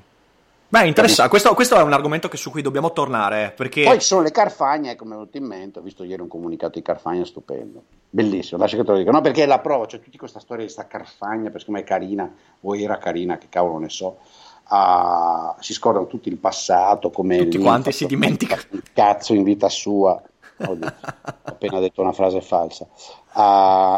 Beh, 0.70 0.86
interessante. 0.86 1.30
Questo, 1.30 1.54
questo, 1.54 1.78
è 1.78 1.82
un 1.82 1.94
argomento 1.94 2.30
su 2.34 2.52
cui 2.52 2.62
dobbiamo 2.62 2.92
tornare. 2.92 3.54
Perché... 3.56 3.84
Poi 3.84 4.02
sono 4.02 4.22
le 4.22 4.32
Carfagne, 4.32 4.98
come 4.98 5.12
è 5.12 5.18
venuto 5.18 5.38
in 5.38 5.46
mente. 5.46 5.80
Ho 5.80 5.82
visto 5.82 6.04
ieri 6.04 6.22
un 6.22 6.28
comunicato 6.28 6.78
di 6.78 6.82
Carfagna 6.82 7.24
stupendo. 7.24 7.84
Bellissimo, 8.10 8.60
lascia 8.60 8.76
che 8.76 8.84
te 8.84 8.92
lo 8.92 8.98
dica. 8.98 9.12
No, 9.12 9.22
perché 9.22 9.44
è 9.44 9.46
la 9.46 9.60
prova, 9.60 9.86
c'è 9.86 9.92
cioè, 9.92 10.02
tutta 10.02 10.18
questa 10.18 10.42
storia 10.42 10.66
di 10.66 10.72
sta 10.72 10.86
Carfagna, 10.86 11.50
perché 11.52 11.72
me 11.72 11.80
è 11.80 11.84
carina, 11.86 12.30
o 12.60 12.76
era 12.76 12.98
carina, 12.98 13.38
che 13.38 13.48
cavolo 13.48 13.78
ne 13.78 13.88
so. 13.88 14.18
Uh, 14.70 15.56
si 15.60 15.74
scordano 15.74 16.08
tutti 16.08 16.30
il 16.30 16.38
passato, 16.38 17.10
come 17.10 17.38
tutti 17.38 17.58
quanti 17.58 17.92
si 17.92 18.06
dimenticano. 18.06 18.62
Cazzo 18.94 19.34
in 19.34 19.44
vita 19.44 19.70
sua. 19.70 20.22
Oddio, 20.60 20.88
ho 20.88 21.34
appena 21.44 21.80
detto 21.80 22.02
una 22.02 22.14
frase 22.14 22.42
falsa. 22.42 22.88
Uh, 23.34 23.98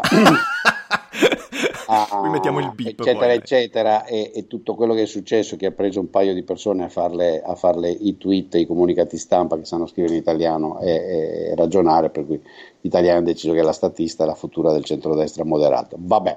ah, 1.86 2.28
mettiamo 2.30 2.60
il 2.60 2.72
beep 2.74 3.00
eccetera 3.00 3.26
poi. 3.26 3.36
eccetera 3.36 4.04
e, 4.04 4.32
e, 4.34 4.46
tutto 4.46 4.74
quello 4.74 4.94
che 4.94 5.02
è 5.02 5.06
successo 5.06 5.56
che 5.56 5.66
ha 5.66 5.70
preso 5.72 6.00
un 6.00 6.10
paio 6.10 6.34
di 6.34 6.42
persone 6.42 6.84
a 6.84 6.88
farle, 6.88 7.42
a 7.42 7.54
farle 7.54 7.90
i 7.90 8.16
tweet 8.16 8.54
i 8.54 8.66
comunicati 8.66 9.18
stampa 9.18 9.56
che 9.56 9.64
sanno 9.64 9.86
scrivere 9.86 10.14
in 10.14 10.20
italiano 10.20 10.78
e, 10.80 10.90
e, 10.90 11.54
ragionare 11.54 12.10
per 12.10 12.26
cui 12.26 12.36
gli 12.80 12.86
italiani 12.86 13.18
hanno 13.18 13.26
deciso 13.26 13.52
che 13.52 13.62
la 13.62 13.72
statista 13.72 14.24
è 14.24 14.26
la 14.26 14.34
futura 14.34 14.72
del 14.72 14.84
centrodestra 14.84 15.44
moderato 15.44 15.96
vabbè 15.98 16.36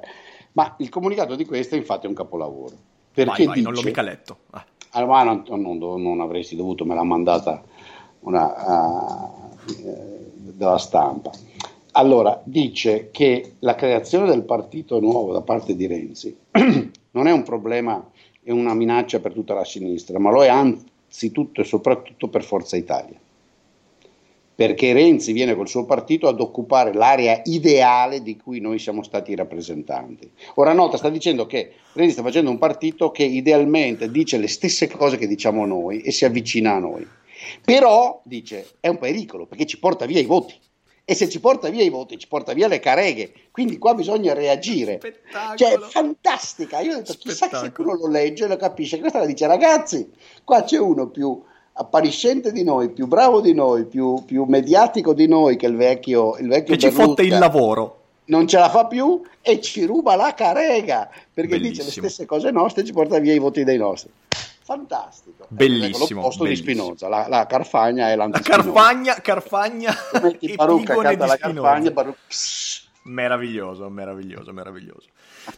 ma 0.54 0.76
il 0.80 0.90
comunicato 0.90 1.36
di 1.36 1.46
questo 1.46 1.76
infatti 1.76 2.06
è 2.06 2.10
un 2.10 2.16
capolavoro 2.16 2.76
perché 3.14 3.45
vai, 3.45 3.45
vai, 3.45 3.55
dice, 3.55 3.61
non 3.61 3.74
l'ho 3.74 3.82
mica 3.84 4.01
letto 4.01 4.38
ah. 4.51 4.66
ah 4.91 5.24
non, 5.24 5.43
non, 5.47 6.01
non, 6.01 6.22
avresti 6.22 6.55
dovuto 6.55 6.86
me 6.86 6.95
l'ha 6.95 7.03
mandata 7.03 7.64
una 8.22 8.53
uh, 8.66 9.51
della 10.55 10.78
stampa 10.78 11.32
allora, 11.95 12.41
dice 12.43 13.09
che 13.11 13.53
la 13.59 13.76
creazione 13.76 14.28
del 14.28 14.43
partito 14.43 14.99
nuovo 14.99 15.32
da 15.32 15.41
parte 15.41 15.76
di 15.76 15.86
Renzi 15.86 16.36
non 17.11 17.28
è 17.28 17.32
un 17.32 17.43
problema 17.43 18.03
e 18.41 18.51
una 18.51 18.74
minaccia 18.74 19.20
per 19.20 19.34
tutta 19.34 19.53
la 19.53 19.64
sinistra, 19.64 20.18
ma 20.18 20.32
lo 20.32 20.43
è 20.43 20.47
anzitutto 20.47 21.61
e 21.61 21.64
soprattutto 21.64 22.30
per 22.30 22.43
Forza 22.43 22.76
Italia. 22.76 23.18
Perché 24.56 24.93
Renzi 24.93 25.32
viene 25.32 25.56
col 25.56 25.68
suo 25.68 25.86
partito 25.86 26.28
ad 26.28 26.39
occupare 26.39 26.93
l'area 26.93 27.41
ideale 27.45 28.22
di 28.22 28.38
cui 28.38 28.60
noi 28.60 28.78
siamo 28.78 29.01
stati 29.01 29.34
rappresentanti. 29.36 30.30
Ora 30.56 30.74
Nota 30.74 30.97
sta 30.97 31.10
dicendo 31.10 31.45
che 31.45 31.72
Renzi 31.93 32.14
sta 32.14 32.22
facendo 32.22 32.51
un 32.51 32.60
partito 32.60 33.10
che 33.12 33.24
idealmente 33.24 34.12
dice 34.12 34.38
le 34.38 34.47
stesse 34.47 34.88
cose 34.88 35.18
che 35.18 35.28
diciamo 35.28 35.66
noi 35.66 36.01
e 36.01 36.12
si 36.12 36.26
avvicina 36.26 36.74
a 36.74 36.80
noi. 36.80 37.08
Però, 37.64 38.22
dice, 38.24 38.68
è 38.80 38.88
un 38.88 38.97
pericolo 38.97 39.45
perché 39.45 39.66
ci 39.66 39.80
porta 39.80 40.06
via 40.06 40.20
i 40.20 40.26
voti 40.26 40.56
e 41.06 41.16
se 41.16 41.28
ci 41.28 41.39
porta 41.39 41.70
via 41.70 41.84
i 41.84 41.89
voti 41.89 42.18
ci 42.18 42.28
porta 42.28 42.54
via 42.54 42.68
le 42.70 42.80
careghe 42.80 43.34
quindi 43.51 43.78
qua 43.78 43.93
bisogna 43.93 44.34
reagire 44.34 44.99
Spettacolo. 44.99 45.58
cioè 45.58 45.78
fantastica 45.89 46.80
io 46.80 46.93
ho 46.93 46.95
detto 46.97 47.16
chissà 47.16 47.49
se 47.49 47.74
uno 47.78 47.95
lo 47.95 48.08
legge 48.08 48.45
e 48.45 48.47
lo 48.47 48.56
capisce 48.56 48.99
questa 48.99 49.20
la 49.20 49.26
dice 49.26 49.45
ragazzi 49.45 50.10
qua 50.45 50.64
c'è 50.64 50.78
uno 50.78 51.10
più 51.10 51.43
appariscente 51.74 52.52
di 52.52 52.64
noi 52.64 52.90
più 52.90 53.08
bravo 53.08 53.42
di 53.42 53.54
noi 53.54 53.86
più, 53.86 54.24
più 54.26 54.46
mediatico 54.46 55.14
di 55.14 55.28
noi 55.28 55.56
che 55.58 55.66
il 55.66 55.76
vecchio, 55.76 56.38
il 56.38 56.48
vecchio 56.48 56.76
che 56.76 56.80
ci 56.80 56.92
fotte 56.92 57.24
il 57.24 57.38
lavoro 57.38 58.02
non 58.26 58.48
ce 58.48 58.58
la 58.58 58.70
fa 58.70 58.86
più 58.86 59.22
e 59.42 59.60
ci 59.60 59.86
ruba 59.86 60.16
la 60.16 60.34
carega 60.34 61.10
perché 61.34 61.58
Bellissimo. 61.58 61.70
dice 61.70 61.84
le 61.84 61.92
stesse 61.92 62.26
cose 62.26 62.52
nostre 62.52 62.84
e 62.84 62.86
ci 62.86 62.94
porta 62.94 63.20
via 63.20 63.34
i 63.34 63.40
voti 63.40 63.64
dei 63.64 63.78
nostri 63.78 64.12
fantastico. 64.64 65.46
Bellissimo. 65.50 66.22
L'opposto 66.22 66.46
di 66.46 66.56
Spinoza, 66.56 67.10
la, 67.10 67.28
la 67.28 67.46
Carfagna 67.46 68.10
è 68.10 68.16
l'antispinoza. 68.16 68.64
La 68.64 68.72
Carfagna, 68.74 69.14
Carfagna 69.16 69.94
e 70.40 70.56
Barucca 70.56 70.96
canta 70.96 71.26
la 71.26 71.38
Carfagna, 71.38 71.92
Barucca... 71.92 72.20
Meraviglioso, 73.04 73.90
meraviglioso, 73.90 74.54
meraviglioso. 74.54 75.10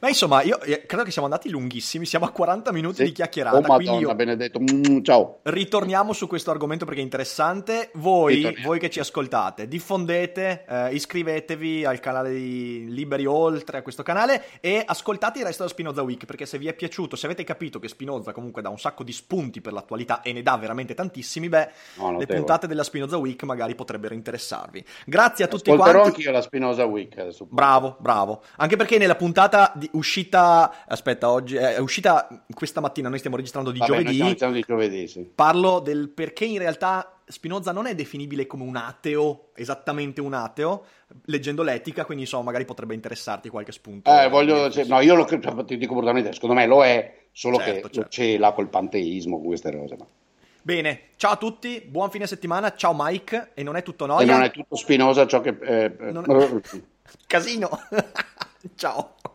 Ma 0.01 0.07
insomma, 0.07 0.41
io 0.41 0.59
eh, 0.61 0.85
credo 0.85 1.03
che 1.03 1.11
siamo 1.11 1.27
andati 1.27 1.49
lunghissimi, 1.49 2.05
siamo 2.05 2.25
a 2.25 2.31
40 2.31 2.71
minuti 2.71 2.97
sì. 2.97 3.03
di 3.05 3.11
chiacchierata. 3.11 3.57
Oh 3.57 3.61
madonna, 3.61 3.99
io... 3.99 4.15
benedetto, 4.15 4.59
mm, 4.59 5.01
ciao. 5.01 5.39
Ritorniamo 5.43 6.13
su 6.13 6.27
questo 6.27 6.51
argomento 6.51 6.85
perché 6.85 7.01
è 7.01 7.03
interessante. 7.03 7.89
Voi, 7.93 8.55
voi 8.63 8.79
che 8.79 8.89
ci 8.89 8.99
ascoltate, 8.99 9.67
diffondete, 9.67 10.65
eh, 10.67 10.93
iscrivetevi 10.93 11.85
al 11.85 11.99
canale 11.99 12.33
di 12.33 12.85
Liberi 12.89 13.25
Oltre 13.25 13.77
a 13.77 13.81
questo 13.81 14.03
canale 14.03 14.43
e 14.59 14.83
ascoltate 14.85 15.39
il 15.39 15.45
resto 15.45 15.63
della 15.63 15.73
Spinoza 15.73 16.01
Week 16.01 16.25
perché 16.25 16.45
se 16.45 16.57
vi 16.57 16.67
è 16.67 16.73
piaciuto, 16.73 17.15
se 17.15 17.25
avete 17.25 17.43
capito 17.43 17.79
che 17.79 17.87
Spinoza 17.87 18.31
comunque 18.31 18.61
dà 18.61 18.69
un 18.69 18.79
sacco 18.79 19.03
di 19.03 19.11
spunti 19.11 19.61
per 19.61 19.73
l'attualità 19.73 20.21
e 20.21 20.33
ne 20.33 20.41
dà 20.41 20.57
veramente 20.57 20.93
tantissimi, 20.93 21.49
beh, 21.49 21.69
no, 21.97 22.17
le 22.17 22.25
puntate 22.25 22.67
della 22.67 22.83
Spinoza 22.83 23.17
Week 23.17 23.41
magari 23.43 23.75
potrebbero 23.75 24.13
interessarvi. 24.13 24.83
Grazie 25.05 25.45
a 25.45 25.47
tutti 25.47 25.69
Ascolterò 25.69 25.99
quanti. 25.99 26.17
anche 26.17 26.29
io 26.29 26.31
la 26.31 26.41
Spinoza 26.41 26.85
Week. 26.85 27.17
Adesso. 27.17 27.47
Bravo, 27.49 27.95
bravo. 27.99 28.41
Anche 28.57 28.75
perché 28.75 28.97
nella 28.97 29.15
puntata 29.15 29.73
di, 29.75 29.89
uscita. 29.93 30.85
Aspetta, 30.87 31.29
oggi 31.29 31.55
è 31.55 31.77
uscita 31.77 32.27
questa 32.53 32.79
mattina. 32.81 33.09
Noi 33.09 33.19
stiamo 33.19 33.35
registrando 33.35 33.71
di 33.71 33.79
Vabbè, 33.79 33.91
giovedì. 33.91 34.33
Stiamo 34.35 34.53
di 34.53 34.63
giovedì 34.67 35.07
sì. 35.07 35.29
Parlo 35.33 35.79
del 35.79 36.09
perché 36.09 36.45
in 36.45 36.57
realtà 36.57 37.15
Spinoza 37.27 37.71
non 37.71 37.87
è 37.87 37.95
definibile 37.95 38.45
come 38.45 38.63
un 38.63 38.75
ateo, 38.75 39.49
esattamente 39.55 40.21
un 40.21 40.33
ateo, 40.33 40.85
leggendo 41.25 41.63
l'etica, 41.63 42.05
quindi 42.05 42.23
insomma, 42.23 42.43
magari 42.43 42.65
potrebbe 42.65 42.93
interessarti 42.93 43.49
qualche 43.49 43.71
spunto. 43.71 44.11
Eh, 44.11 44.29
voglio, 44.29 44.69
cioè, 44.69 44.85
no, 44.85 44.99
io 44.99 45.15
lo 45.15 45.25
credo, 45.25 45.65
ti 45.65 45.77
dico 45.77 45.95
brutalmente, 45.95 46.33
secondo 46.33 46.53
me 46.53 46.67
lo 46.67 46.83
è, 46.83 47.25
solo 47.31 47.57
certo, 47.57 47.87
che 47.87 47.93
certo. 47.93 48.09
c'è 48.09 48.37
là 48.37 48.51
col 48.51 48.69
panteismo, 48.69 49.41
queste 49.41 49.75
cose. 49.75 49.95
Ma... 49.97 50.05
Bene, 50.61 51.01
ciao 51.15 51.31
a 51.31 51.37
tutti, 51.37 51.81
buon 51.85 52.11
fine 52.11 52.27
settimana, 52.27 52.75
ciao 52.75 52.93
Mike, 52.95 53.51
e 53.55 53.63
non 53.63 53.75
è 53.75 53.81
tutto 53.81 54.05
noia. 54.05 54.27
E 54.27 54.31
non 54.31 54.43
è 54.43 54.51
tutto 54.51 54.75
Spinoza 54.75 55.25
ciò 55.25 55.41
che... 55.41 55.57
Eh, 55.61 56.11
non... 56.11 56.25
Casino, 57.25 57.69
ciao. 58.75 59.15
Ciao. 59.21 59.34